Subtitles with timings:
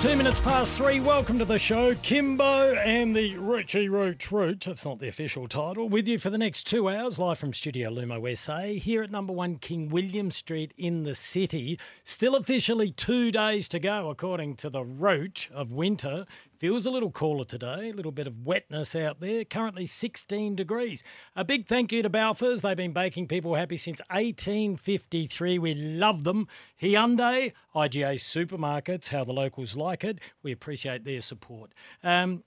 [0.00, 1.00] Two minutes past three.
[1.00, 1.94] Welcome to the show.
[1.94, 4.60] Kymbo and the Roochy Root Root.
[4.60, 5.88] That's not the official title.
[5.88, 9.32] With you for the next two hours, live from Studio Lumo SA, here at number
[9.32, 11.80] one King William Street in the city.
[12.04, 16.26] Still officially two days to go, according to the Rooch of winter.
[16.58, 19.44] Feels a little cooler today, a little bit of wetness out there.
[19.44, 21.02] Currently 16 degrees.
[21.34, 22.62] A big thank you to Balfours.
[22.62, 25.58] They've been baking people happy since 1853.
[25.58, 26.48] We love them.
[26.80, 30.18] Hyundai, IGA supermarkets, how the locals like it.
[30.42, 31.72] We appreciate their support.
[32.02, 32.42] Um,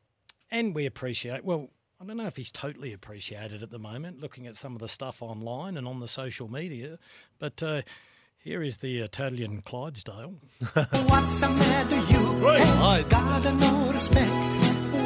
[0.50, 1.70] and we appreciate, well,
[2.02, 4.88] I don't know if he's totally appreciated at the moment, looking at some of the
[4.88, 6.98] stuff online and on the social media,
[7.38, 7.62] but.
[7.62, 7.82] Uh,
[8.40, 10.36] here is the Italian Clydesdale.
[11.08, 12.20] What's the matter you?
[12.46, 12.60] Right.
[12.60, 14.32] Hey, gotta no respect.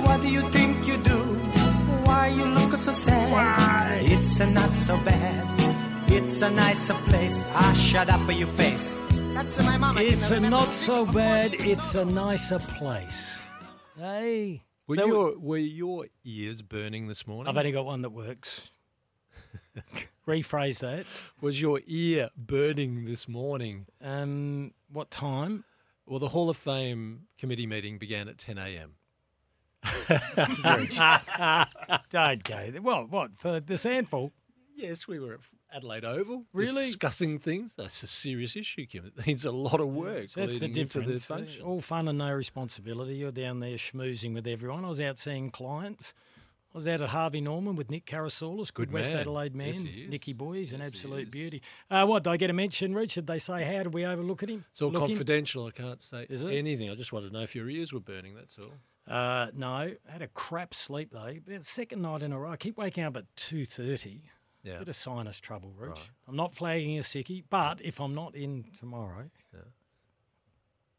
[0.06, 1.20] What do you think you do?
[2.06, 3.32] Why you look so sad?
[3.32, 4.02] Why?
[4.04, 5.44] It's a not so bad.
[6.12, 7.46] It's a nicer place.
[7.54, 8.98] Ah, shut up your face.
[9.34, 10.02] That's my mama.
[10.02, 13.40] It's Can a I not so bad, it's a nicer place.
[13.98, 14.64] Hey.
[14.88, 17.50] Were your were your ears burning this morning?
[17.50, 18.70] I've only got one that works.
[20.28, 21.06] Rephrase that.
[21.42, 23.86] Was your ear burning this morning?
[24.02, 25.64] Um, what time?
[26.06, 28.96] Well, the Hall of Fame committee meeting began at 10 a.m.
[32.10, 32.72] Don't go.
[32.72, 32.82] there.
[32.82, 34.32] Well, what for the sandful?
[34.76, 35.40] Yes, we were at
[35.76, 36.88] Adelaide Oval Really?
[36.88, 37.76] discussing things.
[37.76, 39.12] That's a serious issue, Kim.
[39.18, 41.26] It needs a lot of work That's the leading into the difference.
[41.26, 41.62] Function.
[41.64, 43.16] All fun and no responsibility.
[43.16, 44.86] You're down there schmoozing with everyone.
[44.86, 46.14] I was out seeing clients.
[46.74, 49.20] I was out at Harvey Norman with Nick Carasoulis, good, Good West man.
[49.22, 49.68] Adelaide man.
[49.68, 50.10] Yes, he is.
[50.10, 51.30] Nicky boy, he's an Yes, he absolute is.
[51.30, 51.62] beauty.
[51.92, 53.28] Uh, what, did I get a mention, Richard?
[53.28, 54.66] They say, how did we overlook at him?
[54.72, 55.10] It's all Look him?
[55.10, 55.68] confidential.
[55.68, 56.52] I can't say Is it?
[56.52, 56.90] anything.
[56.90, 58.34] I just wanted to know if your ears were burning.
[58.34, 58.72] That's all.
[59.06, 61.36] Uh, no, had a crap sleep though.
[61.48, 62.50] About second night in a row.
[62.52, 64.22] I keep waking up at two thirty.
[64.64, 64.80] Yeah.
[64.80, 65.90] Bit of sinus trouble, Rich.
[65.92, 66.10] Right.
[66.28, 69.30] I'm not flagging a sickie, but if I'm not in tomorrow,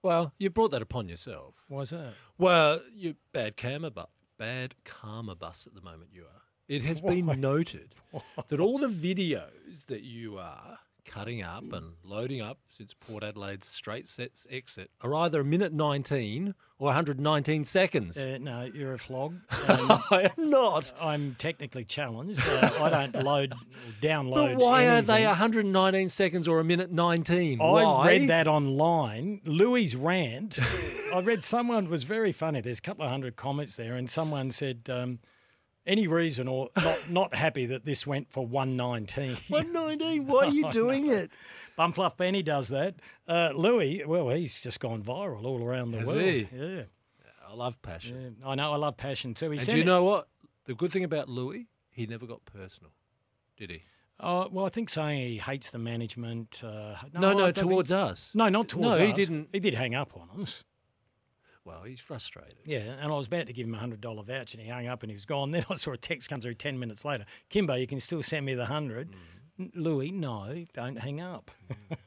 [0.03, 1.55] Well, you brought that upon yourself.
[1.69, 2.13] why's that?
[2.37, 6.11] Well, you bad camera but bad karma bus at the moment.
[6.13, 6.43] You are.
[6.69, 7.95] It has been noted
[8.49, 13.67] that all the videos that you are cutting up and loading up since Port Adelaide's
[13.67, 18.19] straight sets exit are either a minute 19 or 119 seconds.
[18.19, 19.37] Uh, no, you're a flog.
[19.67, 20.93] Um, I am not.
[21.01, 22.43] I'm technically challenged.
[22.47, 24.51] Uh, I don't load or download.
[24.51, 27.61] But why are they 119 seconds or a minute 19?
[27.61, 28.07] I why?
[28.07, 29.41] read that online.
[29.47, 30.59] Louis' rant.
[31.15, 32.61] I read someone was very funny.
[32.61, 35.19] There's a couple of hundred comments there, and someone said, um,
[35.87, 40.27] "Any reason or not not happy that this went for 119." 119.
[40.29, 41.33] Why are you doing it?
[41.79, 42.97] Bumfluff Benny does that.
[43.29, 46.21] Uh, Louis, well, he's just gone viral all around the Has world.
[46.23, 46.49] he?
[46.55, 46.83] Yeah.
[47.49, 48.37] I love passion.
[48.41, 48.49] yeah.
[48.49, 48.73] I know.
[48.73, 49.51] I love passion too.
[49.51, 50.29] He And do you it- know what?
[50.67, 52.91] The good thing about Louis, he never got personal,
[53.59, 53.83] did he?
[54.19, 56.63] Oh, well, I think saying he hates the management.
[56.65, 58.31] Uh, No, I no, don't think- towards us.
[58.33, 59.49] No, not towards No, he didn't.
[59.53, 60.65] He did hang up on us.
[61.65, 62.57] Well, he's frustrated.
[62.65, 64.87] Yeah, and I was about to give him a hundred dollar voucher, and he hung
[64.87, 65.51] up and he was gone.
[65.55, 67.25] Then I saw a text come through ten minutes later.
[67.51, 69.11] Kymbo, you can still send me the hundred.
[69.59, 69.71] Mm.
[69.75, 71.51] Louis, no, don't hang up.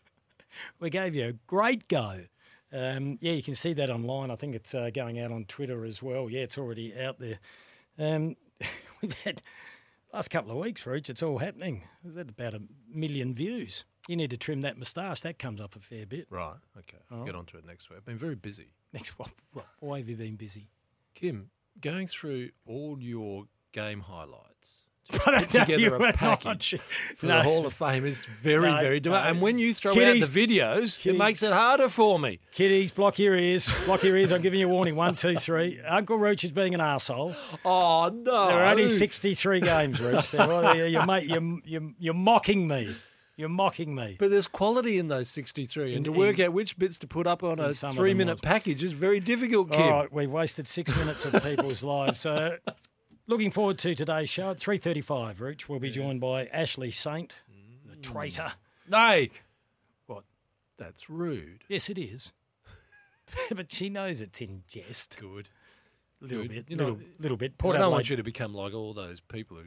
[0.80, 2.22] we gave you a great go.
[2.74, 4.32] Um, yeah, you can see that online.
[4.32, 6.30] I think it's uh, going out on Twitter as well.
[6.30, 7.40] Yeah, it's already out there.
[7.98, 8.36] Um,
[9.02, 9.42] we've had
[10.14, 11.10] last couple of weeks, Rooch.
[11.10, 11.84] It's all happening.
[12.04, 13.86] We've had about a million views.
[14.08, 15.22] You need to trim that moustache.
[15.22, 16.28] That comes up a fair bit.
[16.30, 16.56] Right.
[16.78, 16.98] Okay.
[17.12, 18.00] I'll get onto it next week.
[18.00, 18.70] I've been very busy.
[18.94, 19.30] Next, one.
[19.80, 20.68] why have you been busy?
[21.16, 21.50] Kim,
[21.82, 26.16] going through all your game highlights But put together a were not.
[26.16, 26.76] package
[27.18, 27.38] for No.
[27.38, 29.26] the Hall of Fame is very, No, very demanding.
[29.26, 29.30] no.
[29.32, 32.40] And when you throw Kiddies- out the videos, it makes it harder for me.
[32.52, 33.70] Kiddies, block your ears.
[33.86, 34.32] Block your ears.
[34.32, 34.96] I'm giving you a warning.
[34.96, 35.80] One, two, three.
[35.82, 37.36] Uncle Rooch is being an asshole.
[37.66, 38.48] Oh no!
[38.48, 40.32] There are only 63 games, Rooch.
[40.32, 40.48] There.
[40.48, 42.96] Well, you're, you're, you're, you're mocking me.
[43.38, 44.16] You're mocking me.
[44.18, 47.08] But there's quality in those 63, and In- to work in- out which bits to
[47.08, 48.42] put up on a some of them three-minute was.
[48.42, 49.82] package is very difficult, Kim.
[49.82, 52.20] All right, we've wasted six minutes of people's lives.
[52.20, 52.58] So,
[53.28, 55.70] looking forward to today's show at 3.35, Rooch.
[55.70, 57.36] We'll be joined by Ashleigh Saint,
[57.86, 58.02] the mm.
[58.02, 58.54] traitor.
[58.90, 59.30] Nay,
[60.08, 60.24] What?
[60.80, 61.64] that's rude.
[61.68, 62.32] Yes, it is.
[63.56, 65.18] but she knows it's in jest.
[65.20, 65.50] Good.
[66.22, 66.50] A little Good.
[66.50, 66.66] bit.
[66.70, 67.54] You little, know, little bit.
[67.64, 69.66] I don't want you to become like all those people who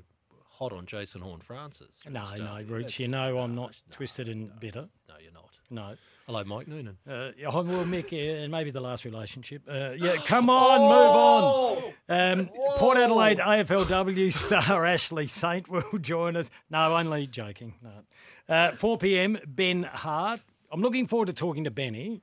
[0.61, 2.03] hot on Jason Horne-Francis.
[2.09, 3.71] No, no, That's you know I'm not.
[3.71, 4.89] No, twisted and no, bitter.
[5.09, 5.49] No, you're not.
[5.71, 5.97] No.
[6.27, 6.99] Hello, Mike Noonan.
[7.09, 9.63] Uh, yeah, oh, well, Mick, yeah, and maybe the last relationship.
[9.67, 12.39] Uh, yeah, come on, move on.
[12.41, 16.51] Um, Port Adelaide AFLW star Ashleigh Saint will join us.
[16.69, 17.75] No, only joking.
[17.83, 18.55] No.
[18.55, 19.39] Uh, 4 p.m.
[19.47, 20.41] Ben Hart.
[20.71, 22.21] I'm looking forward to talking to Benny.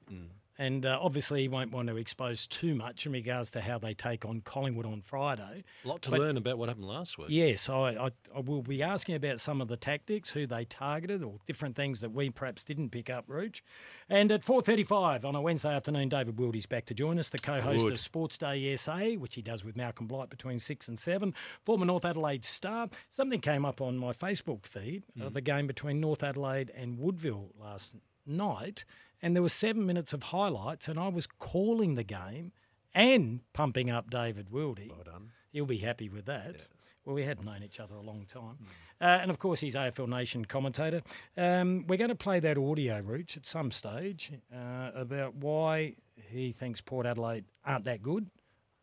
[0.59, 3.94] And uh, obviously, he won't want to expose too much in regards to how they
[3.94, 5.63] take on Collingwood on Friday.
[5.86, 7.27] A lot to But- learn about what happened last week.
[7.30, 11.24] Yes, I, I, I will be asking about some of the tactics, who they targeted,
[11.24, 13.62] or different things that we perhaps didn't pick up, Rooch.
[14.09, 17.83] And at 4.35 on a Wednesday afternoon, David Wildy's back to join us, the co-host
[17.86, 17.94] Good.
[17.94, 21.33] of Sportsday SA, which he does with Malcolm Blight between 6 and 7,
[21.65, 22.89] former North Adelaide star.
[23.10, 27.51] Something came up on my Facebook feed of a game between North Adelaide and Woodville
[27.60, 27.95] last
[28.25, 28.83] night,
[29.22, 32.52] and there were seven minutes of highlights, and I was calling the game
[32.94, 34.90] and pumping up David Wildy.
[34.90, 35.31] Well done.
[35.52, 36.68] He'll be happy with that.
[37.06, 38.58] Well, we had known each other a long time.
[39.00, 41.02] Uh, and of course, he's AFL Nation commentator.
[41.38, 46.52] Um, we're going to play that audio, Rooch, at some stage uh, about why he
[46.52, 48.30] thinks Port Adelaide aren't that good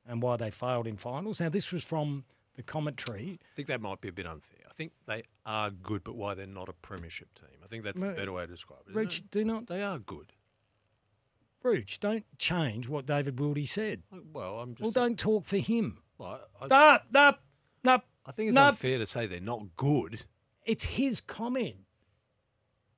[0.06, 1.38] and why they failed in finals.
[1.38, 3.38] Now, this was from the commentary.
[3.42, 4.60] I think that might be a bit unfair.
[4.68, 7.58] I think they are good, but why they're not a premiership team?
[7.64, 8.96] I think that's the better way to describe it.
[8.96, 9.30] it?
[9.30, 10.32] do not, They are good.
[11.62, 14.02] Rooch, don't change what David Wildy said.
[14.32, 14.82] Well, I'm just.
[14.82, 15.98] Well, don't talk for him.
[16.18, 17.34] Well, I, No, no,
[17.82, 18.02] no.
[18.26, 18.64] I think it's no.
[18.64, 20.20] unfair to say they're not good.
[20.64, 21.76] It's his comment.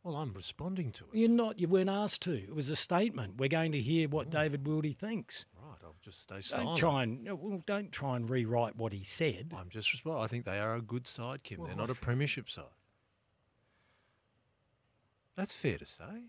[0.02, 1.18] Well, I'm responding to it.
[1.18, 1.60] You're not.
[1.60, 2.34] You weren't asked to.
[2.34, 3.38] It was a statement.
[3.38, 4.30] We're going to hear what oh.
[4.30, 5.46] David Wildy thinks.
[5.86, 6.78] Right, I'll just stay Don't silent.
[6.78, 9.52] try and well, don't try and rewrite what he said.
[9.56, 10.22] I'm just responding.
[10.24, 11.58] I think they are a good side, Kim.
[11.58, 12.64] Well, they're not a premiership side.
[15.36, 16.24] That's fair to say,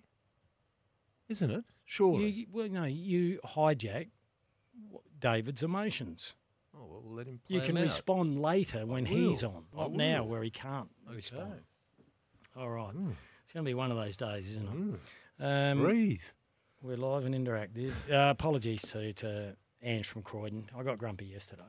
[1.29, 1.63] isn't it?
[1.85, 2.29] Surely.
[2.29, 4.07] You, well, no, you hijack
[5.19, 6.33] David's emotions.
[6.75, 7.85] oh, well, we'll let him play You can them out.
[7.85, 11.15] respond later when he's on, not now where he can't Okay.
[11.15, 11.61] respond.
[12.57, 13.15] All right, Mm.
[13.43, 14.99] it's going to be one of those days, isn't it?
[15.41, 15.71] Mm.
[15.71, 16.21] Um, Breathe.
[16.87, 17.91] We're live and interactive.
[18.11, 20.65] Uh, apologies to to Ange from Croydon.
[20.77, 21.63] I got grumpy yesterday.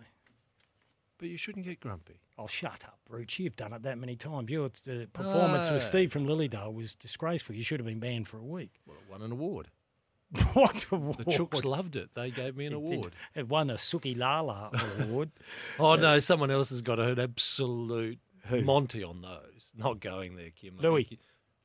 [1.19, 2.21] But you shouldn't get grumpy.
[2.39, 3.41] I'll shut up, Rooch.
[3.41, 4.49] You've done it that many times.
[4.51, 7.57] Your uh, performance with Steve from Lilydale was disgraceful.
[7.57, 8.81] You should have been banned for a week.
[8.87, 9.67] Well, it won an award.
[10.53, 11.17] what award?
[11.19, 12.11] The Chooks loved it.
[12.15, 13.13] They gave me an It did- award.
[13.35, 14.71] It won a Suki Lala
[15.01, 15.31] award.
[15.81, 18.21] Oh no, someone else has got an absolute
[18.63, 19.73] Monty on those.
[19.77, 20.77] Not going there, Kim.
[20.79, 21.09] Louis.
[21.11, 21.17] you-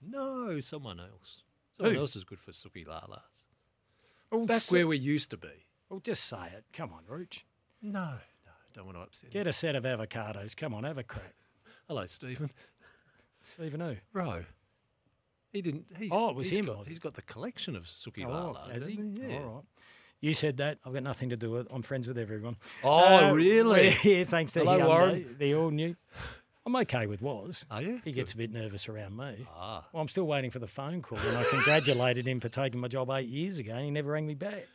[0.02, 1.44] No, someone else.
[1.78, 2.02] Someone Who?
[2.02, 3.48] else is good for Suki Lalas.
[4.32, 5.50] well, Back where we used to be.
[5.90, 6.66] well, just say it.
[6.74, 7.46] Come on, Rooch.
[7.82, 8.00] No,
[8.46, 9.28] no, don't want to upset.
[9.28, 9.32] him.
[9.34, 10.56] Get a set of avocados.
[10.56, 11.34] Come on, have a crack.
[11.88, 12.52] Hello, Stephen.
[13.56, 13.96] Stephen who?
[14.12, 14.44] Bro.
[15.52, 15.86] He didn't.
[16.00, 16.88] He's, Oh, it was he's him, Got, it?
[16.88, 18.72] he's got the collection of Suki Oh, Lalas.
[18.72, 18.96] has he?
[18.96, 19.38] hasn't Yeah.
[19.40, 19.64] All right.
[20.22, 20.78] You said that.
[20.86, 21.72] I've got nothing to do with it.
[21.74, 22.56] I'm friends with everyone.
[22.84, 23.94] Oh, Uh, really?
[24.04, 25.36] Yeah, thanks to Hello, Hyundai, Warren.
[25.38, 25.96] The all new.
[26.66, 27.66] I'm okay with was.
[27.70, 28.02] Are you?
[28.06, 29.46] He gets a bit nervous around me.
[29.54, 29.86] Ah.
[29.92, 32.88] Well, I'm still waiting for the phone call, and I congratulated him for taking my
[32.88, 34.66] job eight years ago, and he never rang me back.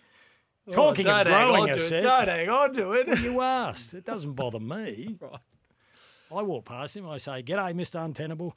[0.71, 3.19] Talking Oh, of don't hang growing on a it, set, Don't hang on to it.
[3.21, 3.95] you asked.
[3.95, 5.17] It doesn't bother me.
[6.31, 6.41] Right.
[6.41, 7.09] I walk past him.
[7.09, 8.05] I say, "G'day, Mr.
[8.05, 8.55] Untenable."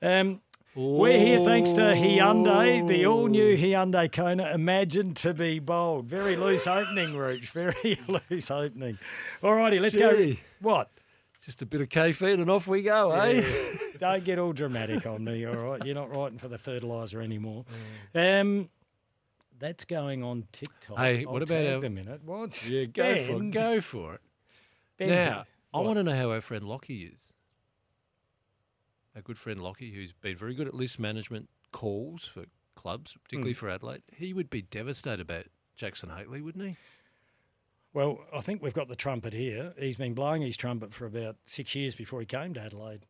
[0.00, 0.40] Um,
[0.76, 4.52] we're here thanks to Hyundai, the all-new Hyundai Kona.
[4.52, 6.04] Imagine to be bold.
[6.06, 7.50] Very loose opening, Rooch.
[7.50, 7.98] Very
[8.30, 8.98] loose opening.
[9.42, 10.34] All righty, let's go.
[10.60, 10.90] What?
[11.44, 13.44] Just a bit of caffeine and off we go, eh?
[14.00, 15.84] Don't get all dramatic on me, all right?
[15.84, 17.64] You're not writing for the fertiliser anymore.
[18.14, 18.40] Mm.
[18.40, 18.68] Um,
[19.58, 20.98] that's going on TikTok.
[20.98, 22.22] Hey, I'll what about our- the minute?
[22.24, 22.68] What?
[22.68, 23.50] Yeah, go for it.
[23.50, 24.20] Go for it.
[24.98, 25.44] Ben's now.
[25.72, 27.32] I want to know how our friend Lockie is.
[29.14, 33.52] Our good friend Lockie, who's been very good at list management calls for clubs, particularly
[33.52, 33.58] Hmm.
[33.58, 34.02] for Adelaide.
[34.14, 35.46] He would be devastated about
[35.76, 36.76] Jackson Hately, wouldn't he?
[37.94, 39.72] Well, I think we've got the trumpet here.
[39.78, 43.06] He's been blowing his trumpet for about six years before he came to Adelaide.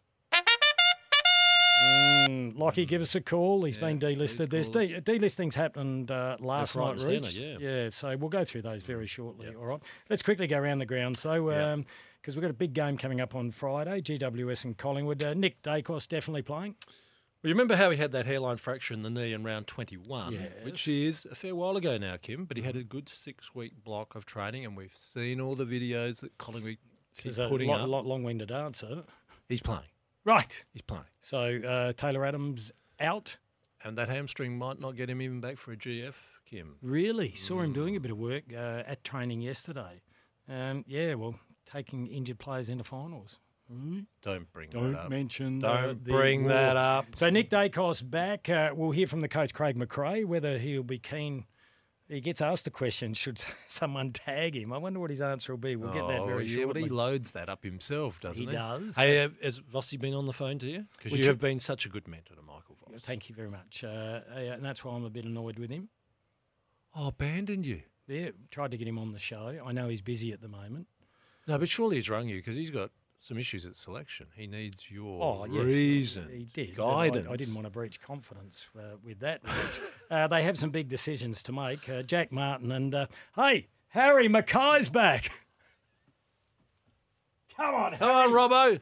[2.28, 3.64] Mm, Lockie, give us a call.
[3.64, 4.50] He's Yeah, been delisted.
[4.50, 7.56] There's de- delistings happened uh, last right night, yeah.
[7.60, 7.90] yeah.
[7.90, 9.46] So we'll go through those very shortly.
[9.48, 9.54] Yeah.
[9.58, 9.80] All right.
[10.10, 11.16] Let's quickly go around the ground.
[11.16, 11.44] So,
[12.20, 15.22] because we've got a big game coming up on Friday, GWS and Collingwood.
[15.22, 16.74] Uh, Nick Daicos definitely playing.
[17.42, 20.48] Well, you remember how he had that hairline fracture in the knee in round 21,
[20.64, 23.72] which is a fair while ago now, Kim, but he had a good six week
[23.84, 26.78] block of training, and we've seen all the videos that Collingwood
[27.16, 27.88] keep He's a putting lot, up.
[27.88, 29.04] lot long-winded answer.
[29.48, 29.82] He's playing.
[30.24, 30.64] Right.
[30.72, 31.04] He's playing.
[31.20, 33.38] So uh, Taylor Adams out.
[33.84, 36.14] And that hamstring might not get him even back for a GF,
[36.44, 36.74] Kim.
[36.82, 37.32] Really?
[37.34, 40.02] Saw him doing a bit of work uh, at training yesterday.
[40.48, 43.38] Um, yeah, well, taking injured players into finals.
[44.22, 45.10] Don't bring Don't that up.
[45.10, 45.58] mention.
[45.58, 46.52] Don't the bring war.
[46.52, 47.06] that up.
[47.14, 48.48] So Nick Daicos back.
[48.48, 51.44] Uh, we'll hear from the coach Craig McRae whether he'll be keen.
[52.08, 54.72] He gets asked the question: Should someone tag him?
[54.72, 55.76] I wonder what his answer will be.
[55.76, 56.82] We'll get that Oh, very yeah, but shortly.
[56.84, 58.48] he loads that up himself, doesn't he?
[58.48, 58.96] He does.
[58.96, 60.86] Hey, uh, has Vossi been on the phone to you?
[60.96, 63.02] Because Which- you have been such a good mentor to Michael Vossi.
[63.02, 63.84] Thank you very much.
[63.84, 65.90] Uh, and that's why I'm a bit annoyed with him.
[66.96, 67.82] Oh, abandoned you.
[68.06, 69.58] Yeah, tried to get him on the show.
[69.62, 70.86] I know he's busy at the moment.
[71.46, 74.26] No, but surely he's rung you because he's got some issues at selection.
[74.36, 76.76] He needs your Oh, yes, reason, he did.
[76.76, 77.28] but I- guidance.
[77.30, 79.40] I, didn't want to breach confidence uh, with that.
[80.10, 81.86] Uh, they have some big decisions to make.
[81.86, 83.06] Uh, Jack Martin and uh,
[83.36, 85.30] hey, Harry McKay's back.
[87.56, 88.80] Come on, Come on, Robbo.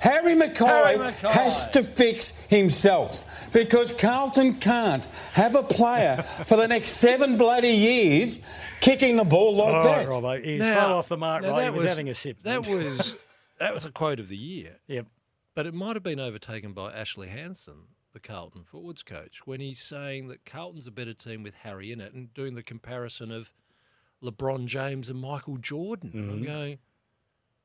[0.00, 1.30] Harry McKay, Harry McKay.
[1.30, 7.68] has to fix himself because Carlton can't have a player for the next seven bloody
[7.70, 8.38] years
[8.80, 10.06] kicking the ball like All that.
[10.08, 10.44] Robbo.
[10.44, 11.58] He's Now- slow off the mark, now right?
[11.60, 12.42] He that was, having a sip.
[12.42, 12.84] That then.
[12.84, 13.16] was
[13.58, 14.76] that was a quote of the year.
[14.86, 15.06] Yep.
[15.54, 19.80] But it might have been overtaken by Ashley Hansen, the Carlton forwards coach, when he's
[19.80, 23.52] saying that Carlton's a better team with Harry in it and doing the comparison of
[24.22, 26.12] LeBron James and Michael Jordan.
[26.14, 26.30] Mm-hmm.
[26.30, 26.78] I'm going,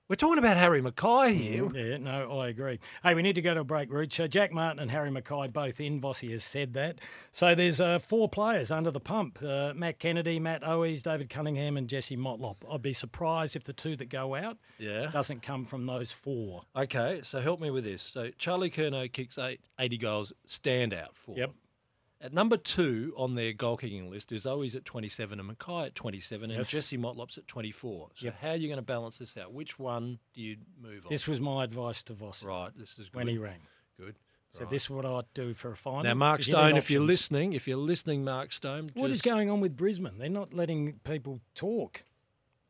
[0.09, 1.69] we're talking about Harry McKay here.
[1.73, 2.79] Yeah, no, I agree.
[3.03, 4.19] Hey, we need to go to a break, Rooch.
[4.19, 6.01] Uh, Jack Martin and Harry McKay both in.
[6.01, 6.99] Vossi has said that.
[7.31, 11.77] So there's uh, four players under the pump uh, Matt Kennedy, Matt Owies, David Cunningham,
[11.77, 12.57] and Jesse Motlop.
[12.69, 15.09] I'd be surprised if the two that go out Yeah.
[15.11, 16.63] doesn't come from those four.
[16.75, 18.01] Okay, so help me with this.
[18.01, 21.51] So Charlie Curnow kicks eight, 80 goals, standout for Yep.
[22.23, 25.95] At number two on their goal kicking list is Owies at 27 and McKay at
[25.95, 26.69] 27 and Yes.
[26.69, 28.11] Jesse Motlop's at 24.
[28.15, 28.35] So Yep.
[28.39, 29.51] how are you going to balance this out?
[29.51, 31.09] Which one do you move on?
[31.11, 32.45] This was my advice to Voss.
[32.45, 33.15] right, this is good.
[33.17, 33.59] when he rang.
[33.99, 34.15] Good.
[34.53, 34.69] So Right.
[34.71, 36.03] this is what I'd do for a final.
[36.03, 39.11] Now, Mark If you need Stone, if you're listening, if you're listening, Mark Stone, What
[39.11, 40.17] is going on with Brisbane?
[40.17, 42.03] They're not letting people talk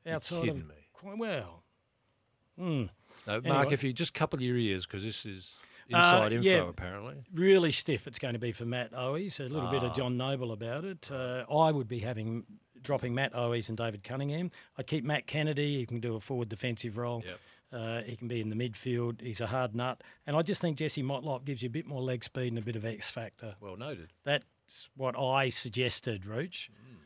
[0.04, 0.68] You're outside kidding of.
[0.68, 0.76] me.
[0.94, 1.64] Qu- Well,
[2.58, 2.86] hmm.
[3.28, 5.54] No, Mark, if you just couple your ears because this is
[5.94, 6.68] Uh, inside info yeah.
[6.70, 7.16] apparently.
[7.34, 9.40] really stiff it's going to be for Matt Owies.
[9.40, 9.72] A little Ah.
[9.72, 11.10] bit of John Noble about it.
[11.12, 12.46] Uh, I would be having
[12.82, 14.52] dropping Matt Owies and David Cunningham.
[14.78, 15.78] I'd keep Matt Kennedy.
[15.78, 17.24] He can do a forward defensive role.
[17.26, 17.40] Yep.
[17.72, 19.20] Uh, he can be in the midfield.
[19.22, 20.02] He's a hard nut.
[20.28, 22.62] And I just think Jesse Motlop gives you a bit more leg speed and a
[22.62, 23.56] bit of X factor.
[23.62, 24.12] Well noted.
[24.26, 26.98] That's what I suggested, Rooch, Hmm.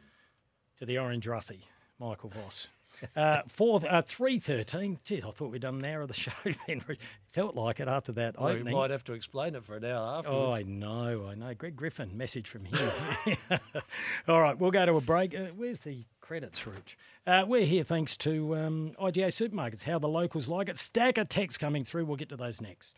[0.78, 1.62] to the Orange Roughy,
[2.00, 2.68] Michael Voss.
[3.16, 5.00] Uh, four, uh, three thirteen.
[5.06, 6.32] Geez, I thought we'd done an hour of the show
[6.68, 6.84] then.
[7.32, 8.74] Felt like it after that Well, opening.
[8.76, 10.52] might have to explain it for an hour Oh.
[10.52, 11.54] I know, I know.
[11.54, 12.80] Greg Griffin, message from him.
[14.28, 15.36] All right, we'll go to a break.
[15.36, 16.98] Uh, where's the credits, Rich?
[17.26, 20.78] Uh, we're here thanks to um, IGA Supermarkets, how the locals like it.
[20.78, 22.06] Stack of texts coming through.
[22.06, 22.98] We'll get to those next.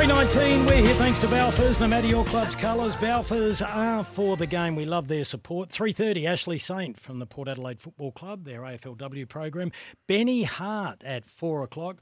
[0.00, 1.78] 319, we're here thanks to Balfours.
[1.78, 4.74] No matter your club's colours, Balfours are for the game.
[4.74, 5.68] We love their support.
[5.68, 9.70] 3.30, Ashleigh Saint from the Port Adelaide Football Club, their AFLW program.
[10.06, 11.98] Benny Hart at 4 o'clock.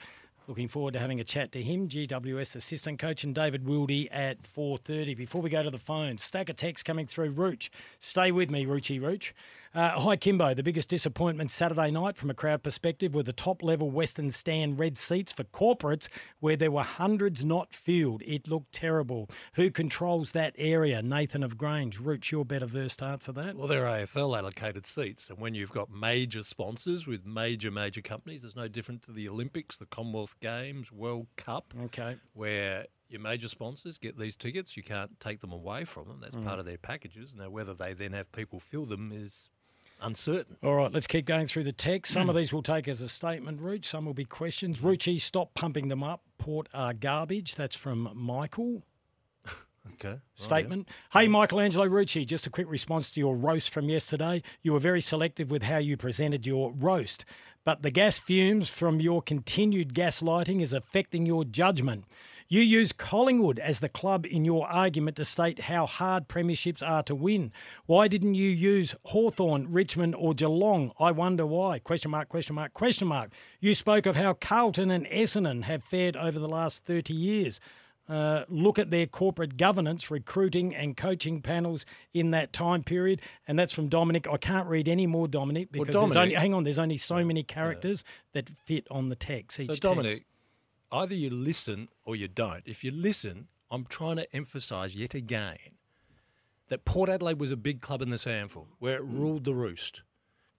[0.47, 4.45] Looking forward to having a chat to him, GWS assistant coach, and David Wildy at
[4.45, 5.17] 4.30.
[5.17, 7.31] Before we go to the phone, stack of texts coming through.
[7.31, 9.33] Rooch, stay with me, Roochy Rooch.
[9.79, 10.57] Uh, hi, Kymbo.
[10.57, 14.77] The biggest disappointment Saturday night from a crowd perspective were the top level Western Stand
[14.77, 16.09] red seats for corporates
[16.41, 18.21] where there were hundreds not filled.
[18.27, 19.31] It looked terrible.
[19.55, 21.01] Who controls that area?
[21.01, 22.01] Nathan of Grange.
[22.01, 23.55] Rooch, you're better versed to answer that.
[23.55, 28.43] Well, they're AFL allocated seats, and when you've got major sponsors with major, major companies,
[28.43, 32.17] it's no different to the Olympics, the Commonwealth Games, World Cup, Okay.
[32.33, 34.77] where your major sponsors get these tickets.
[34.77, 36.19] You can't take them away from them.
[36.21, 37.33] That's part of their packages.
[37.33, 39.49] Now, whether they then have people fill them is
[40.01, 40.57] uncertain.
[40.63, 42.13] All right, let's keep going through the text.
[42.13, 42.39] Some of mm.
[42.39, 43.87] these will take as a statement, Rooch.
[43.87, 44.81] Some will be questions.
[44.81, 45.21] Roochy, mm.
[45.21, 46.23] stop pumping them up.
[46.39, 47.55] Port are garbage.
[47.55, 48.83] That's from Michael.
[49.95, 50.21] Okay.
[50.35, 50.87] statement.
[51.13, 51.31] Hey, mm.
[51.31, 54.43] Michelangelo Rucci, just a quick response to your roast from yesterday.
[54.63, 57.25] You were very selective with how you presented your roast,
[57.65, 62.05] but the gas fumes from your continued gaslighting is affecting your judgment.
[62.51, 67.03] You use Collingwood as the club in your argument to state how hard premierships are
[67.03, 67.53] to win.
[67.85, 70.93] Why didn't you use Hawthorn, Richmond, or Geelong?
[70.99, 71.79] I wonder why.
[71.79, 73.33] Question mark, question mark, question mark.
[73.61, 77.61] You spoke of how Carlton and Essendon have fared over the last 30 years.
[78.09, 83.21] Uh, look at their corporate governance, recruiting, and coaching panels in that time period.
[83.47, 84.27] And that's from Dominic.
[84.27, 87.23] I can't read any more, Dominic, Well, because there's only, hang on, there's only so
[87.23, 89.61] many characters that fit on the text.
[89.61, 90.25] Each So, text.
[90.91, 92.63] Either you listen or you don't.
[92.65, 95.59] If you listen, I'm trying to emphasise yet again
[96.69, 99.19] that Port Adelaide was a big club in the SANFL where it mm.
[99.19, 100.03] ruled the roost.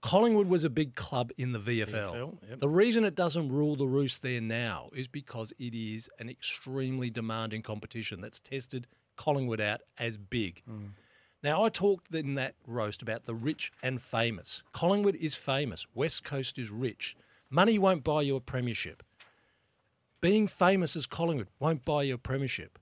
[0.02, 2.14] Collingwood was a big club in the VFL.
[2.14, 2.60] VFL, yep.
[2.60, 7.10] The reason it doesn't rule the roost there now is because it is an extremely
[7.10, 10.62] demanding competition that's tested Collingwood out as big.
[10.70, 10.92] Mm.
[11.44, 14.62] Now, I talked in that roast about the rich and famous.
[14.74, 15.86] Collingwood is famous.
[15.94, 17.16] West Coast is rich.
[17.50, 19.04] Money won't buy you a premiership.
[20.22, 22.78] Being famous as Collingwood won't buy you a premiership.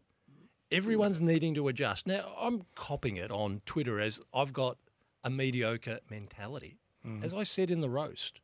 [0.72, 1.26] Everyone's mm.
[1.26, 2.08] needing to adjust.
[2.08, 4.78] Now, I'm copying it on Twitter as I've got
[5.24, 6.80] a mediocre mentality.
[7.06, 7.24] Mm.
[7.24, 8.42] As I said in the roast,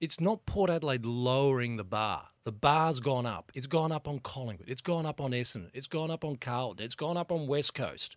[0.00, 2.28] it's not Port Adelaide lowering the bar.
[2.44, 3.52] The bar's gone up.
[3.54, 4.68] It's gone up on Collingwood.
[4.68, 5.70] It's gone up on Essendon.
[5.72, 6.84] It's gone up on Carlton.
[6.84, 8.16] It's gone up on West Coast.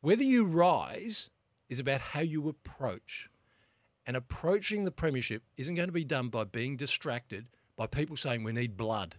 [0.00, 1.28] Whether you rise
[1.68, 3.28] is about how you approach.
[4.06, 7.46] And approaching the premiership isn't going to be done by being distracted
[7.80, 9.14] by people saying we need blood.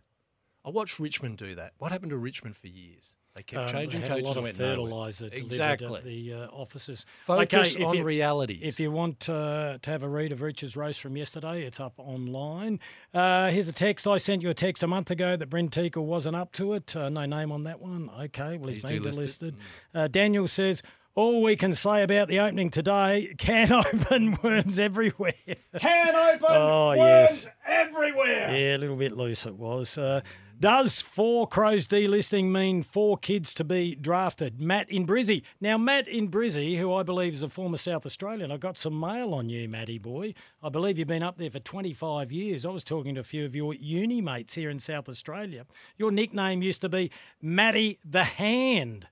[0.64, 1.74] I watched Richmond do that.
[1.80, 3.16] What happened to Richmond for years?
[3.34, 5.08] They kept Um, changing they coaches a lot and of went nowhere.
[5.34, 6.02] Exactly.
[6.04, 7.04] the uh, offices.
[7.08, 8.60] Focus if on you- realities.
[8.62, 11.94] If you want uh, to have a read of Rich's roast from yesterday, it's up
[11.98, 12.80] online.
[13.16, 14.06] Uh, here's a text.
[14.06, 16.96] I sent you a text a month ago that Brent Teakle wasn't up to it.
[16.96, 18.12] Uh, no name on that one.
[18.26, 19.54] Okay, well, he's, He's been delisted.
[19.54, 19.56] delisted.
[19.96, 20.84] Uh, Daniel says,
[21.16, 25.34] all we can say about the opening today, can open worms everywhere.
[25.80, 27.48] Can open Oh, worms yes.
[27.66, 28.56] everywhere.
[28.56, 29.98] Yeah, a little bit loose it was.
[29.98, 30.22] Uh,
[30.60, 34.62] does four Crows delisting mean four kids to be drafted?
[34.62, 35.42] Matt in Brizzy.
[35.60, 39.00] Now, Matt in Brizzy, who I believe is a former South Australian, I got some
[39.00, 40.36] mail on you, Matty boy.
[40.62, 42.64] I believe you've been up there for 25 years.
[42.64, 45.66] I was talking to a few of your uni mates here in South Australia.
[45.98, 47.10] Your nickname used to be
[47.42, 49.08] Matty the Hand.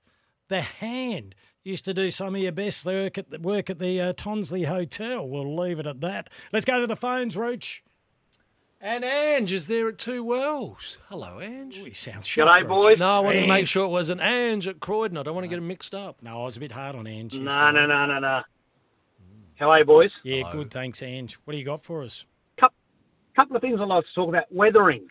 [0.50, 1.34] The Hand.
[1.64, 4.66] Used to do some of your best work at the, work at the uh, Tonsley
[4.66, 5.28] Hotel.
[5.28, 6.30] We'll leave it at that.
[6.54, 7.82] Let's go to the phones, Rooch.
[8.82, 10.98] And Ange is there at Two Wells.
[11.10, 11.76] Hello, Ange.
[11.76, 12.64] He sounds shocked.
[12.64, 12.98] G'day, boys.
[12.98, 15.18] No, I wanted to make sure it was an Ange at Croydon.
[15.18, 16.24] I don't want to get them mixed up.
[16.24, 17.38] No, I was a bit hard on Ange.
[17.38, 17.72] No, yesterday.
[17.74, 18.42] no, no, no, no.
[19.56, 20.12] How are you, boys?
[20.24, 20.52] Yeah, Hello.
[20.64, 20.72] good.
[20.72, 21.38] Thanks, Ange.
[21.44, 22.24] What do you got for us?
[22.62, 22.70] A
[23.36, 24.44] couple of things I'd like to talk about.
[24.50, 25.08] Weathering.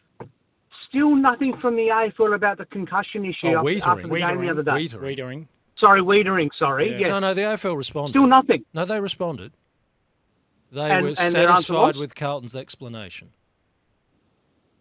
[0.89, 3.83] Still nothing from the AFL about the concussion issue Oh, after, Weitering.
[3.87, 4.71] after the game the other day.
[4.97, 5.47] Weitering.
[5.81, 6.91] Sorry, Weedering, sorry.
[6.93, 6.99] Yeah.
[6.99, 7.09] Yes.
[7.11, 8.13] No, no, the AFL responded.
[8.13, 8.65] Still nothing.
[8.75, 9.53] No, they responded.
[10.73, 13.31] They And- were and satisfied with Carlton's explanation.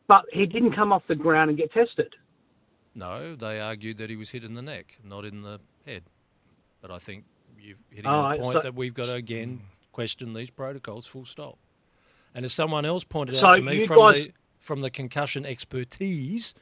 [0.07, 2.15] But he didn't come off the ground and get tested.
[2.95, 6.03] No, they argued that he was hit in the neck, not in the head.
[6.81, 7.25] But I think
[7.59, 9.61] you've hit Oh, on a point so- that we've got to again
[9.91, 11.05] question these protocols.
[11.07, 11.57] Full stop.
[12.33, 16.53] And as someone else pointed So out to me from the from the concussion expertise,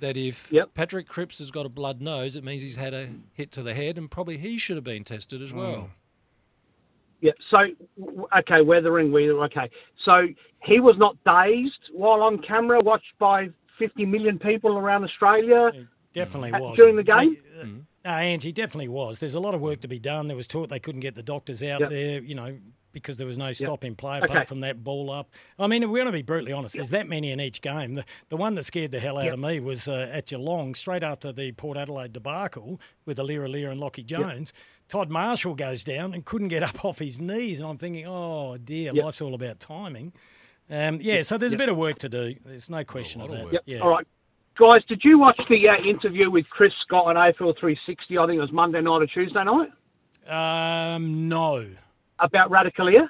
[0.00, 0.74] that if Yep.
[0.74, 3.74] Patrick Cripps has got a blood nose, it means he's had a hit to the
[3.74, 5.90] head, and probably he should have been tested as well.
[7.20, 7.32] Yeah.
[7.50, 7.58] So,
[8.38, 9.70] okay, Weathering, Weather, okay.
[10.04, 10.28] So
[10.64, 15.70] he was not dazed while on camera, watched by 50 million people around Australia.
[16.12, 16.76] Definitely Uh, was.
[16.76, 17.36] during the game?
[17.54, 17.66] They- uh,
[18.04, 19.18] No, Ange, he definitely was.
[19.18, 20.28] There's a lot of work to be done.
[20.28, 21.90] There was talk they couldn't get the doctors out Yep.
[21.90, 22.56] there, you know,
[23.00, 24.44] because there was no stopping in play apart Okay.
[24.46, 25.28] from that ball up.
[25.58, 27.94] I mean, we're going to be brutally honest, there's that many in each game.
[27.96, 31.02] The, the one that scared the hell out of me was uh, at Geelong, straight
[31.02, 34.52] after the Port Adelaide debacle with Aliir Aliir and Lachie Jones.
[34.88, 37.60] Todd Marshall goes down and couldn't get up off his knees.
[37.60, 39.04] And I'm thinking, oh, dear, Yep.
[39.04, 40.12] life's all about timing.
[40.70, 42.34] Um, yeah, so there's a bit of work to do.
[42.44, 43.52] There's no question of that.
[43.52, 43.62] Yep.
[43.66, 43.80] Yeah.
[43.80, 44.06] All right.
[44.58, 48.16] Guys, did you watch the uh, interview with Chris Scott on AFL 360?
[48.16, 49.68] I think it was Monday night or Tuesday night
[50.26, 51.66] Um, no.
[52.18, 53.08] About Ratugolea.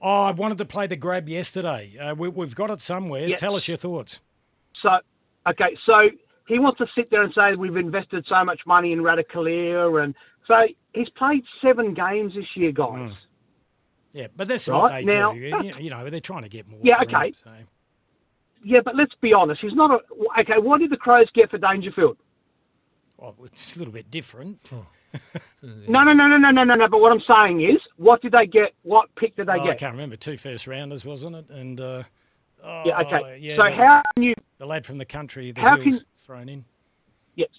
[0.00, 1.96] Oh, I wanted to play the grab yesterday.
[2.00, 3.28] Uh, we, we've got it somewhere.
[3.28, 3.36] Yeah.
[3.36, 4.18] Tell us your thoughts.
[4.82, 4.88] So,
[5.48, 6.08] okay, so
[6.48, 10.14] he wants to sit there and say we've invested so much money in Ratugolea, and
[10.48, 10.54] so
[10.94, 13.12] he's played seven games this year, guys.
[14.12, 15.38] Yeah, but that's what Right, they now- do.
[15.38, 16.80] You, you know, they're trying to get more.
[16.82, 17.32] Yeah, for him, okay.
[17.44, 17.50] so.
[18.64, 20.40] Yeah, but let's be honest, he's not a.
[20.40, 22.16] Okay, what did the Crows get for Dangerfield?
[23.16, 24.60] Well, it's a little bit different.
[25.62, 26.88] No, no, no, no, no, no, no, no.
[26.88, 28.72] But what I'm saying is, what did they get?
[28.82, 30.16] What pick did they Oh, I can't remember.
[30.16, 31.50] Two first rounders, wasn't it?
[31.50, 32.02] And uh,
[32.64, 33.38] oh, Yeah, okay.
[33.38, 34.34] yeah, so the, how can you?
[34.58, 36.64] the lad from the country, the how can- thrown in.
[37.36, 37.50] Yes.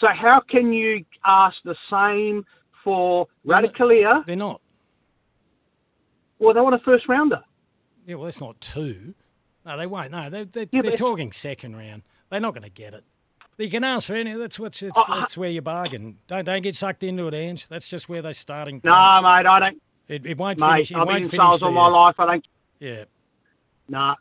[0.00, 2.44] So how can you ask the same
[2.84, 4.24] for Ratugolea?
[4.26, 4.60] They're not.
[6.38, 7.42] Well, they want a first rounder.
[8.06, 9.14] Yeah, well, that's not two.
[9.64, 10.10] No, they won't.
[10.10, 12.02] No, they're, they're, Yeah, they're talking second round.
[12.30, 13.04] They're not going to get it.
[13.60, 14.32] You can ask for any.
[14.34, 14.82] That's what's.
[14.82, 16.18] It's, Oh, that's where you bargain.
[16.26, 17.68] Don't don't get sucked into it, Ange.
[17.68, 18.80] That's just where they're starting.
[18.84, 19.22] No, point.
[19.24, 19.82] mate, I don't.
[20.08, 20.90] It, it won't Mate, finish.
[20.90, 22.14] It I've won't been in finish sales all my life.
[22.18, 22.46] I don't.
[22.80, 23.04] Yeah.
[23.88, 24.14] Nah.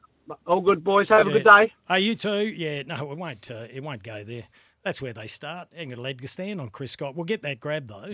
[0.45, 1.07] All good, boys.
[1.09, 1.73] Have a good day.
[1.89, 2.47] Oh, you too?
[2.47, 3.49] Yeah, no, it won't.
[3.49, 4.43] Uh, it won't go there.
[4.83, 5.69] That's where they start.
[5.75, 7.15] Ain't got a leg to stand on Chris Scott.
[7.15, 8.13] We'll get that grab though,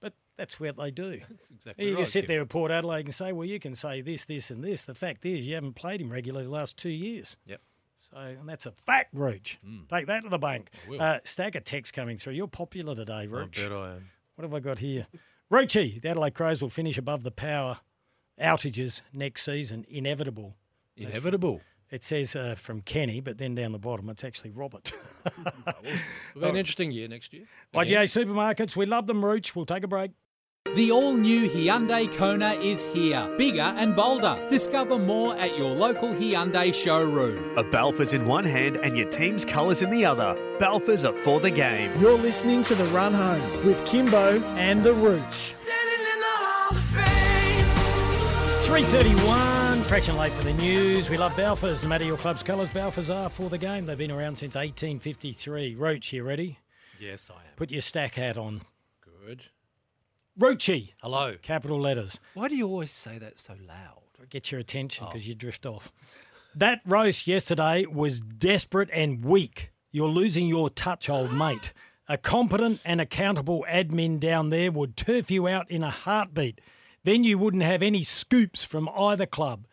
[0.00, 1.20] but that's where they do.
[1.28, 1.98] That's exactly You right.
[1.98, 2.28] can sit Kim.
[2.28, 4.94] there at Port Adelaide and say, "Well, you can say this, this, and this." The
[4.94, 7.36] fact is, you haven't played him regularly the last two years.
[7.46, 7.60] Yep.
[7.98, 9.58] So, and that's a fact, Rooch.
[9.90, 10.70] Take that to the bank.
[10.98, 12.34] Uh, stack of text coming through.
[12.34, 14.10] You're popular today, I bet I am.
[14.36, 15.06] What have I got here?
[15.50, 17.78] Roochy, the Adelaide Crows will finish above the power
[18.40, 19.84] outages next season.
[19.88, 20.54] Inevitable.
[20.96, 21.60] Inevitable.
[21.90, 24.92] It says uh, from Kenny, but then down the bottom it's actually Robert.
[25.26, 27.44] It'll be an interesting year next year.
[27.74, 29.56] IGA supermarkets, we love them, Rooch.
[29.56, 30.10] We'll take a break.
[30.78, 34.38] The all new Hyundai Kona is here, bigger and bolder.
[34.48, 37.58] Discover more at your local Hyundai showroom.
[37.58, 40.36] A Balfours in one hand and your team's colours in the other.
[40.60, 41.90] Balfours are for the game.
[41.98, 45.54] You're listening to The Run Home with Kymbo and The Rooch.
[48.68, 51.10] 3.31, fraction late for the news.
[51.10, 51.82] We love Balfours.
[51.82, 53.86] No matter your club's colours, Balfours are for the game.
[53.86, 55.74] They've been around since 1853.
[55.74, 56.58] Rooch, you ready?
[57.00, 57.56] Yes, I am.
[57.56, 58.60] Put your stack hat on.
[59.26, 59.44] Good.
[60.38, 61.34] Roochy, Hello.
[61.42, 62.20] capital letters.
[62.34, 64.02] Why do you always say that so loud?
[64.20, 65.28] To get your attention because Oh.
[65.28, 65.92] you drift off.
[66.54, 69.70] That roast yesterday was desperate and weak.
[69.90, 71.72] You're losing your touch, old mate.
[72.08, 76.60] A competent and accountable admin down there would turf you out in a heartbeat.
[77.04, 79.66] Then you wouldn't have any scoops from either club.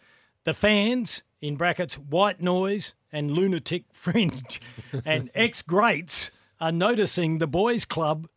[0.43, 4.59] The fans, in brackets, white noise and lunatic fringe,
[5.05, 8.27] and ex greats are noticing the boys' club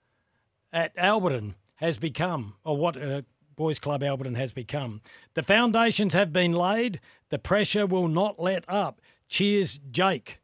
[0.72, 3.22] at Alberton has become, or what uh,
[3.56, 5.00] Boys Club Alberton has become.
[5.34, 7.00] The foundations have been laid.
[7.30, 9.00] The pressure will not let up.
[9.28, 10.38] Cheers, Jake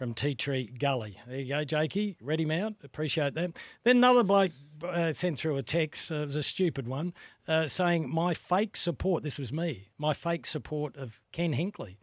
[0.00, 1.18] from Tea Tree Gully.
[1.26, 2.16] There you go, Jakey.
[2.22, 2.76] Ready mount.
[2.82, 3.52] Appreciate that.
[3.84, 6.10] Then another bloke uh, sent through a text.
[6.10, 7.12] Uh, it was a stupid one,
[7.46, 9.22] uh, saying my fake support.
[9.22, 9.88] This was me.
[9.98, 11.98] My fake support of Ken Hinkley.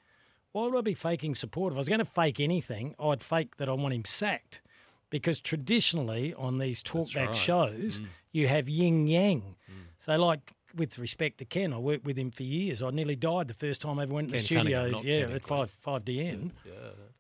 [0.52, 1.74] Why would I be faking support?
[1.74, 4.62] If I was going to fake anything, I'd fake that I want him sacked.
[5.10, 7.36] Because traditionally on these talkback right.
[7.36, 8.08] shows, mm.
[8.32, 9.56] you have yin yang.
[9.70, 9.74] Mm.
[10.00, 12.82] So, like, with respect to Ken, I worked with him for years.
[12.82, 14.96] I nearly died the first time I ever went to the studios.
[15.04, 16.52] Yeah, Ken at five five DN.
[16.66, 16.74] Yeah,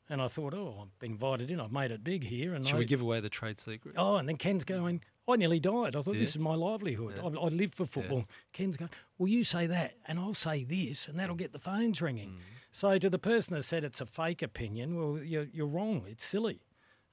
[0.09, 1.59] And I thought, oh, I've been invited in.
[1.59, 2.53] I've made it big here.
[2.53, 3.95] And Should I, we give away the trade secret?
[3.97, 5.95] Oh, and then Ken's going, I nearly died.
[5.95, 7.15] I thought Did this is my livelihood.
[7.21, 8.25] I, I live for football.
[8.53, 11.39] Ken's going, well, you say that, and I'll say this, and that'll mm.
[11.39, 12.29] get the phones ringing.
[12.29, 12.39] Mm.
[12.71, 16.03] So to the person that said it's a fake opinion, well, you're, you're wrong.
[16.07, 16.61] It's silly.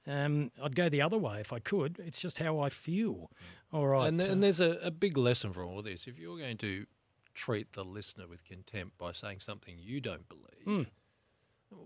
[0.07, 1.99] Um, I'd go the other way if I could.
[2.05, 3.31] It's just how I feel.
[3.73, 4.07] All right.
[4.07, 6.05] And, th- uh, and there's a, a big lesson from all this.
[6.07, 6.85] If you're going to
[7.33, 10.87] treat the listener with contempt by saying something you don't believe,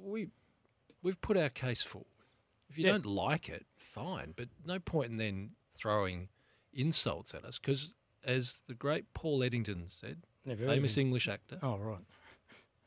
[0.03, 0.27] we
[1.01, 2.07] we've put our case forward.
[2.69, 2.91] If you Yeah.
[2.93, 6.27] don't like it, fine, but no point in then throwing
[6.73, 11.01] insults at us because, as the great Paul Eddington said, Never famous him.
[11.07, 11.99] English actor, oh, right.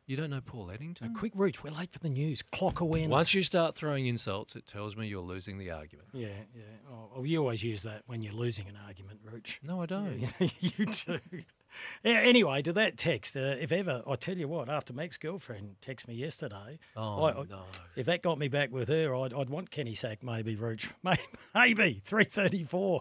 [0.06, 1.12] You don't know Paul Eddington.
[1.14, 1.62] A Quick reach.
[1.62, 2.42] We're late for the news.
[2.42, 3.10] Clock awareness.
[3.10, 6.08] Once you start throwing insults, it tells me you're losing the argument.
[6.12, 6.62] Yeah, yeah.
[6.90, 9.58] Oh, well, you always use that when you're losing an argument, Rooch.
[9.62, 10.18] No, I don't.
[10.20, 11.18] Yeah, you do.
[12.04, 15.76] Yeah, anyway, to that text, uh, if ever, I tell you what, after Mac's girlfriend
[15.80, 17.62] texted me yesterday, Oh, I- I- no.
[17.96, 20.90] if that got me back with her, I'd, I'd want Kenny Sack maybe, Rooch.
[21.02, 21.22] Maybe,
[21.54, 23.00] maybe 334.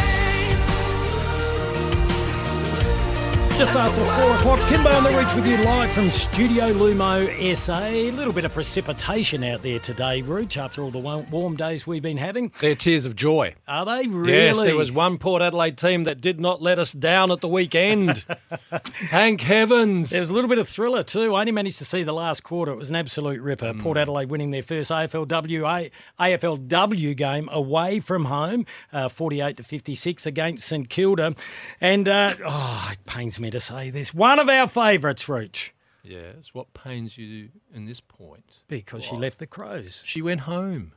[3.57, 7.85] Just after four o'clock, Kymbo on the reach with you live from Studio Lumo SA.
[7.85, 12.01] A little bit of precipitation out there today, Rooch, after all the warm days we've
[12.01, 12.51] been having.
[12.59, 13.53] They're tears of joy.
[13.67, 14.33] Are they really?
[14.33, 17.47] Yes, there was one Port Adelaide team that did not let us down at the
[17.47, 18.25] weekend.
[19.11, 20.09] Thank heavens.
[20.09, 21.35] There was a little bit of thriller too.
[21.35, 22.71] I only managed to see the last quarter.
[22.71, 23.73] It was an absolute ripper.
[23.73, 23.81] Hmm.
[23.81, 30.25] Port Adelaide winning their first AFLW AFLW game away from home, uh, 48 to 56
[30.25, 31.35] against St Kilda.
[31.79, 34.13] And uh, oh, it pains me to say this.
[34.13, 35.71] One of our favourites, Rooch,
[36.03, 38.57] Yes, what pains you in this point?
[38.67, 40.01] because she left the Crows.
[40.05, 40.93] She went home.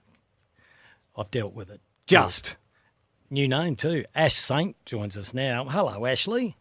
[1.17, 1.81] I've dealt with it.
[2.07, 2.57] Just.
[3.31, 4.05] New name too.
[4.15, 5.65] Ash Saint joins us now.
[5.67, 6.55] Hello, Ashleigh.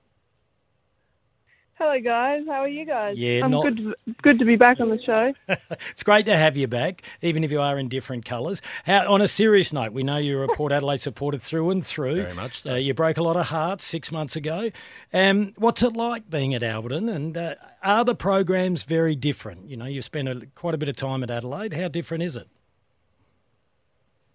[1.80, 2.44] Hello, guys.
[2.48, 3.18] How are you guys?
[3.18, 3.78] Yeah, I'm not- good.
[3.78, 5.34] To, good to be back on the show.
[5.90, 8.62] It's great to have you back, even if you are in different colours.
[8.86, 12.16] How, on a serious note, we know you're a Port Adelaide supporter through and through.
[12.24, 12.72] Very much so.
[12.72, 14.70] Uh, you broke a lot of hearts six months ago.
[15.14, 17.14] Um, what's it like being at Alberton?
[17.14, 19.70] And uh, are the programs very different?
[19.70, 21.74] You know, you've spent a, quite a bit of time at Adelaide.
[21.74, 22.48] How different is it?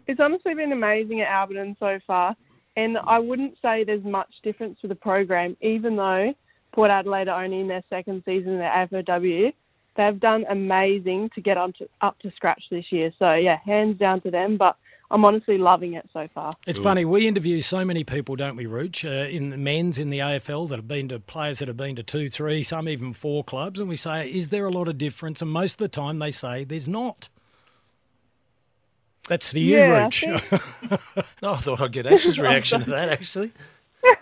[0.07, 2.35] It's honestly been amazing at Alberton so far,
[2.77, 6.35] and I wouldn't say there's much difference with the program, even though
[6.79, 9.53] Port Adelaide are only in their second season in the AFLW.
[9.97, 13.13] They've done amazing to get up to, up to scratch this year.
[13.19, 14.59] So yeah, hands down to them.
[14.59, 14.77] But
[15.11, 16.53] I'm honestly loving it so far.
[16.69, 20.11] It's funny, we interview so many people, don't we, Rooch, uh, in the men's in
[20.11, 23.13] the AFL that have been to players that have been to two, three, some even
[23.13, 25.43] four clubs, and we say, is there a lot of difference?
[25.43, 27.29] And most of the time they say there's not.
[29.27, 30.25] That's to you, Yeah, I Rooch.
[31.43, 33.51] Oh, I thought I'd get Ash's reaction to that, actually.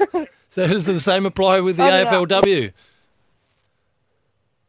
[0.57, 2.31] so does the same apply with the I don't.
[2.31, 2.73] AFLW?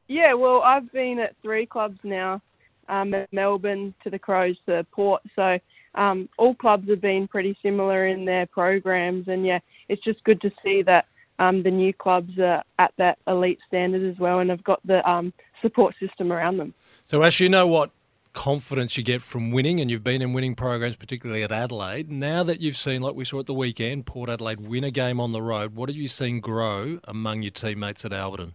[0.09, 2.41] Yeah, well, I've been at three clubs now,
[2.89, 5.21] um, Melbourne to the Crows to Port.
[5.33, 5.57] So
[5.95, 10.41] um, all clubs have been pretty similar in their programs, and yeah, it's just good
[10.41, 11.05] to see that
[11.39, 15.09] um, the new clubs are at that elite standard as well, and have got the
[15.09, 16.73] um, support system around them.
[17.05, 17.91] So, Ash, you know what
[18.37, 22.11] confidence you get from winning, and you've been in winning programs, particularly at Adelaide.
[22.11, 25.19] Now that you've seen, like we saw at the weekend, Port Adelaide win a game
[25.19, 28.53] on the road, what have you seen grow among your teammates at Alberton?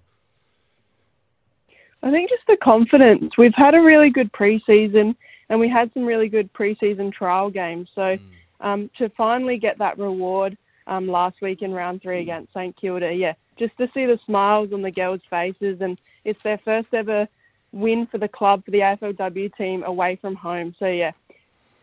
[2.00, 3.36] I think just the confidence.
[3.36, 5.16] We've had a really good preseason,
[5.48, 7.88] and we had some really good preseason trial games.
[7.92, 8.20] So mm.
[8.60, 13.12] um, to finally get that reward um, last week in round three against St Kilda,
[13.12, 17.26] yeah, just to see the smiles on the girls' faces, and it's their first ever
[17.72, 20.74] win for the club for the AFLW team away from home.
[20.78, 21.12] So yeah,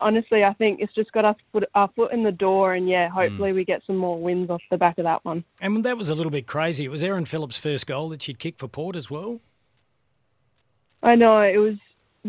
[0.02, 3.10] honestly, I think it's just got us put our foot in the door, and yeah,
[3.10, 3.56] hopefully mm.
[3.56, 5.44] we get some more wins off the back of that one.
[5.62, 6.86] And that was a little bit crazy.
[6.86, 9.40] It was Erin Phillips' first goal that she'd kicked for Port as well.
[11.02, 11.76] I know it was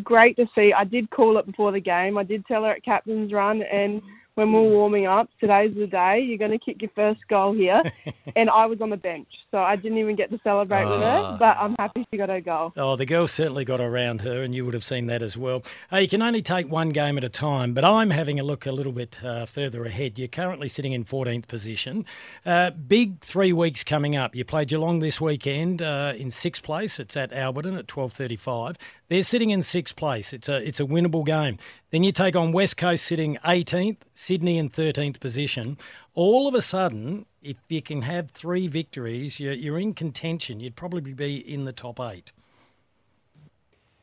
[0.03, 0.73] great to see.
[0.73, 2.17] I did call it before the game.
[2.17, 4.03] I did tell her at captain's run, and
[4.41, 6.21] when we are warming up, today's the day.
[6.21, 7.83] You're going to kick your first goal here.
[8.37, 11.21] and I was on the bench, so I didn't even get to celebrate with her,
[11.23, 11.37] ah.
[11.39, 12.73] but I'm happy she got her goal.
[12.77, 15.63] Oh, the girls certainly got around her, and you would have seen that as well.
[15.93, 18.65] Uh, you can only take one game at a time, but I'm having a look
[18.65, 20.19] a little bit uh, further ahead.
[20.19, 22.07] You're currently sitting in 14th position.
[22.47, 24.35] Uh, big three weeks coming up.
[24.35, 26.99] You play Geelong this weekend uh, in sixth place.
[26.99, 28.77] It's at Alberton at 12.35.
[29.11, 30.33] They're sitting in sixth place.
[30.33, 31.59] It's a, it's a winnable game.
[31.91, 35.79] Then you take on West Coast sitting 18th, Sydney in 13th position.
[36.15, 40.61] All of a sudden, if you can have three victories, you're, you're in contention.
[40.61, 42.31] You'd probably be in the top eight.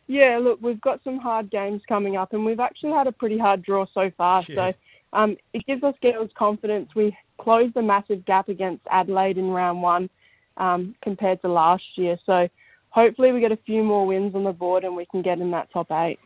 [0.07, 3.37] Yeah, look, we've got some hard games coming up, and we've actually had a pretty
[3.37, 4.43] hard draw so far.
[4.49, 4.55] Yeah.
[4.55, 4.73] So
[5.13, 6.89] um, it gives us girls confidence.
[6.93, 10.09] We closed a massive gap against Adelaide in round one
[10.57, 12.17] um, compared to last year.
[12.25, 12.49] So
[12.97, 15.51] hopefully we get a few more wins on the board and we can get in
[15.51, 16.17] that top eight.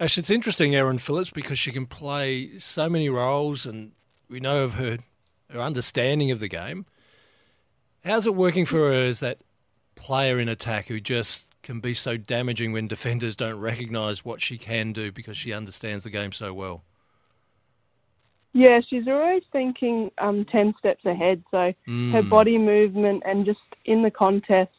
[0.00, 3.92] Ash, it's interesting, Erin Phillips, because she can play so many roles, and
[4.28, 4.98] we know of her
[5.50, 6.86] her understanding of the game.
[8.02, 9.38] How's it working for her as that
[9.94, 14.56] player in attack who just can be so damaging when defenders don't recognise what she
[14.56, 16.82] can do because she understands the game so well?
[18.54, 21.44] Yeah, she's always thinking um, 10 steps ahead.
[21.50, 22.12] So mm.
[22.12, 24.72] her body movement and just in the contest,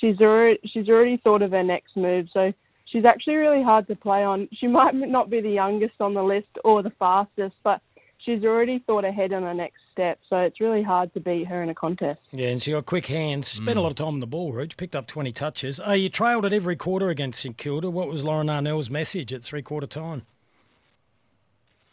[0.00, 2.28] she's already, she's already thought of her next move.
[2.32, 2.52] So
[2.86, 4.48] she's actually really hard to play on.
[4.54, 7.80] She might not be the youngest on the list or the fastest, but
[8.24, 10.18] she's already thought ahead on her next step.
[10.28, 12.20] So it's really hard to beat her in a contest.
[12.32, 13.48] Yeah, and she got quick hands.
[13.48, 13.76] Spent mm.
[13.76, 14.76] a lot of time on the ball, Rooch.
[14.76, 15.80] Picked up 20 touches.
[15.84, 17.90] Oh, you trailed at every quarter against St Kilda.
[17.90, 20.22] What was Lauren Arnell's message at three quarter time?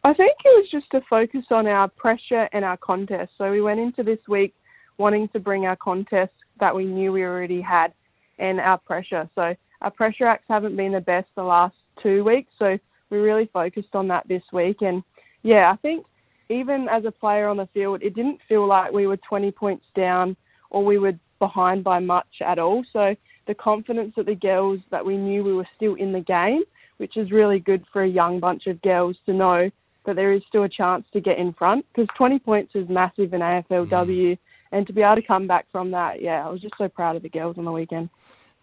[0.05, 3.31] I think it was just to focus on our pressure and our contest.
[3.37, 4.53] So we went into this week
[4.97, 7.93] wanting to bring our contest that we knew we already had
[8.39, 9.29] and our pressure.
[9.35, 12.77] So our pressure acts haven't been the best the last two weeks, so
[13.09, 14.77] we really focused on that this week.
[14.81, 15.03] And
[15.43, 16.05] yeah, I think
[16.49, 19.85] even as a player on the field, it didn't feel like we were 20 points
[19.95, 20.35] down
[20.69, 22.83] or we were behind by much at all.
[22.93, 23.15] So
[23.47, 26.63] the confidence that the girls that we knew we were still in the game,
[26.97, 29.69] which is really good for a young bunch of girls to know
[30.05, 33.33] that there is still a chance to get in front because 20 points is massive
[33.33, 33.89] in AFLW.
[33.89, 34.37] Mm.
[34.73, 37.15] And to be able to come back from that, yeah, I was just so proud
[37.15, 38.09] of the girls on the weekend.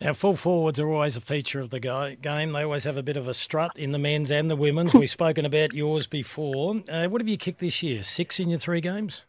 [0.00, 2.52] Now, full forwards are always a feature of the game.
[2.52, 4.92] They always have a bit of a strut in the men's and the women's.
[4.92, 6.82] We've spoken about yours before.
[6.88, 8.02] Uh, what have you kicked this year?
[8.02, 9.22] Six in your three games?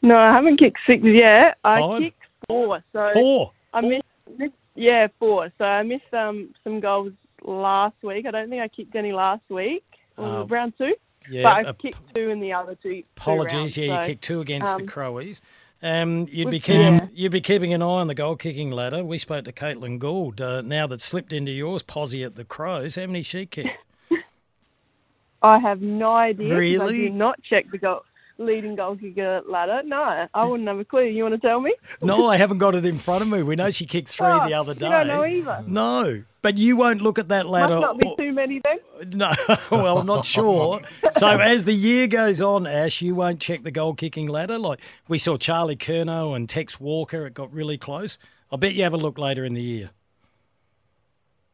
[0.00, 1.58] No, I haven't kicked six yet.
[1.62, 2.82] I kicked four.
[2.94, 3.52] So four.
[3.74, 4.04] I missed,
[4.38, 5.52] missed, yeah, four.
[5.58, 8.24] So I missed um, some goals last week.
[8.24, 9.84] I don't think I kicked any last week.
[10.16, 10.94] Uh, round two.
[11.30, 13.02] Yeah, but I uh, kicked two in the other two.
[13.16, 15.40] Apologies, two rounds, yeah, so, you kicked two against um, the Crowies.
[15.82, 17.06] Um, you'd be keeping yeah.
[17.12, 19.04] you'd be keeping an eye on the goal kicking ladder.
[19.04, 20.40] We spoke to Caitlin Gould.
[20.40, 22.96] Uh, now that slipped into yours, Posy at the Crows.
[22.96, 23.68] How many she kicked?
[25.42, 26.56] I have no idea.
[26.56, 27.04] Really?
[27.04, 28.02] I did not check the goal
[28.38, 29.82] leading goal kicker ladder.
[29.84, 31.04] No, I wouldn't have a clue.
[31.04, 31.74] You want to tell me?
[32.02, 33.42] no, I haven't got it in front of me.
[33.42, 34.86] We know she kicked three oh, the other day.
[34.86, 35.64] You don't know either.
[35.66, 37.74] No, but you won't look at that ladder.
[37.74, 38.78] Must not be too many then.
[39.18, 39.32] No,
[39.70, 40.80] well, I'm not sure.
[41.12, 44.58] so as the year goes on, Ash, you won't check the goal kicking ladder.
[44.58, 47.26] Like we saw Charlie Curnow and Tex Walker.
[47.26, 48.18] It got really close.
[48.50, 49.90] I bet you have a look later in the year.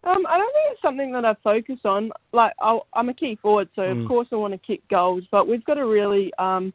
[0.02, 2.10] Um, I don't think it's something that I focus on.
[2.32, 4.00] Like i am a key forward, so mm.
[4.00, 5.24] of course I want to kick goals.
[5.30, 6.72] But we've got a really, um,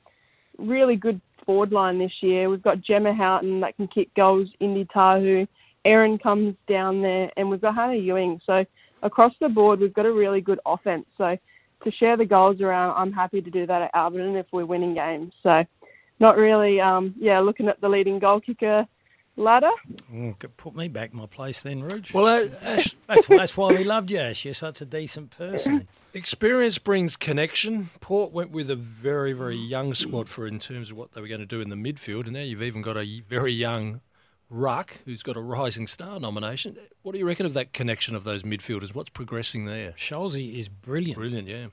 [0.60, 2.50] really good forward line this year.
[2.50, 4.50] We've got Gemma Houghton that can kick goals.
[4.60, 5.48] Indy Tahu,
[5.86, 8.40] Erin comes down there, and we've got Hannah Ewing.
[8.46, 8.64] So
[9.02, 11.06] across the board, we've got a really good offense.
[11.18, 11.36] So
[11.84, 14.96] to share the goals around, I'm happy to do that at Alberton if we're winning
[14.96, 15.34] games.
[15.42, 15.64] So
[16.20, 18.86] not really, um, yeah, looking at the leading goal kicker
[19.36, 19.71] ladder.
[20.12, 22.13] Mm, Put me back in my place then, Rooch.
[22.13, 24.45] Well, uh, Ash, That's, that's why we loved you, Ash.
[24.45, 25.88] You're such a decent person.
[26.13, 27.89] experience brings connection.
[28.00, 31.28] Port went with a very, very young squad for in terms of what they were
[31.28, 34.02] going to do in the midfield, and now you've even got a very young
[34.50, 36.78] ruck who's got a rising star nomination.
[37.02, 38.93] What do you reckon of that connection of those midfielders?
[38.93, 39.91] What's progressing there?
[39.98, 41.17] Scholesy is brilliant.
[41.17, 41.67] Brilliant, yeah.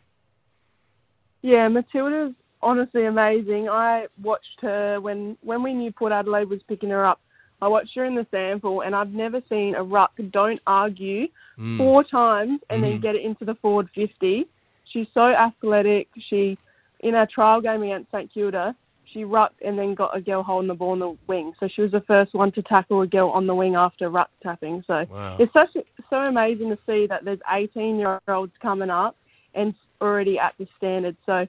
[1.43, 3.69] Yeah, Matilda's honestly amazing.
[3.69, 7.21] I watched her when when we knew Port Adelaide was picking her up.
[7.63, 11.79] I watched her in the sample, and I've never seen a ruck don't argue Mm.
[11.79, 13.03] four times and then Mhm.
[13.03, 14.47] get it into the forward fifty.
[14.85, 16.09] She's so athletic.
[16.29, 16.59] She
[17.01, 20.69] in our trial game against St Kilda, she rucked and then got a girl holding
[20.69, 21.53] the ball on the wing.
[21.59, 24.31] So she was the first one to tackle a girl on the wing after ruck
[24.43, 24.83] tapping.
[24.87, 25.37] So Wow.
[25.39, 25.77] it's such
[26.11, 29.17] so amazing to see that there's 18 year olds coming up
[29.55, 31.17] and already at the standard.
[31.27, 31.47] So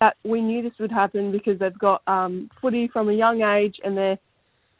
[0.00, 3.80] that we knew this would happen because they've got um, footy from a young age
[3.84, 4.18] and they're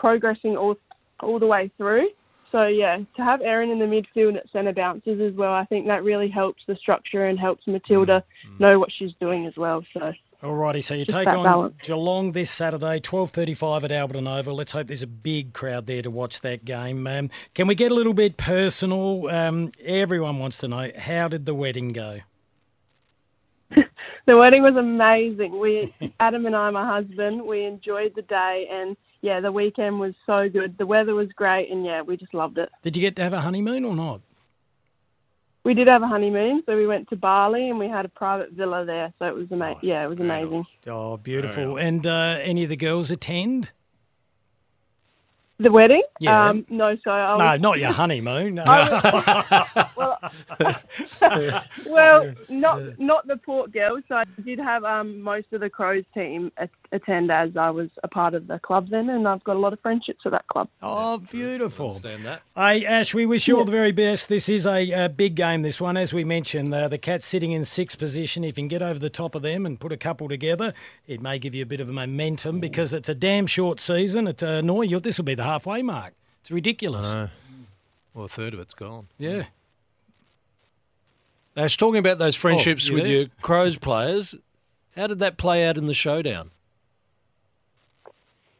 [0.02, 0.76] progressing all
[1.20, 2.08] all the way through.
[2.50, 5.86] So yeah, to have Erin in the midfield at centre bounces as well, I think
[5.86, 8.22] that really helps the structure and helps Matilda
[8.58, 9.82] know what she's doing as well.
[9.94, 10.12] So
[10.42, 11.74] Alrighty, so you Just take on balance.
[11.82, 14.56] Geelong this Saturday, twelve thirty-five at Alberton Oval.
[14.56, 17.06] Let's hope there's a big crowd there to watch that game.
[17.06, 19.28] Um, can we get a little bit personal?
[19.28, 22.18] Um, everyone wants to know how did the wedding go?
[24.26, 25.58] the wedding was amazing.
[25.60, 30.14] We Adam and I, my husband, we enjoyed the day and yeah, the weekend was
[30.26, 30.76] so good.
[30.76, 32.68] The weather was great and yeah, we just loved it.
[32.82, 34.20] Did you get to have a honeymoon or not?
[35.64, 38.50] We did have a honeymoon, so we went to Bali and we had a private
[38.50, 39.12] villa there.
[39.20, 39.78] So it was amazing.
[39.82, 40.64] yeah, it was amazing.
[40.88, 41.78] Oh, beautiful!
[41.78, 43.70] And uh, any of the girls attend?
[45.58, 46.02] The wedding?
[46.18, 46.48] Yeah.
[46.48, 48.54] Um, no, so I No, not your honeymoon.
[48.62, 50.16] No.
[51.86, 54.02] well, not not the Port girls.
[54.08, 56.50] So I did have um, most of the Crows team
[56.92, 59.72] attend as I was a part of the club then, and I've got a lot
[59.72, 60.68] of friendships with that club.
[60.82, 61.88] Oh, beautiful.
[61.88, 62.42] Understand that.
[62.54, 64.28] Hey, Ash, we wish you all the very best.
[64.28, 65.96] This is a, uh big game, this one.
[65.96, 68.44] As we mentioned, uh, the Cats sitting in sixth position.
[68.44, 70.74] If you can get over the top of them and put a couple together,
[71.06, 74.26] it may give you a bit of a momentum because it's a damn short season.
[74.26, 76.14] It, uh, no, you this will be the halfway mark.
[76.40, 77.06] It's ridiculous.
[77.06, 77.28] No.
[78.14, 79.08] Well, a third of it's gone.
[79.18, 79.44] Yeah.
[81.56, 83.12] Ash, talking about those friendships you with there?
[83.12, 84.34] your Crows players,
[84.96, 86.50] how did that play out in the showdown?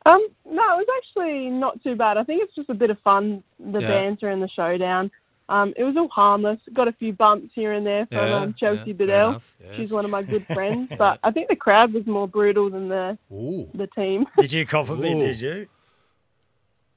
[0.05, 2.17] Um, no, it was actually not too bad.
[2.19, 3.89] I think it's just a bit of fun, the Yeah.
[3.89, 5.11] banter and the showdown.
[5.49, 6.61] Um, it was all harmless.
[6.73, 9.43] Got a few bumps here and there from Yeah, um, Chelsea yeah, fair Biddell.
[9.63, 9.77] yes.
[9.77, 12.89] She's one of my good friends, but I think the crowd was more brutal than
[12.89, 13.69] the Ooh.
[13.75, 14.27] the team.
[14.39, 15.21] Did you cough a bit, Ooh.
[15.21, 15.67] did you?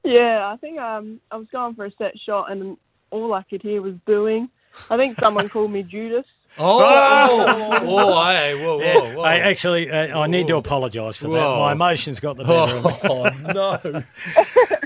[0.06, 2.76] Yeah, I think um, I was going for a set shot and
[3.10, 4.48] all I could hear was booing.
[4.88, 6.24] I think someone called me Judas.
[6.58, 8.94] Oh, oh, oh, hey, whoa, Yeah.
[8.98, 9.24] whoa, whoa.
[9.24, 11.32] Hey, actually, uh, I need to apologise for that.
[11.32, 11.58] Whoa.
[11.58, 12.92] My emotions got the better of me.
[13.04, 14.02] Oh, no.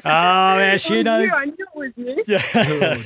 [0.03, 1.19] Oh, Ash, you know.
[1.21, 2.25] I knew it was you.
[2.27, 2.43] Yeah.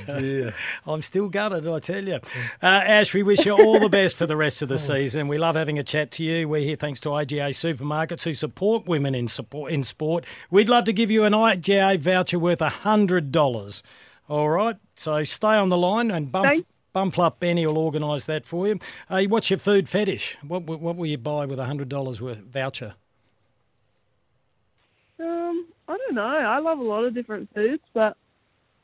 [0.08, 0.54] Oh, dear.
[0.86, 2.14] I'm still gutted, I tell you.
[2.14, 5.26] Uh, Ash, we wish you all the best for the rest of the season.
[5.26, 6.48] We love having a chat to you.
[6.48, 10.24] We're here thanks to IGA Supermarkets who support women in support in sport.
[10.52, 13.82] We'd love to give you an IGA voucher worth $100.
[14.28, 16.46] All right, so stay on the line and bump.
[16.46, 18.78] Thank- Bumflup Benny will organise that for you.
[19.10, 20.36] Uh, what's your food fetish?
[20.46, 22.94] What, what what will you buy with a hundred dollars worth voucher?
[25.18, 26.22] Um, I don't know.
[26.22, 28.16] I love a lot of different foods, but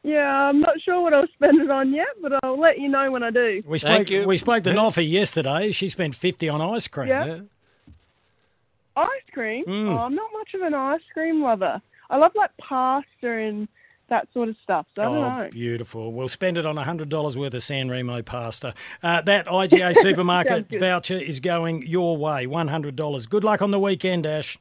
[0.03, 3.11] yeah, I'm not sure what I'll spend it on yet, but I'll let you know
[3.11, 3.63] when I do.
[3.67, 4.27] We Thank spoke you.
[4.27, 5.73] we spoke to Noffy yesterday.
[5.73, 7.09] She spent fifty on ice cream.
[7.09, 7.41] Yeah.
[8.97, 9.65] Ice cream?
[9.67, 9.89] Mm.
[9.89, 11.81] Oh, I'm not much of an ice cream lover.
[12.11, 13.69] I love like pasta and
[14.11, 14.87] that sort of stuff.
[14.95, 15.49] So I don't Oh, know.
[15.51, 16.13] beautiful.
[16.13, 18.75] We'll spend it on $100 worth of San Remo pasta.
[19.03, 23.29] Uh, that IGA supermarket voucher is going your way, $100.
[23.29, 24.59] Good luck on the weekend, Ash.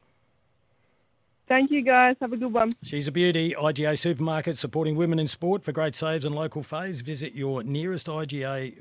[1.48, 2.16] Thank you guys.
[2.22, 2.72] Have a good one.
[2.84, 3.56] She's a beauty.
[3.60, 7.02] IGA supermarket supporting women in sport for great saves and local faves.
[7.02, 8.78] Visit your nearest IGA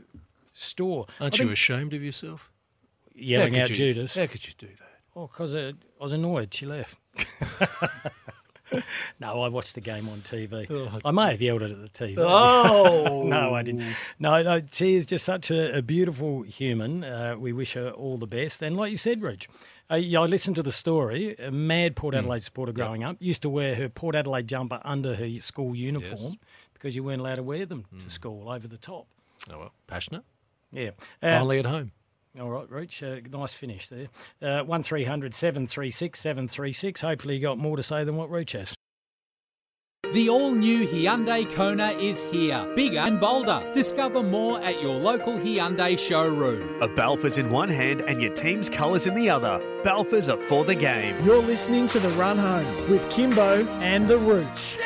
[0.52, 1.06] store.
[1.18, 2.50] Aren't I you think- ashamed of yourself?
[3.14, 4.14] yelling How out could you- Judas?
[4.16, 5.00] How could you do that?
[5.16, 6.52] Oh, because I was annoyed.
[6.54, 6.98] She left.
[9.20, 10.66] no, I watched the game on TV.
[10.70, 12.16] Oh, I may have yelled it at the TV.
[12.18, 13.22] Oh.
[13.26, 13.94] no, I didn't.
[14.18, 17.04] No, no, she is just such a, a beautiful human.
[17.04, 18.62] Uh, we wish her all the best.
[18.62, 19.48] And like you said, Rich,
[19.90, 21.34] uh, yeah, I listened to the story.
[21.36, 22.18] A mad Port Hmm.
[22.20, 26.34] Adelaide supporter growing up used to wear her Port Adelaide jumper under her school uniform
[26.74, 27.98] because you weren't allowed to wear them Hmm.
[27.98, 29.06] to school over the top.
[29.50, 30.24] Oh, well, passionate.
[30.72, 30.90] Yeah.
[31.22, 31.92] Uh, Finally at home.
[32.40, 34.08] All right, Rooch, Uh, nice finish there.
[34.40, 37.00] Uh, 1300 736 736.
[37.00, 38.74] Hopefully, you got more to say than what Rooch has.
[40.12, 43.62] The all new Hyundai Kona is here, bigger and bolder.
[43.74, 46.80] Discover more at your local Hyundai showroom.
[46.80, 49.60] A Balfour's in one hand and your team's colours in the other.
[49.84, 51.22] Balfour's are for the game.
[51.26, 54.78] You're listening to The Run Home with Kymbo and The Rooch.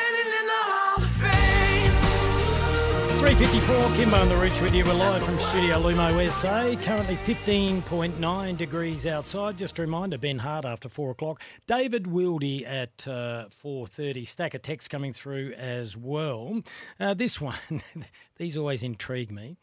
[3.23, 4.83] 354, Kymbo on the Rich with you.
[4.83, 6.75] We're live from Studio Lumo SA.
[6.83, 9.57] Currently 15.9 degrees outside.
[9.57, 11.41] Just a reminder, Ben Hart after 4 o'clock.
[11.65, 14.27] David Wildy at uh, 4.30.
[14.27, 16.63] Stack of text coming through as well.
[16.99, 17.55] Uh, this one,
[18.35, 19.55] these always intrigue me.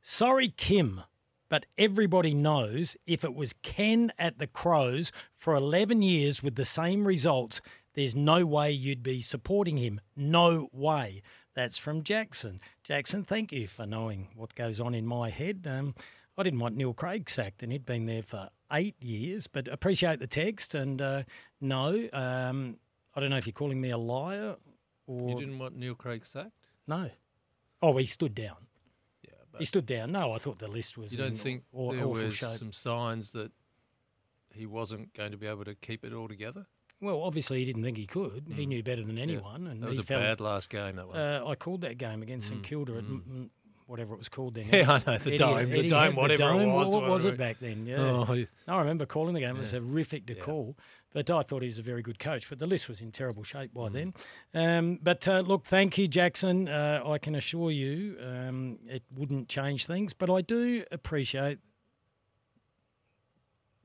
[0.00, 1.02] Sorry, Kim,
[1.48, 6.64] but everybody knows if it was Ken at the Crows for 11 years with the
[6.64, 7.60] same results,
[7.94, 10.00] there's no way you'd be supporting him.
[10.14, 11.20] No way.
[11.58, 12.60] That's from Jackson.
[12.88, 15.66] Jackson, thank you for knowing what goes on in my head.
[15.70, 15.94] Um,
[16.38, 20.20] I didn't want Neil Craig sacked, and he'd been there for eight years, but appreciate
[20.20, 20.74] the text.
[20.74, 21.24] And uh,
[21.60, 22.78] no, um,
[23.14, 24.56] I don't know if you're calling me a liar
[25.06, 25.28] or.
[25.28, 26.52] You didn't want Neil Craig sacked?
[26.86, 27.10] No.
[27.82, 28.56] Oh, he stood down.
[29.22, 30.12] Yeah, He stood down.
[30.12, 31.12] No, I thought the list was.
[31.12, 32.56] You don't in think aw- there awful was shape.
[32.58, 33.52] some signs that
[34.54, 36.64] he wasn't going to be able to keep it all together?
[37.00, 38.46] Well, obviously he didn't think he could.
[38.52, 39.80] He knew better than anyone, and Mm.
[39.82, 41.16] That was he a felt, bad last game, that one.
[41.16, 43.22] Uh, I called that game against St Mm, Kilda at mm.
[43.28, 43.50] m-
[43.86, 44.66] whatever it was called then.
[44.72, 47.24] Yeah, I know, the Eddie- Dome, the Dome, had the whatever it was, What was
[47.24, 47.86] it back then?
[47.86, 47.96] Yeah.
[48.28, 48.46] Oh, yeah.
[48.66, 49.54] I remember calling the game.
[49.56, 49.78] It was Yeah.
[49.78, 50.42] horrific to Yeah.
[50.42, 50.76] call,
[51.12, 52.48] but I thought he was a very good coach.
[52.48, 53.74] But the list was in terrible shape Mm.
[53.74, 54.14] by then.
[54.52, 56.68] Um, but uh, look, thank you, Jackson.
[56.68, 61.60] Uh, I can assure you um, it wouldn't change things, but I do appreciate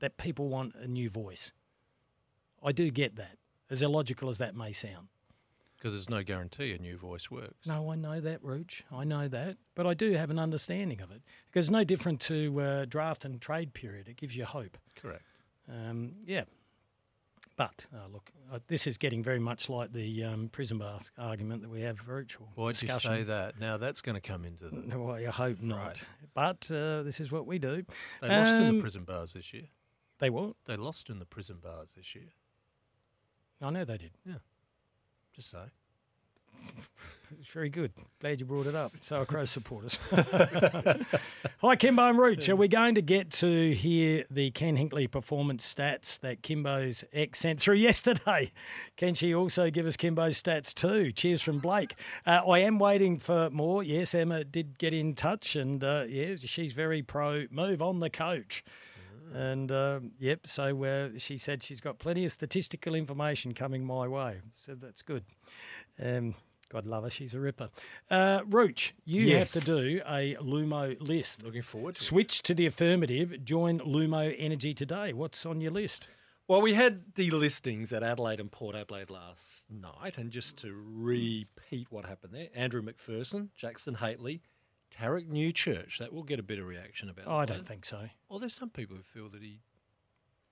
[0.00, 1.52] that people want a new voice.
[2.64, 3.36] I do get that,
[3.70, 5.08] as illogical as that may sound.
[5.76, 7.66] Because there's no guarantee a new voice works.
[7.66, 8.82] No, I know that, Rooch.
[8.90, 9.58] I know that.
[9.74, 11.20] But I do have an understanding of it.
[11.50, 14.08] Because it's no different to uh, draft and trade period.
[14.08, 14.78] It gives you hope.
[14.96, 15.22] Correct.
[15.70, 16.44] Um, yeah.
[17.56, 21.60] But, uh, look, uh, this is getting very much like the um, prison bar argument
[21.60, 21.98] that we have.
[22.08, 23.10] Or Why'd you discussion.
[23.12, 23.60] say that?
[23.60, 24.76] Now that's going to come into the.
[24.76, 25.78] No, I hope not.
[25.86, 26.04] Right.
[26.32, 27.84] But uh, this is what we do.
[28.22, 29.68] They lost in Um, the prison bars this year.
[30.18, 30.54] They what?
[30.64, 32.30] They lost in the prison bars this year.
[33.64, 34.10] I know they did.
[34.26, 34.34] Yeah.
[35.34, 35.64] Just so.
[37.40, 37.90] It's very good.
[38.20, 38.92] Glad you brought it up.
[39.00, 39.98] So are Crow supporters.
[40.12, 42.48] Hi, Kymbo and Rooch.
[42.48, 47.40] Are we going to get to hear the Ken Hinkley performance stats that Kymbo's ex
[47.40, 48.52] sent through yesterday?
[48.96, 51.10] Can she also give us Kymbo's stats too?
[51.10, 51.96] Cheers from Blake.
[52.24, 53.82] Uh, I am waiting for more.
[53.82, 58.10] Yes, Emma did get in touch, and uh, yeah, she's very pro move on the
[58.10, 58.62] coach.
[59.34, 64.06] And um, yep, so uh, she said she's got plenty of statistical information coming my
[64.06, 64.40] way.
[64.54, 65.24] So that's good.
[66.00, 66.34] Um,
[66.70, 67.68] God love her, she's a ripper.
[68.10, 69.52] Uh, Rooch, you Yes.
[69.52, 71.42] have to do a Lumo list.
[71.42, 72.04] Looking forward to it.
[72.04, 73.44] Switch to the affirmative.
[73.44, 75.12] Join Lumo Energy today.
[75.12, 76.06] What's on your list?
[76.46, 81.86] Well, we had delistings at Adelaide and Port Adelaide last night, and just to repeat
[81.90, 84.40] what happened there, Andrew McPherson, Jackson Hately,
[84.94, 85.98] Tariek Newchurch.
[85.98, 87.26] That will get a bit of reaction about.
[87.26, 88.08] Oh, I don't think so.
[88.28, 89.60] Well, there's some people who feel that he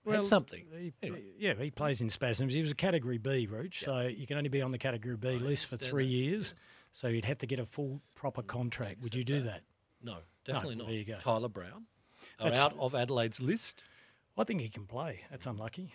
[0.05, 0.65] Well, had something.
[0.77, 1.23] He, Anyway.
[1.39, 2.53] Yeah, he plays in spasms.
[2.53, 5.39] He was a Category B, Rooch, so you can only be on the Category B
[5.39, 6.55] list for three that, years.
[6.93, 9.01] So you'd have to get a full, proper mm, contract.
[9.03, 9.63] Would you do that?
[10.03, 10.89] No, definitely No, not.
[10.91, 11.19] there you go.
[11.19, 11.87] Tyler Brown
[12.39, 13.83] are That's- out of Adelaide's list.
[14.37, 15.21] I think he can play.
[15.31, 15.95] That's unlucky.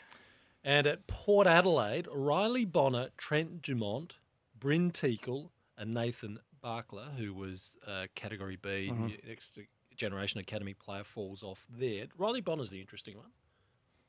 [0.63, 4.15] And at Port Adelaide, Riley Bonner, Trent Dumont,
[4.59, 9.27] Bryn Teakle, and Nathan Barkla, who was uh, Category B, Mhm.
[9.27, 9.57] next
[9.95, 12.05] generation academy player, falls off there.
[12.17, 13.31] Riley Bonner's the interesting one.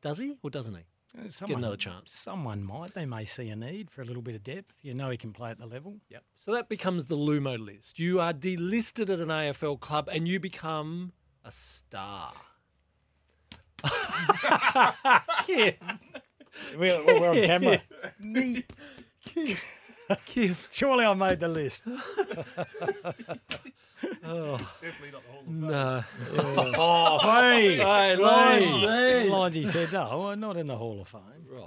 [0.02, 0.82] Does he or doesn't he?
[1.18, 2.12] Uh, Get someone- another chance.
[2.12, 2.92] Someone might.
[2.94, 4.76] They may see a need for a little bit of depth.
[4.82, 6.00] You know he can play at the level.
[6.10, 6.22] Yep.
[6.36, 7.98] So that becomes the Lumo list.
[7.98, 11.12] You are delisted at an AFL club and you become
[11.44, 12.32] a star.
[15.46, 15.74] Kim.
[16.76, 17.80] We're, we're on camera.
[19.24, 19.56] Kim.
[20.70, 21.84] Surely I made the list.
[24.24, 24.58] Oh.
[24.80, 26.04] Definitely not the whole No.
[26.76, 28.86] Oh, hey, Hey, Lindsay.
[28.86, 29.28] Lindsay.
[29.30, 31.20] Lindsay said, no, we're not in the Hall of Fame.
[31.50, 31.64] Right.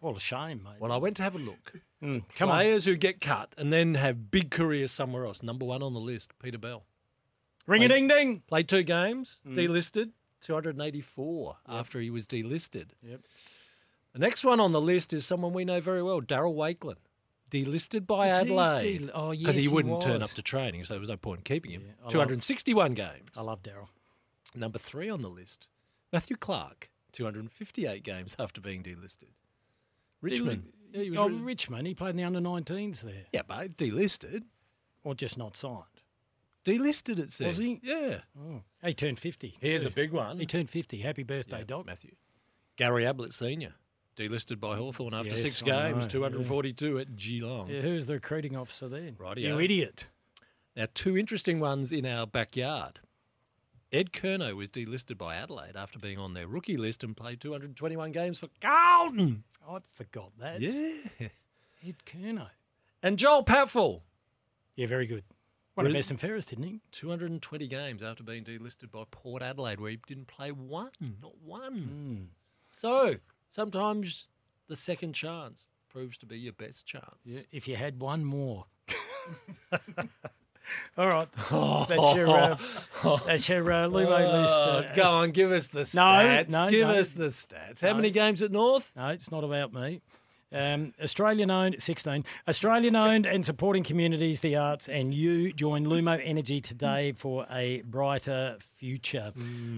[0.00, 0.74] Hall a Shame, mate.
[0.80, 1.72] Well, I went to have a look.
[2.02, 2.56] Mm, come on.
[2.58, 5.42] Players who get cut and then have big careers somewhere else.
[5.42, 6.84] Number one on the list, Peter Bell.
[7.66, 8.42] Ring a ding ding.
[8.46, 9.54] Played two games, Mm.
[9.56, 10.10] delisted,
[10.42, 12.90] 284 after he was delisted.
[13.02, 13.20] Yep.
[14.14, 16.96] The next one on the list is someone we know very well, Darryl Wakelin.
[17.50, 19.06] Delisted by Was Adelaide.
[19.06, 20.30] del- oh, Because yes, he he wouldn't turn was.
[20.30, 21.82] up to training, so there was no point in keeping him.
[22.00, 23.28] I love- 261 games.
[23.36, 23.88] I love Darryl.
[24.54, 25.66] Number three on the list,
[26.12, 26.90] Matthew Clark.
[27.12, 29.30] 258 games after being delisted.
[30.20, 30.72] Richmond.
[30.92, 31.86] Yeah, he was oh, re- Richmond.
[31.86, 33.24] He played in the under 19s there.
[33.32, 34.42] yeah, but delisted.
[35.04, 35.84] Or just not signed.
[36.64, 37.46] Delisted, it says.
[37.46, 37.80] Was he?
[37.82, 38.18] Yeah.
[38.38, 38.60] Oh.
[38.84, 39.56] He turned 50.
[39.60, 39.88] Here's too.
[39.88, 40.38] a big one.
[40.38, 40.98] He turned 50.
[40.98, 41.86] Happy birthday, Yeah, Doc.
[41.86, 42.14] Matthew.
[42.76, 43.74] Gary Ablett Senior,
[44.18, 46.28] delisted by Hawthorn after Yes, six I games, know, yeah.
[46.30, 47.68] 242 at Geelong.
[47.68, 49.16] Yeah, who's the recruiting officer then?
[49.36, 50.06] You idiot.
[50.76, 53.00] Now, two interesting ones in our backyard.
[53.90, 58.12] Ed Curnow was delisted by Adelaide after being on their rookie list and played 221
[58.12, 59.44] games for Carlton.
[59.66, 60.60] I forgot that.
[60.60, 60.92] Yeah.
[61.86, 62.50] Ed Curnow.
[63.02, 64.02] And Joel Patfull.
[64.76, 65.24] Yeah, very good.
[65.76, 66.80] Won a best and fairest, didn't he?
[66.90, 70.90] 220 games after being delisted by Port Adelaide, where he didn't play one,
[71.22, 71.74] not one.
[71.74, 72.16] Hmm.
[72.74, 73.14] So
[73.50, 74.26] sometimes
[74.68, 77.16] the second chance proves to be your best chance.
[77.24, 78.66] Yeah, if you had one more.
[80.98, 81.28] All right,
[81.88, 82.56] that's your uh,
[83.26, 84.54] that's your uh, Lumo list.
[84.54, 86.50] Oh, Uh, go on, give us the No, stats.
[86.50, 86.94] no, give no.
[86.94, 87.80] us the stats.
[87.80, 87.94] How No.
[87.94, 88.92] many games at North?
[88.94, 90.02] No, it's not about me.
[90.52, 92.24] Um, Australian owned, 16.
[92.48, 97.82] Australian owned and supporting communities, the arts, and you join Lumo Energy today for a
[97.82, 99.32] brighter future.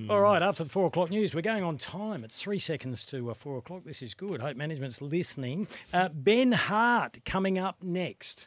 [0.09, 2.23] All right, after the four o'clock news, we're going on time.
[2.23, 3.83] It's three seconds to uh, four o'clock.
[3.85, 4.41] This is good.
[4.41, 5.67] Hope management's listening.
[5.93, 8.47] Uh, ben Hart coming up next.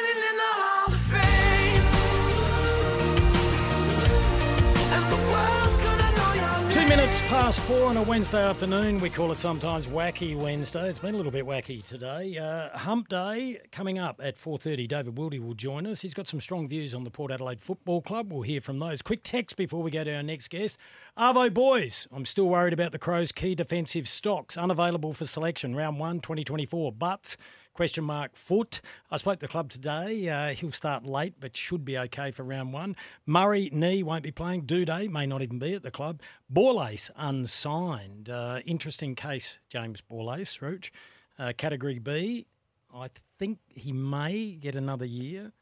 [6.97, 8.99] Minutes past four on a Wednesday afternoon.
[8.99, 10.89] We call it sometimes Wacky Wednesday.
[10.89, 12.37] It's been a little bit wacky today.
[12.37, 14.89] Uh, Hump Day coming up at 4.30.
[14.89, 16.01] David Wildy will join us.
[16.01, 18.33] He's got some strong views on the Port Adelaide Football Club.
[18.33, 19.01] We'll hear from those.
[19.01, 20.75] Quick text before we go to our next guest.
[21.17, 24.57] Arvo boys, I'm still worried about the Crows' key defensive stocks.
[24.57, 25.73] Unavailable for selection.
[25.73, 26.91] Round one, 2024.
[26.91, 27.37] But...
[27.73, 28.81] Question mark foot.
[29.09, 30.27] I spoke to the club today.
[30.27, 32.97] Uh, he'll start late, but should be okay for round one.
[33.25, 34.63] Murray knee won't be playing.
[34.63, 36.21] Doedee may not even be at the club.
[36.53, 38.29] Borlase unsigned.
[38.29, 40.91] Uh, interesting case, James Borlase, Rooch.
[41.39, 42.45] Uh, category B.
[42.93, 43.09] I
[43.39, 45.53] think he may get another year.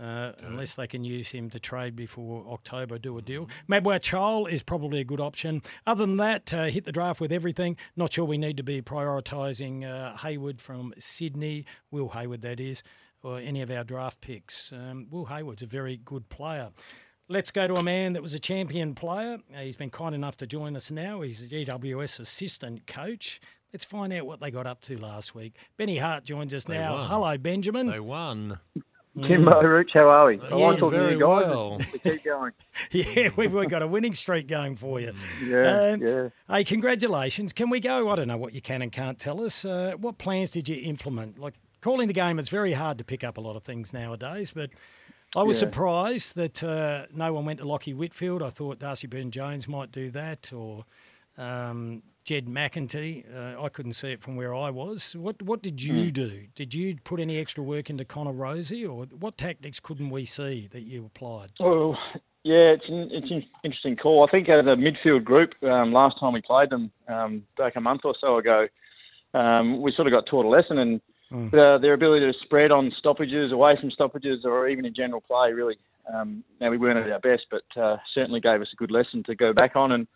[0.00, 3.48] Uh, unless they can use him to trade before October, do a deal.
[3.66, 5.62] Mabior Chol is probably a good option.
[5.86, 7.78] Other than that, uh, hit the draft with everything.
[7.96, 12.82] Not sure we need to be prioritising uh, Hayward from Sydney, Will Hayward, that is,
[13.22, 14.70] or any of our draft picks.
[14.70, 16.70] Um, Will Hayward's a very good player.
[17.28, 19.38] Let's go to a man that was a champion player.
[19.56, 21.22] Uh, he's been kind enough to join us now.
[21.22, 23.40] He's a GWS assistant coach.
[23.72, 25.56] Let's find out what they got up to last week.
[25.76, 26.94] Benny Hart joins us They now.
[26.96, 27.08] won.
[27.08, 27.86] Hello, Benjamin.
[27.88, 28.60] They won.
[29.16, 30.40] Kymbo Rooch, how are we?
[30.40, 31.46] I Yeah, like talking to you guys.
[31.46, 31.78] well.
[31.92, 32.52] We keep going.
[32.90, 35.12] Yeah, we've, we've got a winning streak going for you.
[35.42, 36.28] Yeah, Um, yeah.
[36.48, 37.52] Hey, congratulations.
[37.54, 38.10] Can we go?
[38.10, 39.64] I don't know what you can and can't tell us.
[39.64, 41.38] Uh, what plans did you implement?
[41.38, 44.50] Like calling the game, it's very hard to pick up a lot of things nowadays,
[44.54, 44.70] but
[45.34, 45.68] I was Yeah.
[45.68, 48.42] surprised that uh, no one went to Lachie Whitfield.
[48.42, 50.84] I thought Darcy Byrne Jones might do that or
[51.38, 53.24] um, Jed McEntee.
[53.32, 55.14] Uh, I couldn't see it from where I was.
[55.14, 56.08] What what did you Hmm.
[56.08, 56.42] do?
[56.56, 60.66] Did you put any extra work into Connor Rozee, or what tactics couldn't we see
[60.72, 61.52] that you applied?
[61.60, 61.96] Well,
[62.42, 64.26] yeah, it's an, it's an interesting call.
[64.26, 67.80] I think as a midfield group, um, last time we played them um, back a
[67.80, 68.66] month or so ago,
[69.32, 71.00] um, we sort of got taught a lesson, and
[71.32, 71.52] Mm.
[71.54, 75.52] uh, their ability to spread on stoppages, away from stoppages, or even in general play,
[75.52, 75.76] really.
[76.12, 79.24] Um, now we weren't at our best, but uh, certainly gave us a good lesson
[79.24, 80.06] to go back on, and